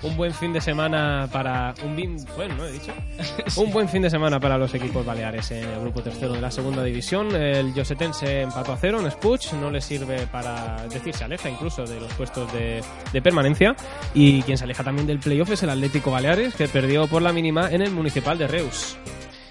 un 0.03 0.17
buen 0.17 0.35
fin 0.35 0.53
de 0.53 0.61
semana 0.61 1.29
para 1.31 1.73
un 1.85 1.95
bin, 1.95 2.17
bueno, 2.35 2.57
¿no 2.57 2.67
he 2.67 2.73
dicho? 2.73 2.93
Un 3.61 3.71
buen 3.73 3.89
fin 3.89 4.03
de 4.03 4.11
semana 4.11 4.41
para 4.41 4.59
los 4.59 4.75
equipos 4.75 5.07
baleares 5.07 5.49
en 5.53 5.65
el 5.69 5.81
grupo 5.81 6.03
tercero 6.03 6.33
de 6.33 6.41
la 6.41 6.51
segunda 6.51 6.83
división. 6.83 7.35
El 7.37 7.73
Josetense 7.73 8.43
empató 8.43 8.73
a 8.73 8.77
cero 8.77 9.01
en 9.01 9.09
Spuch, 9.11 9.53
no 9.53 9.71
le 9.71 9.81
sirve 9.81 10.27
para 10.27 10.85
decir, 10.89 11.15
se 11.15 11.23
aleja 11.25 11.49
incluso 11.49 11.85
de 11.85 12.01
los 12.01 12.13
puestos 12.15 12.53
de, 12.53 12.83
de 13.13 13.23
permanencia 13.23 13.77
y 14.15 14.43
quien 14.43 14.59
se 14.59 14.65
aleja 14.65 14.83
también 14.83 15.07
del 15.07 15.21
playoff 15.21 15.53
es 15.53 15.63
el 15.63 15.71
Atlético 15.71 16.11
Baleares 16.11 16.57
que 16.57 16.67
perdió 16.67 17.07
por 17.07 17.23
la 17.23 17.33
mínima 17.33 17.71
en 17.71 17.83
el 17.83 17.93
Municipal 17.93 18.37
de 18.37 18.49
Reus. 18.49 18.97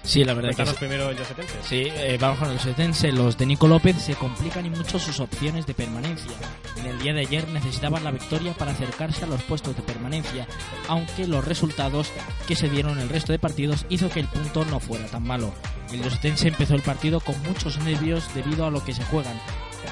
Sí, 0.06 0.24
la 0.24 0.34
verdad 0.34 0.50
que 0.50 0.56
Cuéntanos 0.56 0.74
sí. 0.74 0.78
primero 0.78 1.10
el 1.10 1.18
Josetense. 1.18 1.54
Sí, 1.64 1.82
eh, 1.92 2.16
vamos 2.20 2.38
con 2.38 2.50
el 2.50 2.60
setense. 2.60 3.10
Los 3.10 3.36
de 3.36 3.44
Nico 3.44 3.66
López 3.66 3.96
se 4.00 4.14
complican 4.14 4.64
y 4.64 4.70
mucho 4.70 5.00
sus 5.00 5.18
opciones 5.18 5.66
de 5.66 5.74
permanencia. 5.74 6.30
En 6.76 6.86
el 6.86 6.98
día 7.00 7.12
de 7.12 7.22
ayer 7.22 7.48
necesitaban 7.48 8.04
la 8.04 8.12
victoria 8.12 8.54
para 8.54 8.70
acercarse 8.70 9.24
a 9.24 9.26
los 9.26 9.42
puestos 9.42 9.74
de 9.76 9.82
permanencia, 9.82 10.46
aunque 10.88 11.26
los 11.26 11.44
resultados 11.44 12.08
que 12.46 12.54
se 12.54 12.68
dieron 12.68 12.92
en 12.92 13.00
el 13.00 13.08
resto 13.08 13.32
de 13.32 13.40
partidos 13.40 13.84
hizo 13.88 14.08
que 14.08 14.20
el 14.20 14.28
punto 14.28 14.64
no 14.66 14.78
fuera 14.78 15.06
tan 15.06 15.24
malo. 15.24 15.52
El 15.92 16.02
Losetense 16.02 16.48
empezó 16.48 16.74
el 16.74 16.82
partido 16.82 17.18
con 17.20 17.40
muchos 17.42 17.78
nervios 17.78 18.32
debido 18.32 18.64
a 18.64 18.70
lo 18.70 18.84
que 18.84 18.94
se 18.94 19.04
juegan. 19.04 19.38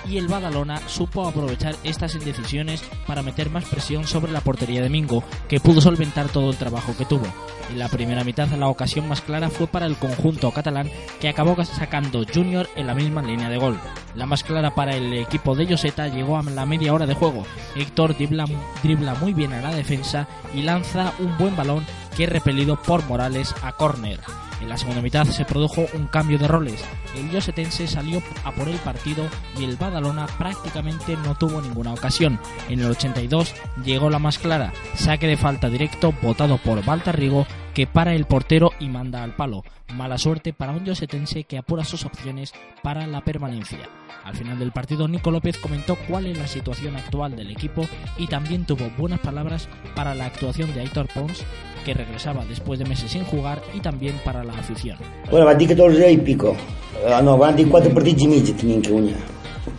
Y 0.09 0.19
el 0.19 0.29
Badalona 0.29 0.87
supo 0.89 1.27
aprovechar 1.27 1.77
estas 1.85 2.15
indecisiones 2.15 2.83
para 3.07 3.23
meter 3.23 3.51
más 3.51 3.65
presión 3.65 4.07
sobre 4.07 4.33
la 4.33 4.41
portería 4.41 4.83
de 4.83 4.89
Mingo, 4.89 5.25
que 5.49 5.61
pudo 5.61 5.81
solventar 5.81 6.29
todo 6.29 6.51
el 6.51 6.57
trabajo 6.57 6.97
que 6.97 7.05
tuvo. 7.05 7.27
En 7.71 7.79
la 7.79 7.89
primera 7.89 8.25
mitad 8.25 8.49
la 8.49 8.69
ocasión 8.69 9.09
más 9.09 9.23
clara 9.23 9.49
fue 9.49 9.67
para 9.67 9.87
el 9.87 9.97
conjunto 9.97 10.51
catalán 10.51 10.91
que 11.21 11.29
acabó 11.29 11.57
sacando 11.65 12.25
Junior 12.33 12.69
en 12.77 12.87
la 12.87 12.95
misma 12.95 13.23
línea 13.23 13.49
de 13.49 13.57
gol. 13.57 13.79
La 14.15 14.27
más 14.27 14.45
clara 14.45 14.75
para 14.75 14.95
el 14.95 15.13
equipo 15.15 15.55
de 15.55 15.67
Joseta 15.67 16.09
llegó 16.09 16.39
a 16.39 16.43
la 16.43 16.67
media 16.67 16.93
hora 16.93 17.07
de 17.07 17.15
juego. 17.15 17.45
Héctor 17.75 18.15
dribla, 18.15 18.45
dribla 18.83 19.15
muy 19.15 19.33
bien 19.33 19.53
a 19.53 19.63
la 19.63 19.75
defensa 19.75 20.29
y 20.55 20.63
lanza 20.63 21.13
un 21.19 21.37
buen 21.39 21.57
balón 21.57 21.85
que 22.17 22.27
repelido 22.27 22.81
por 22.81 23.05
Morales 23.07 23.55
a 23.63 23.73
córner. 23.73 24.21
En 24.61 24.69
la 24.69 24.79
segunda 24.79 25.03
mitad 25.03 25.27
se 25.27 25.45
produjo 25.45 25.87
un 25.93 26.07
cambio 26.07 26.39
de 26.39 26.49
roles. 26.49 26.83
El 27.17 27.31
Josetense 27.31 27.87
salió 27.87 28.23
a 28.45 28.53
por 28.53 28.69
el 28.69 28.79
partido 28.79 29.29
y 29.59 29.65
el 29.65 29.77
Badalona 29.77 30.27
prácticamente 30.39 31.17
no 31.19 31.35
tuvo 31.35 31.61
ninguna 31.61 31.93
ocasión. 31.93 32.41
En 32.69 32.81
el 32.81 32.91
82 32.91 33.55
llegó 33.85 34.11
la 34.11 34.19
más 34.19 34.39
clara, 34.39 34.73
saque 34.95 35.27
de 35.27 35.37
falta 35.37 35.69
directo 35.69 36.15
votado 36.23 36.59
por 36.59 36.85
Baltarrigo 36.85 37.47
que 37.75 37.87
para 37.87 38.15
el 38.15 38.25
portero 38.27 38.71
y 38.79 38.89
manda 38.89 39.23
al 39.23 39.35
palo. 39.35 39.65
Mala 39.95 40.17
suerte 40.17 40.53
para 40.53 40.73
un 40.73 40.87
Josetense 40.87 41.45
que 41.45 41.59
apura 41.59 41.85
sus 41.85 42.07
opciones 42.07 42.55
para 42.83 43.07
la 43.07 43.23
permanencia. 43.23 43.81
Al 44.25 44.35
final 44.37 44.59
del 44.59 44.73
partido, 44.73 45.07
Nico 45.09 45.31
López 45.31 45.59
comentó 45.59 45.97
cuál 46.09 46.27
es 46.27 46.39
la 46.39 46.47
situación 46.47 46.97
actual 46.97 47.37
del 47.37 47.51
equipo 47.51 47.83
y 48.17 48.27
también 48.29 48.65
tuvo 48.65 48.91
buenas 48.97 49.21
palabras 49.21 49.69
para 49.95 50.15
la 50.15 50.27
actuación 50.27 50.73
de 50.73 50.81
Aitor 50.81 51.09
Pons, 51.13 51.45
que 51.85 51.93
regresaba 51.93 52.45
después 52.47 52.79
de 52.79 52.87
meses 52.87 53.11
sin 53.11 53.25
jugar, 53.25 53.61
y 53.75 53.81
también 53.81 54.15
para 54.25 54.43
la 54.43 54.55
afición. 54.55 54.97
Bueno, 55.31 55.45
van 55.45 55.59
dir 55.59 55.69
14 55.69 56.13
i 56.13 56.17
pico. 56.19 56.57
Uh, 57.05 57.23
no, 57.23 57.37
van 57.37 57.57
dir 57.57 57.69
4 57.69 57.93
partits 57.93 58.23
i 58.23 58.29
mig 58.29 58.49
tenim 58.57 58.81
que 58.81 58.91
guanyar. 58.91 59.21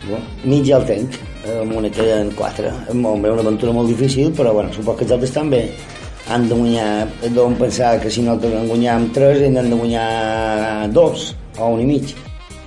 Bueno, 0.06 0.24
mig 0.44 0.64
ja 0.68 0.76
el 0.76 0.86
tenc. 0.86 1.18
El 1.46 1.66
Mona 1.66 1.90
queden 1.90 2.30
4. 2.36 2.70
És 2.90 2.94
molt 2.94 3.22
bé, 3.22 3.30
una 3.30 3.42
aventura 3.42 3.72
molt 3.72 3.88
difícil, 3.88 4.32
però 4.34 4.52
bueno, 4.52 4.72
suposo 4.72 4.98
que 4.98 5.06
els 5.06 5.14
altres 5.16 5.34
també 5.34 5.62
han 6.28 6.48
de 6.48 6.54
guanyar, 6.54 7.08
deuen 7.30 7.54
pensar 7.54 8.00
que 8.00 8.10
si 8.10 8.22
no 8.22 8.38
que 8.40 8.46
en 8.46 8.68
guanyar 8.68 9.00
3 9.12 9.42
hem 9.42 9.54
de 9.54 9.76
guanyar 9.76 10.92
2 10.92 11.36
o 11.58 11.66
un 11.66 11.80
i 11.80 11.84
mig. 11.84 12.14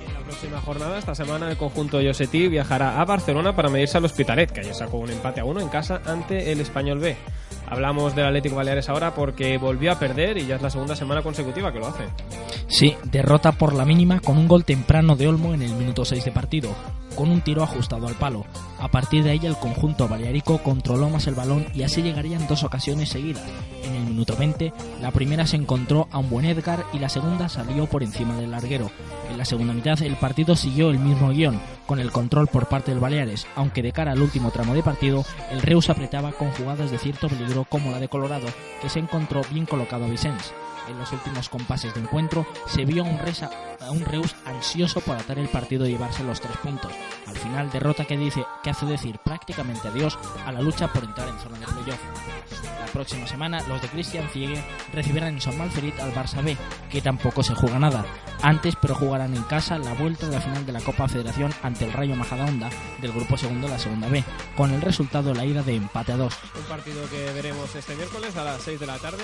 En 0.07 0.13
la 0.13 0.21
próxima 0.21 0.61
jornada, 0.61 0.97
esta 0.97 1.15
semana, 1.15 1.49
el 1.49 1.57
conjunto 1.57 1.99
Yosetí 2.01 2.47
viajará 2.47 2.99
a 3.01 3.05
Barcelona 3.05 3.55
para 3.55 3.69
medirse 3.69 3.97
al 3.97 4.05
Hospitalet, 4.05 4.51
que 4.51 4.61
ayer 4.61 4.73
sacó 4.73 4.97
un 4.97 5.09
empate 5.09 5.41
a 5.41 5.45
uno 5.45 5.59
en 5.59 5.69
casa 5.69 6.01
ante 6.05 6.51
el 6.51 6.61
Español 6.61 6.99
B. 6.99 7.17
Hablamos 7.69 8.15
del 8.15 8.25
Atlético 8.25 8.55
Baleares 8.55 8.89
ahora 8.89 9.13
porque 9.13 9.57
volvió 9.57 9.91
a 9.91 9.99
perder 9.99 10.37
y 10.37 10.47
ya 10.47 10.55
es 10.55 10.61
la 10.61 10.71
segunda 10.71 10.95
semana 10.95 11.21
consecutiva 11.21 11.71
que 11.71 11.79
lo 11.79 11.87
hace. 11.87 12.05
Sí, 12.67 12.95
derrota 13.03 13.51
por 13.51 13.73
la 13.73 13.85
mínima 13.85 14.19
con 14.19 14.37
un 14.37 14.47
gol 14.47 14.65
temprano 14.65 15.15
de 15.15 15.27
Olmo 15.27 15.53
en 15.53 15.61
el 15.61 15.73
minuto 15.73 16.03
6 16.05 16.25
de 16.25 16.31
partido, 16.31 16.69
con 17.15 17.29
un 17.29 17.41
tiro 17.41 17.63
ajustado 17.63 18.07
al 18.07 18.15
palo. 18.15 18.45
A 18.79 18.87
partir 18.87 19.23
de 19.23 19.31
ahí 19.31 19.39
el 19.43 19.57
conjunto 19.57 20.07
balearico 20.07 20.59
controló 20.59 21.09
más 21.09 21.27
el 21.27 21.35
balón 21.35 21.65
y 21.75 21.83
así 21.83 22.01
llegarían 22.01 22.47
dos 22.47 22.63
ocasiones 22.63 23.09
seguidas. 23.09 23.43
En 23.83 23.95
el 23.95 24.03
minuto 24.03 24.35
20, 24.37 24.73
la 25.01 25.11
primera 25.11 25.45
se 25.45 25.57
encontró 25.57 26.07
a 26.11 26.19
un 26.19 26.29
buen 26.29 26.45
Edgar 26.45 26.85
y 26.93 26.99
la 26.99 27.09
segunda 27.09 27.49
salió 27.49 27.87
por 27.87 28.03
encima 28.03 28.35
del 28.37 28.51
larguero. 28.51 28.89
En 29.29 29.37
la 29.37 29.45
segunda 29.45 29.73
mitad 29.73 30.01
el 30.01 30.15
partido 30.15 30.55
siguió 30.55 30.89
el 30.89 30.99
mismo 30.99 31.29
guion, 31.29 31.59
con 31.85 31.99
el 31.99 32.11
control 32.11 32.47
por 32.47 32.67
parte 32.67 32.91
del 32.91 32.99
Baleares, 32.99 33.47
aunque 33.55 33.81
de 33.81 33.91
cara 33.91 34.11
al 34.11 34.21
último 34.21 34.51
tramo 34.51 34.73
de 34.73 34.83
partido, 34.83 35.25
el 35.51 35.61
Reus 35.61 35.89
apretaba 35.89 36.31
con 36.31 36.51
jugadas 36.51 36.91
de 36.91 36.99
cierto 36.99 37.27
peligro 37.27 37.58
como 37.65 37.91
la 37.91 37.99
de 37.99 38.07
Colorado, 38.07 38.47
que 38.81 38.89
se 38.89 38.99
encontró 38.99 39.41
bien 39.51 39.65
colocado 39.65 40.05
a 40.05 40.09
Vicens. 40.09 40.53
En 40.89 40.97
los 40.97 41.11
últimos 41.11 41.49
compases 41.49 41.93
de 41.93 42.01
encuentro 42.01 42.47
se 42.65 42.83
vio 42.83 43.03
un, 43.03 43.19
un 43.91 44.05
Reus 44.05 44.35
ansioso 44.45 45.01
por 45.01 45.15
atar 45.15 45.37
el 45.37 45.47
partido 45.47 45.85
y 45.85 45.91
llevarse 45.91 46.23
los 46.23 46.41
tres 46.41 46.57
puntos. 46.57 46.91
Al 47.27 47.37
final, 47.37 47.69
derrota 47.69 48.05
que, 48.05 48.17
dice, 48.17 48.43
que 48.63 48.71
hace 48.71 48.87
decir 48.87 49.19
prácticamente 49.19 49.87
adiós 49.87 50.17
a 50.45 50.51
la 50.51 50.61
lucha 50.61 50.91
por 50.91 51.03
entrar 51.03 51.27
en 51.29 51.39
zona 51.39 51.59
de 51.59 51.65
playoff. 51.65 51.99
La 52.79 52.87
próxima 52.87 53.27
semana, 53.27 53.61
los 53.67 53.81
de 53.81 53.87
Cristian 53.87 54.27
Ciegue 54.29 54.63
recibirán 54.91 55.35
en 55.35 55.41
Son 55.41 55.57
Malferit 55.57 55.99
al 55.99 56.11
Barça 56.11 56.43
B, 56.43 56.57
que 56.89 57.01
tampoco 57.01 57.43
se 57.43 57.53
juega 57.53 57.77
nada. 57.77 58.03
Antes, 58.41 58.75
pero 58.81 58.95
jugarán 58.95 59.35
en 59.35 59.43
casa 59.43 59.77
la 59.77 59.93
vuelta 59.93 60.27
de 60.27 60.35
la 60.35 60.41
final 60.41 60.65
de 60.65 60.71
la 60.71 60.81
Copa 60.81 61.07
Federación 61.07 61.53
ante 61.61 61.85
el 61.85 61.93
Rayo 61.93 62.15
Majadahonda 62.15 62.69
del 62.99 63.11
grupo 63.11 63.37
segundo 63.37 63.67
de 63.67 63.73
la 63.73 63.79
segunda 63.79 64.07
B, 64.07 64.23
con 64.55 64.71
el 64.71 64.81
resultado 64.81 65.33
la 65.33 65.45
ida 65.45 65.61
de 65.61 65.75
empate 65.75 66.13
a 66.13 66.17
dos. 66.17 66.35
Un 66.57 66.63
partido 66.63 67.07
que 67.09 67.31
veremos 67.33 67.75
este 67.75 67.95
miércoles 67.95 68.35
a 68.37 68.43
las 68.43 68.61
6 68.63 68.79
de 68.79 68.87
la 68.87 68.97
tarde. 68.97 69.23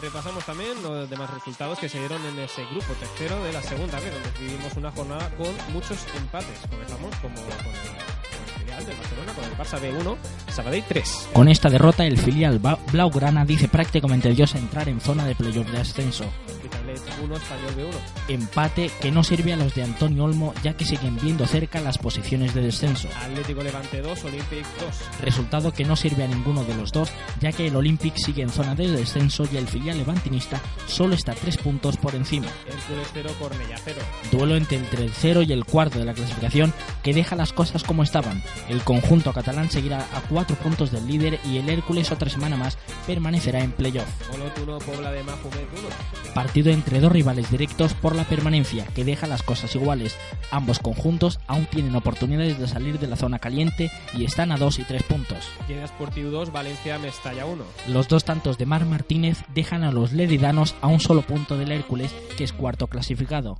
Repasamos 0.00 0.44
también 0.44 0.82
los 0.82 1.03
demás 1.10 1.30
resultados 1.32 1.78
que 1.78 1.88
se 1.88 1.98
dieron 1.98 2.24
en 2.26 2.38
ese 2.38 2.64
grupo 2.66 2.92
tercero 2.94 3.42
de 3.42 3.52
la 3.52 3.62
segunda 3.62 3.98
B, 4.00 4.10
donde 4.10 4.30
vivimos 4.38 4.74
una 4.76 4.90
jornada 4.90 5.28
con 5.36 5.52
muchos 5.72 5.98
empates. 6.16 6.58
Comenzamos 6.70 7.14
como 7.16 7.34
con 7.34 7.52
el, 7.52 8.14
filial 8.58 8.86
del 8.86 8.96
Barcelona, 8.96 9.32
con 9.32 9.44
el 9.44 9.56
Barça 9.56 9.80
B1, 9.80 10.16
Sabadell 10.50 10.84
3. 10.88 11.28
Con 11.32 11.48
esta 11.48 11.68
derrota, 11.70 12.06
el 12.06 12.18
filial 12.18 12.60
Blaugrana 12.92 13.44
dice 13.44 13.68
prácticamente 13.68 14.28
adiós 14.28 14.54
a 14.54 14.58
entrar 14.58 14.88
en 14.88 15.00
zona 15.00 15.26
de 15.26 15.34
playoff 15.34 15.70
de 15.70 15.78
ascenso. 15.78 16.24
Hospitalet 16.48 17.00
1, 17.22 17.36
Español 17.36 17.74
B1. 17.76 18.32
Empate 18.34 18.90
que 19.00 19.10
no 19.10 19.22
sirve 19.22 19.52
a 19.52 19.56
los 19.56 19.74
de 19.74 19.82
Antonio 19.82 20.24
Olmo, 20.24 20.54
ya 20.62 20.74
que 20.74 20.84
siguen 20.84 21.18
viendo 21.20 21.46
cerca 21.46 21.80
las 21.80 21.98
posiciones 21.98 22.54
de 22.54 22.62
descenso. 22.62 23.08
Atlético 23.20 23.62
Levante 23.62 24.00
2, 24.00 24.24
Olympic 24.24 24.66
2. 24.80 25.20
Resultado 25.20 25.72
que 25.72 25.84
no 25.84 25.96
sirve 25.96 26.24
a 26.24 26.28
ninguno 26.28 26.64
de 26.64 26.74
los 26.74 26.92
dos, 26.92 27.10
ya 27.40 27.52
que 27.52 27.66
el 27.66 27.76
Olympic 27.76 28.16
sigue 28.16 28.42
en 28.42 28.50
zona 28.50 28.74
de 28.74 28.90
descenso 28.90 29.46
y 29.52 29.56
el 29.56 29.68
filial 29.68 29.98
levantinista 29.98 30.60
solo 30.86 31.14
está 31.14 31.34
tres 31.34 31.56
puntos 31.56 31.96
por 31.96 32.14
encima. 32.14 32.46
Hércules 32.66 33.08
0, 33.12 33.30
Cornellá 33.38 33.76
0. 33.84 34.00
Duelo 34.30 34.56
entre 34.56 34.78
el 34.78 34.86
tercero 34.86 35.42
y 35.42 35.52
el 35.52 35.64
cuarto 35.64 35.98
de 35.98 36.04
la 36.04 36.14
clasificación 36.14 36.72
que 37.02 37.14
deja 37.14 37.36
las 37.36 37.52
cosas 37.52 37.84
como 37.84 38.02
estaban. 38.02 38.42
El 38.68 38.82
conjunto 38.82 39.32
catalán 39.32 39.70
seguirá 39.70 40.00
a 40.14 40.20
cuatro 40.28 40.56
puntos 40.56 40.90
del 40.90 41.06
líder 41.06 41.38
y 41.44 41.58
el 41.58 41.68
Hércules 41.68 42.12
otra 42.12 42.30
semana 42.30 42.56
más 42.56 42.78
permanecerá 43.06 43.60
en 43.60 43.72
playoff. 43.72 44.08
Olot 44.32 44.58
1, 44.58 44.78
Pobla 44.78 45.12
de 45.12 45.22
Mafumet 45.22 45.68
1. 45.72 46.34
Partido 46.34 46.72
entre 46.72 47.00
dos 47.00 47.12
rivales 47.12 47.50
directos 47.50 47.94
por 47.94 48.14
la 48.14 48.24
permanencia 48.24 48.86
que 48.94 49.04
deja 49.04 49.26
las 49.26 49.42
cosas 49.42 49.74
iguales. 49.74 50.16
Ambos 50.50 50.78
conjuntos 50.78 51.38
aún 51.46 51.66
tienen 51.66 51.94
oportunidades 51.96 52.58
de 52.58 52.68
salir 52.68 52.98
de 52.98 53.06
la 53.06 53.16
zona 53.16 53.38
caliente 53.38 53.90
y 54.14 54.24
están 54.24 54.52
a 54.52 54.56
2 54.56 54.80
y 54.80 54.84
3 54.84 55.02
puntos. 55.04 55.48
Lleida 55.68 55.86
Sportiu 55.86 56.30
2, 56.30 56.52
Valencia 56.52 56.98
Mestalla 56.98 57.46
1. 57.46 57.64
Los 57.88 58.08
dos 58.08 58.24
tantos 58.24 58.58
de 58.58 58.66
Mar 58.66 58.84
Martínez 58.84 59.44
dejan 59.54 59.84
a 59.84 59.92
los 59.92 60.12
leridanos 60.12 60.73
a 60.80 60.86
un 60.86 61.00
solo 61.00 61.22
punto 61.22 61.56
del 61.56 61.72
Hércules, 61.72 62.12
que 62.36 62.44
es 62.44 62.52
cuarto 62.52 62.86
clasificado. 62.86 63.58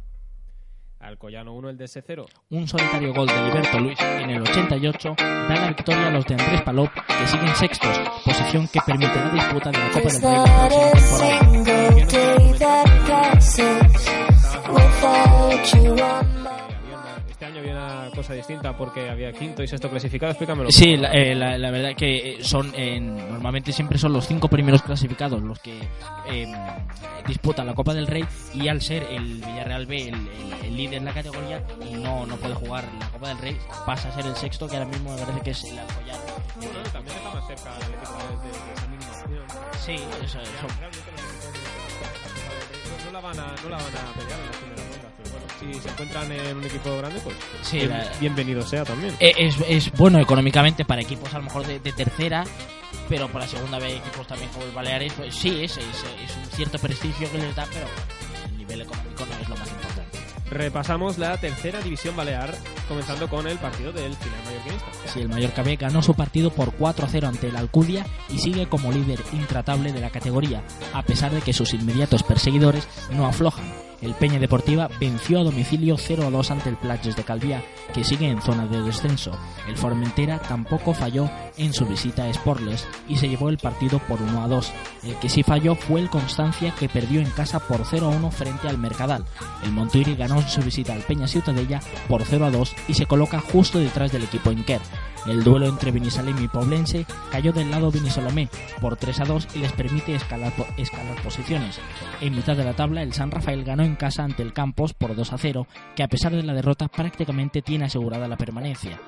Alcoyano 1.01 1.55
1, 1.55 1.71
el 1.71 1.77
DS 1.77 2.03
0. 2.07 2.27
Un 2.51 2.67
solitario 2.67 3.13
gol 3.13 3.27
de 3.27 3.45
Liberto 3.45 3.79
Luis 3.79 4.01
en 4.01 4.31
el 4.31 4.41
88 4.41 5.15
da 5.19 5.55
la 5.55 5.69
victoria 5.69 6.07
a 6.07 6.11
los 6.11 6.25
de 6.25 6.35
Andrés 6.35 6.63
Palop, 6.63 6.91
que 6.93 7.27
siguen 7.27 7.55
sextos, 7.57 8.01
posición 8.25 8.67
que 8.69 8.81
permite 8.81 9.15
la 9.15 9.31
disputa 9.31 9.71
de 9.71 9.79
la 9.79 9.91
Copa 9.91 10.09
del 10.09 10.23
Rey 10.23 10.35
la 15.97 16.44
había 17.71 18.03
una 18.05 18.11
cosa 18.15 18.33
distinta 18.35 18.77
porque 18.77 19.09
había 19.11 19.33
quinto 19.33 19.63
y 19.63 19.67
sexto 19.69 19.89
clasificado. 19.91 20.31
Explícamelo. 20.33 20.71
Sí, 20.71 20.97
la, 20.97 21.11
eh, 21.13 21.35
la- 21.35 21.59
la 21.59 21.71
verdad 21.71 21.95
que 21.97 22.35
eh, 22.35 22.39
son 22.45 22.73
eh, 22.77 23.01
normalmente 23.01 23.73
siempre 23.73 23.99
son 23.99 24.13
los 24.13 24.27
cinco 24.27 24.49
primeros 24.49 24.83
clasificados 24.83 25.43
los 25.43 25.59
que 25.59 25.79
eh, 26.29 26.47
disputan 27.27 27.67
la 27.67 27.75
Copa 27.75 27.93
del 27.95 28.07
Rey 28.07 28.25
y 28.55 28.69
al 28.69 28.81
ser 28.81 29.03
el 29.11 29.43
Villarreal 29.45 29.87
B 29.87 30.09
el, 30.09 30.15
el- 30.15 30.53
el 30.65 30.77
líder 30.77 30.95
en 30.95 31.05
la 31.05 31.13
categoría 31.13 31.63
y 31.91 31.95
no, 31.95 32.25
no 32.27 32.37
puede 32.37 32.55
jugar 32.55 32.85
la 33.01 33.09
Copa 33.11 33.29
del 33.29 33.39
Rey, 33.39 33.57
pasa 33.87 34.09
a 34.09 34.13
ser 34.13 34.27
el 34.27 34.35
sexto 34.37 34.67
que 34.69 34.77
ahora 34.77 34.89
mismo 34.89 35.13
me 35.15 35.21
parece 35.23 35.41
que 35.41 35.51
es 35.51 35.65
el 35.65 35.79
Alcoyano. 35.79 36.21
Bueno, 36.57 36.73
también 36.93 37.17
está 37.17 37.31
más 37.35 37.47
cerca 37.47 37.71
el 37.77 37.83
equipo 37.95 38.13
de, 39.29 39.35
de, 39.35 39.41
de. 39.41 39.45
Sí, 39.79 39.97
eso, 40.25 40.39
de- 40.39 40.45
no, 40.45 40.51
no 43.07 43.13
la 43.13 43.21
van 43.21 43.39
a, 43.39 43.55
no 43.63 43.69
la 43.69 43.77
van 43.77 43.87
a 43.87 44.13
pelear 44.19 44.41
en 44.41 44.47
pero 44.61 44.75
bueno, 44.83 44.94
si 45.73 45.81
se 45.81 45.89
encuentran 45.89 46.31
en 46.33 46.57
un 46.57 46.65
equipo 46.65 46.97
grande, 46.99 47.21
pues 47.23 47.37
Sí, 47.63 47.79
bien- 47.79 47.91
la- 47.91 48.09
bienvenido 48.21 48.63
sea 48.67 48.85
también. 48.85 49.15
Eh, 49.21 49.33
Es, 49.39 49.57
es 49.69 49.91
bueno 49.93 50.19
económicamente 50.19 50.85
para 50.85 51.03
equipos 51.03 51.33
a 51.35 51.39
lo 51.39 51.45
mejor 51.45 51.67
de, 51.67 51.81
de 51.81 51.93
tercera, 51.93 52.45
pero 53.09 53.29
para 53.29 53.47
segunda 53.47 53.79
vez 53.79 53.95
equipos 53.97 54.27
también 54.27 54.51
como 54.51 54.65
el 54.65 54.73
Baleares, 54.73 55.13
pues 55.15 55.35
sí, 55.35 55.63
es, 55.63 55.77
es, 55.77 55.85
es 55.87 56.37
un 56.37 56.51
cierto 56.57 56.79
prestigio 56.79 57.31
que 57.31 57.39
les 57.39 57.55
da, 57.55 57.67
pero 57.73 57.87
el 58.49 58.57
nivel 58.59 58.83
económico 58.83 59.25
no 59.27 59.43
es 59.43 59.49
lo 59.49 59.57
más 59.57 59.69
importante. 59.69 60.19
Repasamos 60.51 61.19
la 61.19 61.37
tercera 61.39 61.81
división 61.81 62.15
balear, 62.15 62.55
comenzando 62.87 63.29
con 63.29 63.47
el 63.49 63.59
partido 63.59 63.93
del 63.93 64.15
final 64.15 64.39
mallorquinista. 64.45 64.87
Sí, 65.13 65.21
el 65.21 65.29
Mallorca 65.29 65.63
B 65.63 65.77
ganó 65.77 66.03
su 66.03 66.15
partido 66.15 66.51
por 66.51 66.77
4-0 66.77 67.27
ante 67.27 67.49
el 67.49 67.57
Alcudia 67.57 68.07
y 68.29 68.39
sigue 68.39 68.67
como 68.69 68.93
líder 68.93 69.21
intratable 69.33 69.93
de 69.93 70.01
la 70.01 70.11
categoría, 70.11 70.63
a 70.93 71.03
pesar 71.03 71.33
de 71.33 71.41
que 71.41 71.55
sus 71.55 71.73
inmediatos 71.73 72.23
perseguidores 72.23 72.87
no 73.11 73.27
aflojan. 73.27 73.65
El 74.01 74.15
Peña 74.15 74.39
Deportiva 74.39 74.89
venció 75.01 75.41
a 75.41 75.45
domicilio 75.45 75.97
0-2 75.97 76.51
ante 76.51 76.69
el 76.69 76.77
Platges 76.77 77.17
de 77.17 77.25
Calviá, 77.25 77.63
que 77.93 78.05
sigue 78.05 78.29
en 78.29 78.43
zona 78.43 78.67
de 78.67 78.83
descenso. 78.83 79.33
El 79.69 79.77
Formentera 79.77 80.39
tampoco 80.39 80.95
falló 80.95 81.31
en 81.57 81.73
su 81.73 81.87
visita 81.87 82.25
a 82.25 82.33
Sporles 82.33 82.87
y 83.09 83.17
se 83.17 83.29
llevó 83.29 83.49
el 83.49 83.59
partido 83.59 83.99
por 84.01 84.19
1-2. 84.19 84.71
El 85.05 85.17
que 85.17 85.29
sí 85.29 85.43
falló 85.43 85.75
fue 85.75 86.01
el 86.01 86.11
Constancia, 86.11 86.75
que 86.79 86.89
perdió 86.89 87.21
en 87.21 87.31
casa 87.31 87.61
por 87.61 87.85
0-1 87.85 88.31
frente 88.31 88.69
al 88.69 88.79
Mercadal. 88.79 89.25
El 89.63 89.73
Montuiri 89.73 90.17
ganó 90.17 90.43
su 90.43 90.61
visita 90.61 90.93
al 90.93 91.03
Peña 91.03 91.29
Ciutadella 91.29 91.81
por 92.09 92.25
0-2 92.25 92.73
y 92.89 92.95
se 92.95 93.07
coloca 93.07 93.41
justo 93.41 93.79
detrás 93.79 94.13
del 94.13 94.25
equipo 94.25 94.53
Inquer. 94.53 94.81
El 95.27 95.43
duelo 95.43 95.67
entre 95.67 95.91
Benisalem 95.91 96.43
y 96.43 96.49
Poblense 96.49 97.07
cayó 97.33 97.53
del 97.53 97.71
lado 97.71 97.91
Benisolomé 97.91 98.49
por 98.81 98.97
3 98.97 99.21
a 99.21 99.25
2 99.25 99.49
y 99.55 99.59
les 99.61 99.73
permite 99.73 100.15
escalar, 100.15 100.53
escalar 100.77 101.23
posiciones. 101.23 101.81
En 102.21 102.37
mitad 102.37 102.57
de 102.57 102.65
la 102.65 102.75
tabla, 102.75 103.03
el 103.03 103.15
San 103.15 103.31
Rafael 103.31 103.65
ganó 103.65 103.85
en 103.85 103.97
casa 103.97 104.23
ante 104.25 104.43
el 104.43 104.53
Campos 104.53 104.93
por 104.93 105.17
2 105.17 105.33
a 105.33 105.39
0, 105.39 105.67
que 105.97 106.03
a 106.03 106.09
pesar 106.09 106.33
de 106.33 106.43
la 106.43 106.53
derrota 106.53 106.89
prácticamente 106.89 107.63
tiene 107.63 107.87
asegurada 107.87 108.29
la 108.29 108.37
permanencia. 108.37 109.01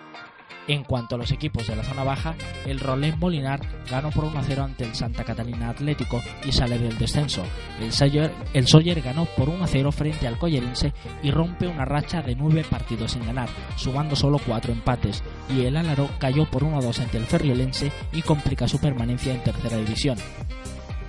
En 0.69 0.83
cuanto 0.83 1.15
a 1.15 1.19
los 1.19 1.31
equipos 1.31 1.67
de 1.67 1.77
la 1.77 1.85
zona 1.85 2.03
baja, 2.03 2.35
el 2.67 2.81
Rolén 2.81 3.19
Molinar 3.19 3.61
ganó 3.89 4.11
por 4.11 4.25
1 4.25 4.39
a 4.39 4.43
0 4.43 4.65
ante 4.65 4.85
el 4.85 4.95
Santa 4.95 5.23
Catalina 5.23 5.71
Atlético 5.71 6.21
y 6.45 6.51
sale 6.51 6.79
del 6.79 6.99
descenso. 6.99 7.45
El 7.81 7.93
Sawyer, 7.93 8.33
el 8.53 8.67
Sawyer 8.67 9.01
ganó 9.01 9.27
por 9.27 9.49
1 9.49 9.63
a 9.63 9.67
0 9.69 9.93
frente 9.93 10.27
al 10.27 10.39
Collerense 10.39 10.93
y 11.23 11.31
rompe 11.31 11.69
una 11.69 11.85
racha 11.85 12.21
de 12.21 12.35
9 12.35 12.65
partidos 12.69 13.13
sin 13.13 13.25
ganar, 13.25 13.49
sumando 13.77 14.17
solo 14.17 14.41
4 14.45 14.73
empates. 14.73 15.23
Y 15.49 15.65
el 15.65 15.77
Álaro 15.77 16.09
cayó 16.19 16.47
por 16.47 16.65
1 16.65 16.79
a 16.79 16.83
2 16.83 17.01
ante 17.01 17.19
el 17.19 17.27
Ferriolense 17.27 17.93
y 18.13 18.23
complica 18.23 18.67
su 18.67 18.81
permanencia 18.81 19.33
en 19.33 19.45
tercera 19.45 19.77
división. 19.77 20.19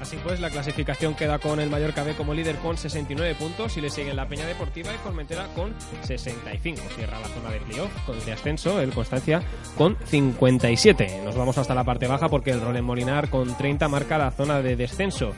Así 0.02 0.16
pues, 0.24 0.40
la 0.40 0.50
clasificación 0.50 1.16
queda 1.16 1.40
con 1.40 1.60
el 1.60 1.70
Mallorca 1.70 2.04
B 2.04 2.14
como 2.14 2.34
líder 2.34 2.56
con 2.58 2.78
69 2.78 3.36
puntos 3.36 3.76
y 3.78 3.82
le 3.82 3.90
siguen 3.90 4.16
la 4.16 4.28
Peña 4.28 4.46
Deportiva 4.46 4.94
y 4.94 4.98
Formentera 4.98 5.48
con 5.56 5.74
65. 6.04 6.82
Cierra 6.96 7.20
la 7.20 7.28
zona 7.28 7.50
de 7.50 7.60
playoff 7.62 7.92
con 8.06 8.24
de 8.24 8.32
ascenso 8.32 8.80
el 8.80 8.92
Constancia 8.92 9.42
con 9.76 9.98
57. 10.06 11.22
Nos 11.26 11.36
vamos 11.36 11.58
hasta 11.58 11.74
la 11.74 11.84
parte 11.84 12.08
baja 12.08 12.30
porque 12.30 12.52
el 12.52 12.62
Rolen 12.62 12.86
Molinar 12.86 13.30
con 13.30 13.56
30 13.58 13.88
marca 13.88 14.18
la 14.18 14.32
zona 14.32 14.62
de 14.62 14.76
descenso. 14.76 15.34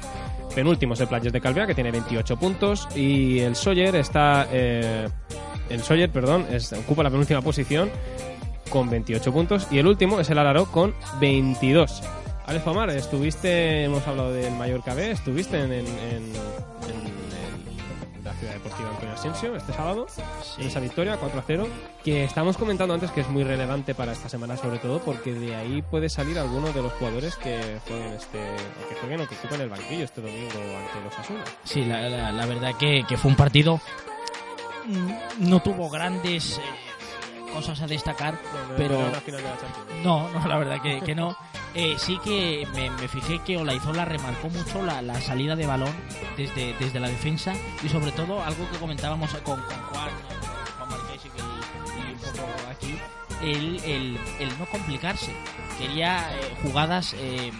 Penúltimo 0.53 0.93
es 0.93 0.99
el 0.99 1.07
Playas 1.07 1.31
de 1.31 1.39
Calvea 1.41 1.65
que 1.67 1.75
tiene 1.75 1.91
28 1.91 2.37
puntos 2.37 2.87
y 2.95 3.39
el 3.39 3.55
Sawyer 3.55 3.95
está... 3.95 4.47
eh, 4.51 5.07
el 5.69 5.81
Sawyer, 5.83 6.09
perdón, 6.09 6.47
es- 6.51 6.73
ocupa 6.73 7.03
la 7.03 7.09
penúltima 7.11 7.41
posición 7.41 7.89
con 8.69 8.89
28 8.89 9.31
puntos 9.31 9.67
y 9.71 9.77
el 9.77 9.87
último 9.87 10.19
es 10.19 10.29
el 10.29 10.37
Alaro 10.39 10.65
con 10.65 10.93
22. 11.19 12.01
Alex 12.49 12.65
Omar, 12.65 12.89
estuviste, 12.89 13.83
hemos 13.83 14.07
hablado 14.07 14.33
del 14.33 14.51
Mallorca 14.55 14.95
B, 14.95 15.11
estuviste 15.11 15.61
en, 15.61 15.85
la 18.23 18.33
Ciudad 18.33 18.53
Deportiva 18.53 18.89
Antonio 18.89 19.13
Asensio 19.13 19.55
este 19.55 19.71
sábado, 19.71 20.07
en 20.57 20.65
esa 20.65 20.79
victoria 20.79 21.17
4 21.17 21.39
a 21.39 21.43
0, 21.45 21.67
que 22.03 22.23
estamos 22.23 22.57
comentando 22.57 22.95
antes 22.95 23.11
que 23.11 23.21
es 23.21 23.29
muy 23.29 23.43
relevante 23.43 23.93
para 23.93 24.13
esta 24.13 24.29
semana, 24.29 24.57
sobre 24.57 24.79
todo 24.79 24.99
porque 24.99 25.31
de 25.31 25.55
ahí 25.55 25.83
puede 25.83 26.09
salir 26.09 26.39
alguno 26.39 26.71
de 26.71 26.81
los 26.81 26.91
jugadores 26.93 27.35
que 27.35 27.59
jueguen, 27.87 28.13
este, 28.13 28.39
que 28.89 28.95
jueguen 28.95 29.21
o 29.21 29.27
que 29.27 29.35
ocupen 29.35 29.61
el 29.61 29.69
banquillo 29.69 30.05
este 30.05 30.19
domingo 30.19 30.49
ante 30.49 31.05
los 31.05 31.19
Asuna. 31.19 31.43
Sí, 31.63 31.85
la, 31.85 32.45
verdad 32.47 32.73
que, 32.79 33.03
que 33.07 33.15
fue 33.15 33.29
un 33.29 33.37
partido. 33.37 33.79
mm, 34.87 35.47
No 35.47 35.61
tuvo 35.61 35.87
grandes 35.87 36.57
eh, 36.57 36.88
cosas 37.49 37.81
a 37.81 37.87
destacar, 37.87 38.39
pero. 38.77 38.97
Final 39.21 39.21
de 39.23 39.49
la 39.49 39.57
Champions. 39.59 40.03
No, 40.03 40.29
no, 40.31 40.47
la 40.47 40.57
verdad 40.57 40.81
que, 40.81 41.01
que 41.01 41.15
no. 41.15 41.35
Eh, 41.75 41.95
sí 41.99 42.17
que 42.23 42.67
me, 42.73 42.89
me 42.89 43.07
fijé 43.07 43.39
que 43.39 43.57
Olaizola 43.57 44.03
remarcó 44.05 44.49
mucho 44.49 44.81
la, 44.81 45.01
la 45.03 45.21
salida 45.21 45.55
de 45.55 45.67
balón 45.67 45.93
desde, 46.35 46.73
desde 46.79 46.99
la 46.99 47.07
defensa 47.09 47.53
y 47.83 47.89
sobre 47.89 48.11
todo 48.11 48.43
algo 48.43 48.67
que 48.71 48.77
comentábamos 48.79 49.29
con, 49.43 49.61
con 49.61 49.75
Juan, 49.77 50.09
Juan 50.77 50.89
Marqués 50.89 51.21
y, 51.25 51.27
y 51.27 52.13
un 52.13 52.19
poco 52.19 52.47
aquí, 52.71 52.99
el, 53.43 53.79
el, 53.83 54.19
el 54.39 54.57
no 54.57 54.65
complicarse. 54.65 55.31
Quería 55.77 56.35
eh, 56.35 56.57
jugadas, 56.63 57.13
eh, 57.19 57.51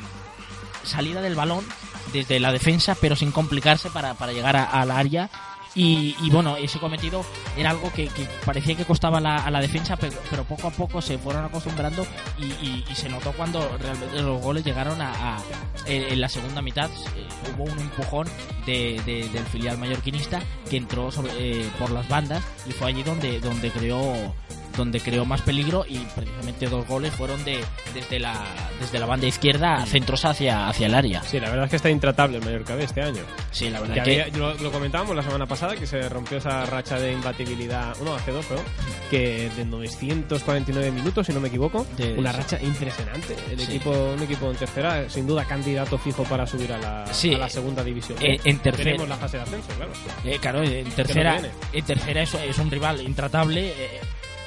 salida 0.84 1.22
del 1.22 1.36
balón 1.36 1.64
desde 2.12 2.40
la 2.40 2.52
defensa 2.52 2.96
pero 3.00 3.16
sin 3.16 3.32
complicarse 3.32 3.92
para, 3.92 4.16
para 4.16 4.32
llegar 4.34 4.56
a- 4.56 4.64
al 4.64 4.90
área 4.90 5.30
y, 5.82 6.30
bueno, 6.30 6.58
ese 6.58 6.80
cometido 6.80 7.24
era 7.58 7.70
algo 7.70 7.92
que, 7.94 8.10
parecía 8.46 8.76
que 8.76 8.86
costaba 8.86 9.20
la- 9.20 9.38
a 9.38 9.52
la 9.52 9.62
defensa, 9.62 9.96
pero, 9.98 10.44
poco 10.44 10.68
a 10.68 10.72
poco 10.72 11.02
se 11.02 11.18
fueron 11.18 11.46
acostumbrando 11.46 12.06
y, 12.38 12.84
se 12.96 13.08
notó 13.10 13.32
cuando 13.34 13.78
realmente 13.78 14.22
los 14.22 14.42
goles 14.42 14.64
llegaron 14.66 15.02
a, 15.02 15.38
en, 15.86 16.20
la 16.20 16.28
segunda 16.30 16.62
mitad. 16.62 16.90
eh, 17.16 17.28
hubo 17.56 17.64
un 17.64 17.80
empujón 17.80 18.28
de- 18.66 19.02
del 19.06 19.46
filial 19.46 19.78
mallorquinista 19.78 20.42
que 20.70 20.78
entró 20.78 21.12
sobre- 21.12 21.32
eh, 21.38 21.70
por 21.80 21.92
las 21.92 22.08
bandas 22.10 22.44
y 22.68 22.72
fue 22.72 22.88
allí 22.90 23.04
donde, 23.04 23.40
donde 23.40 23.72
creó 23.72 24.34
donde 24.80 25.00
creó 25.00 25.26
más 25.26 25.42
peligro 25.44 25.86
y 25.88 25.98
precisamente 26.16 26.68
dos 26.68 26.88
goles 26.88 27.14
fueron 27.14 27.44
de 27.46 27.60
desde 27.94 28.20
la 28.20 28.34
desde 28.80 28.98
la 29.00 29.06
banda 29.06 29.28
izquierda 29.28 29.86
centros 29.86 30.26
hacia 30.26 30.68
hacia 30.68 30.88
el 30.88 30.96
área. 30.96 31.22
Sí, 31.22 31.40
la 31.40 31.50
verdad 31.50 31.66
es 31.66 31.70
que 31.70 31.76
está 31.76 31.90
intratable 31.90 32.38
el 32.38 32.44
Mallorca 32.46 32.76
B 32.76 32.84
este 32.86 33.02
año. 33.02 33.22
Sí, 33.52 33.70
la 33.70 33.80
verdad 33.82 33.96
Que 33.96 34.02
que- 34.04 34.22
había- 34.24 34.38
lo, 34.38 34.54
lo 34.56 34.72
comentábamos 34.72 35.16
la 35.16 35.22
semana 35.24 35.46
pasada 35.46 35.76
que 35.76 35.86
se 35.86 36.10
rompió 36.10 36.38
esa 36.40 36.66
racha 36.66 36.98
de 37.00 37.12
imbatibilidad, 37.14 37.96
no, 38.04 38.16
hace 38.16 38.32
dos, 38.32 38.46
pero 38.48 38.62
que 39.12 39.50
de 39.56 39.66
949 39.66 40.92
minutos, 40.92 41.26
si 41.28 41.34
no 41.34 41.40
me 41.40 41.48
equivoco, 41.50 41.86
De- 41.98 42.14
una 42.14 42.32
racha 42.32 42.60
impresionante. 42.62 43.36
El 43.52 43.60
Sí. 43.60 43.66
equipo, 43.66 43.92
un 43.92 44.22
equipo 44.24 44.50
en 44.50 44.56
tercera, 44.58 45.10
sin 45.10 45.28
duda 45.28 45.46
candidato 45.46 45.98
fijo 45.98 46.24
para 46.24 46.48
subir 46.48 46.72
a 46.74 46.78
la, 46.78 47.06
Sí. 47.14 47.34
a 47.34 47.38
la 47.38 47.50
segunda 47.50 47.84
división. 47.84 48.18
Eh, 48.22 48.40
en 48.44 48.60
tercera- 48.60 48.86
Veremos 48.92 49.10
la 49.10 49.18
fase 49.18 49.38
de 49.38 49.44
ascenso, 49.44 49.68
claro. 49.76 49.92
Eh, 50.24 50.38
claro, 50.40 50.64
en 50.64 50.90
tercera, 50.92 51.40
en 51.74 51.86
tercera 51.86 52.22
es, 52.22 52.34
es 52.34 52.58
un 52.58 52.72
rival 52.72 53.02
intratable. 53.02 53.70
eh, 53.70 54.00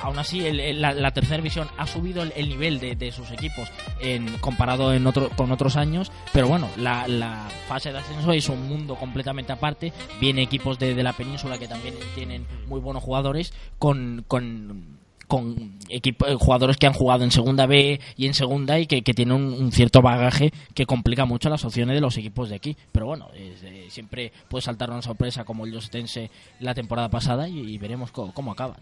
aún 0.02 0.18
así, 0.18 0.44
el- 0.46 0.80
la, 0.80 0.92
la 0.92 1.10
tercera 1.12 1.36
división 1.38 1.68
ha 1.78 1.86
subido 1.86 2.22
el, 2.22 2.32
el 2.36 2.48
nivel 2.48 2.78
de, 2.80 2.94
de 2.96 3.12
sus 3.12 3.30
equipos 3.30 3.68
en, 4.00 4.36
comparado 4.38 4.92
en 4.92 5.06
otro, 5.06 5.30
con 5.30 5.50
otros 5.52 5.76
años. 5.76 6.12
Pero 6.32 6.48
bueno, 6.48 6.68
la, 6.76 7.06
la 7.08 7.48
fase 7.68 7.92
de 7.92 7.98
ascenso 7.98 8.32
es 8.32 8.48
un 8.48 8.68
mundo 8.68 8.96
completamente 8.96 9.52
aparte. 9.52 9.92
Viene 10.20 10.42
equipos 10.42 10.78
de, 10.78 10.94
la 11.02 11.12
península 11.12 11.58
que 11.58 11.68
también 11.68 11.94
tienen 12.14 12.46
muy 12.68 12.80
buenos 12.80 13.02
jugadores 13.02 13.52
con. 13.78 14.24
con 14.28 15.00
con 15.28 15.78
equipo- 15.88 16.26
eh, 16.26 16.34
jugadores 16.38 16.76
que 16.76 16.86
han 16.86 16.92
jugado 16.92 17.24
en 17.24 17.30
segunda 17.30 17.64
B 17.64 17.98
y 18.18 18.26
en 18.26 18.34
segunda 18.34 18.78
y 18.78 18.86
que, 18.86 19.00
que 19.00 19.14
tienen 19.14 19.34
un, 19.34 19.72
cierto 19.72 20.02
bagaje 20.02 20.52
que 20.74 20.84
complica 20.84 21.24
mucho 21.24 21.48
las 21.48 21.64
opciones 21.64 21.94
de 21.94 22.02
los 22.02 22.18
equipos 22.18 22.50
de 22.50 22.56
aquí. 22.56 22.76
Pero 22.92 23.06
bueno, 23.06 23.28
eh, 23.32 23.86
siempre 23.88 24.30
puede 24.50 24.60
saltar 24.60 24.90
una 24.90 25.00
sorpresa 25.00 25.44
como 25.44 25.64
el 25.64 25.72
Jostense 25.72 26.30
la 26.60 26.74
temporada 26.74 27.08
pasada 27.08 27.48
y, 27.48 27.78
veremos 27.78 28.10
co- 28.10 28.30
cómo 28.34 28.52
acaba. 28.52 28.76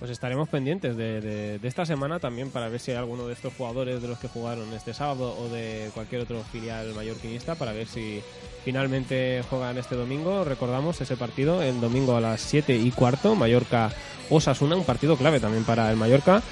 Pues 0.00 0.10
estaremos 0.10 0.48
pendientes 0.48 0.96
de, 0.96 1.20
de- 1.20 1.58
de 1.58 1.68
esta 1.68 1.84
semana 1.86 2.18
también 2.18 2.50
para 2.50 2.68
ver 2.68 2.80
si 2.80 2.90
hay 2.90 2.96
alguno 2.96 3.26
de 3.28 3.34
estos 3.34 3.52
jugadores 3.56 4.00
de 4.02 4.08
los 4.08 4.18
que 4.18 4.26
jugaron 4.28 4.72
este 4.72 4.94
sábado 4.94 5.36
o 5.38 5.48
de 5.50 5.90
cualquier 5.94 6.22
otro 6.22 6.42
filial 6.50 6.92
mallorquinista 6.94 7.54
para 7.54 7.72
ver 7.72 7.86
si 7.86 8.22
finalmente 8.64 9.42
juegan 9.50 9.76
este 9.76 9.94
domingo. 9.96 10.42
Recordamos 10.44 10.98
ese 11.02 11.16
partido 11.16 11.62
el 11.62 11.80
domingo 11.82 12.16
a 12.16 12.20
las 12.20 12.40
7 12.40 12.74
y 12.76 12.90
cuarto, 12.92 13.34
Mallorca-Osasuna, 13.34 14.74
un 14.76 14.84
partido 14.84 15.16
clave 15.16 15.38
también 15.38 15.64
para 15.64 15.90
el 15.90 15.96
Mallorca. 15.98 16.42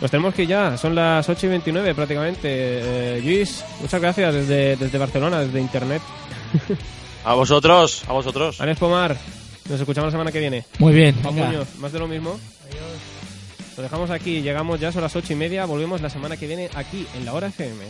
Nos 0.00 0.10
tenemos 0.10 0.34
que 0.34 0.42
ir 0.42 0.48
ya, 0.50 0.76
son 0.76 0.94
las 0.94 1.28
8 1.28 1.46
y 1.46 1.48
29 1.50 1.94
prácticamente. 1.94 2.38
Eh, 2.44 3.20
Luis, 3.24 3.64
muchas 3.80 4.00
gracias 4.00 4.34
desde, 4.34 4.76
desde 4.76 4.98
Barcelona, 4.98 5.40
desde 5.40 5.60
Internet. 5.60 6.02
A 7.24 7.34
vosotros, 7.34 8.02
a 8.08 8.12
vosotros. 8.14 8.60
Alex 8.62 8.78
Pomar, 8.80 9.14
nos 9.70 9.80
escuchamos 9.80 10.08
la 10.08 10.12
semana 10.12 10.32
que 10.32 10.40
viene. 10.40 10.64
Muy 10.78 10.92
bien, 10.92 11.14
Juan. 11.22 11.34
Muñoz, 11.34 11.76
más 11.78 11.92
de 11.92 12.00
lo 12.00 12.08
mismo. 12.08 12.38
Lo 13.76 13.82
dejamos 13.82 14.10
aquí, 14.10 14.42
llegamos 14.42 14.80
ya, 14.80 14.90
son 14.90 15.02
las 15.02 15.14
ocho 15.14 15.32
y 15.32 15.36
media, 15.36 15.64
volvemos 15.64 16.00
la 16.00 16.10
semana 16.10 16.36
que 16.36 16.46
viene 16.46 16.68
aquí 16.74 17.06
en 17.14 17.24
la 17.24 17.32
hora 17.32 17.46
FM. 17.46 17.84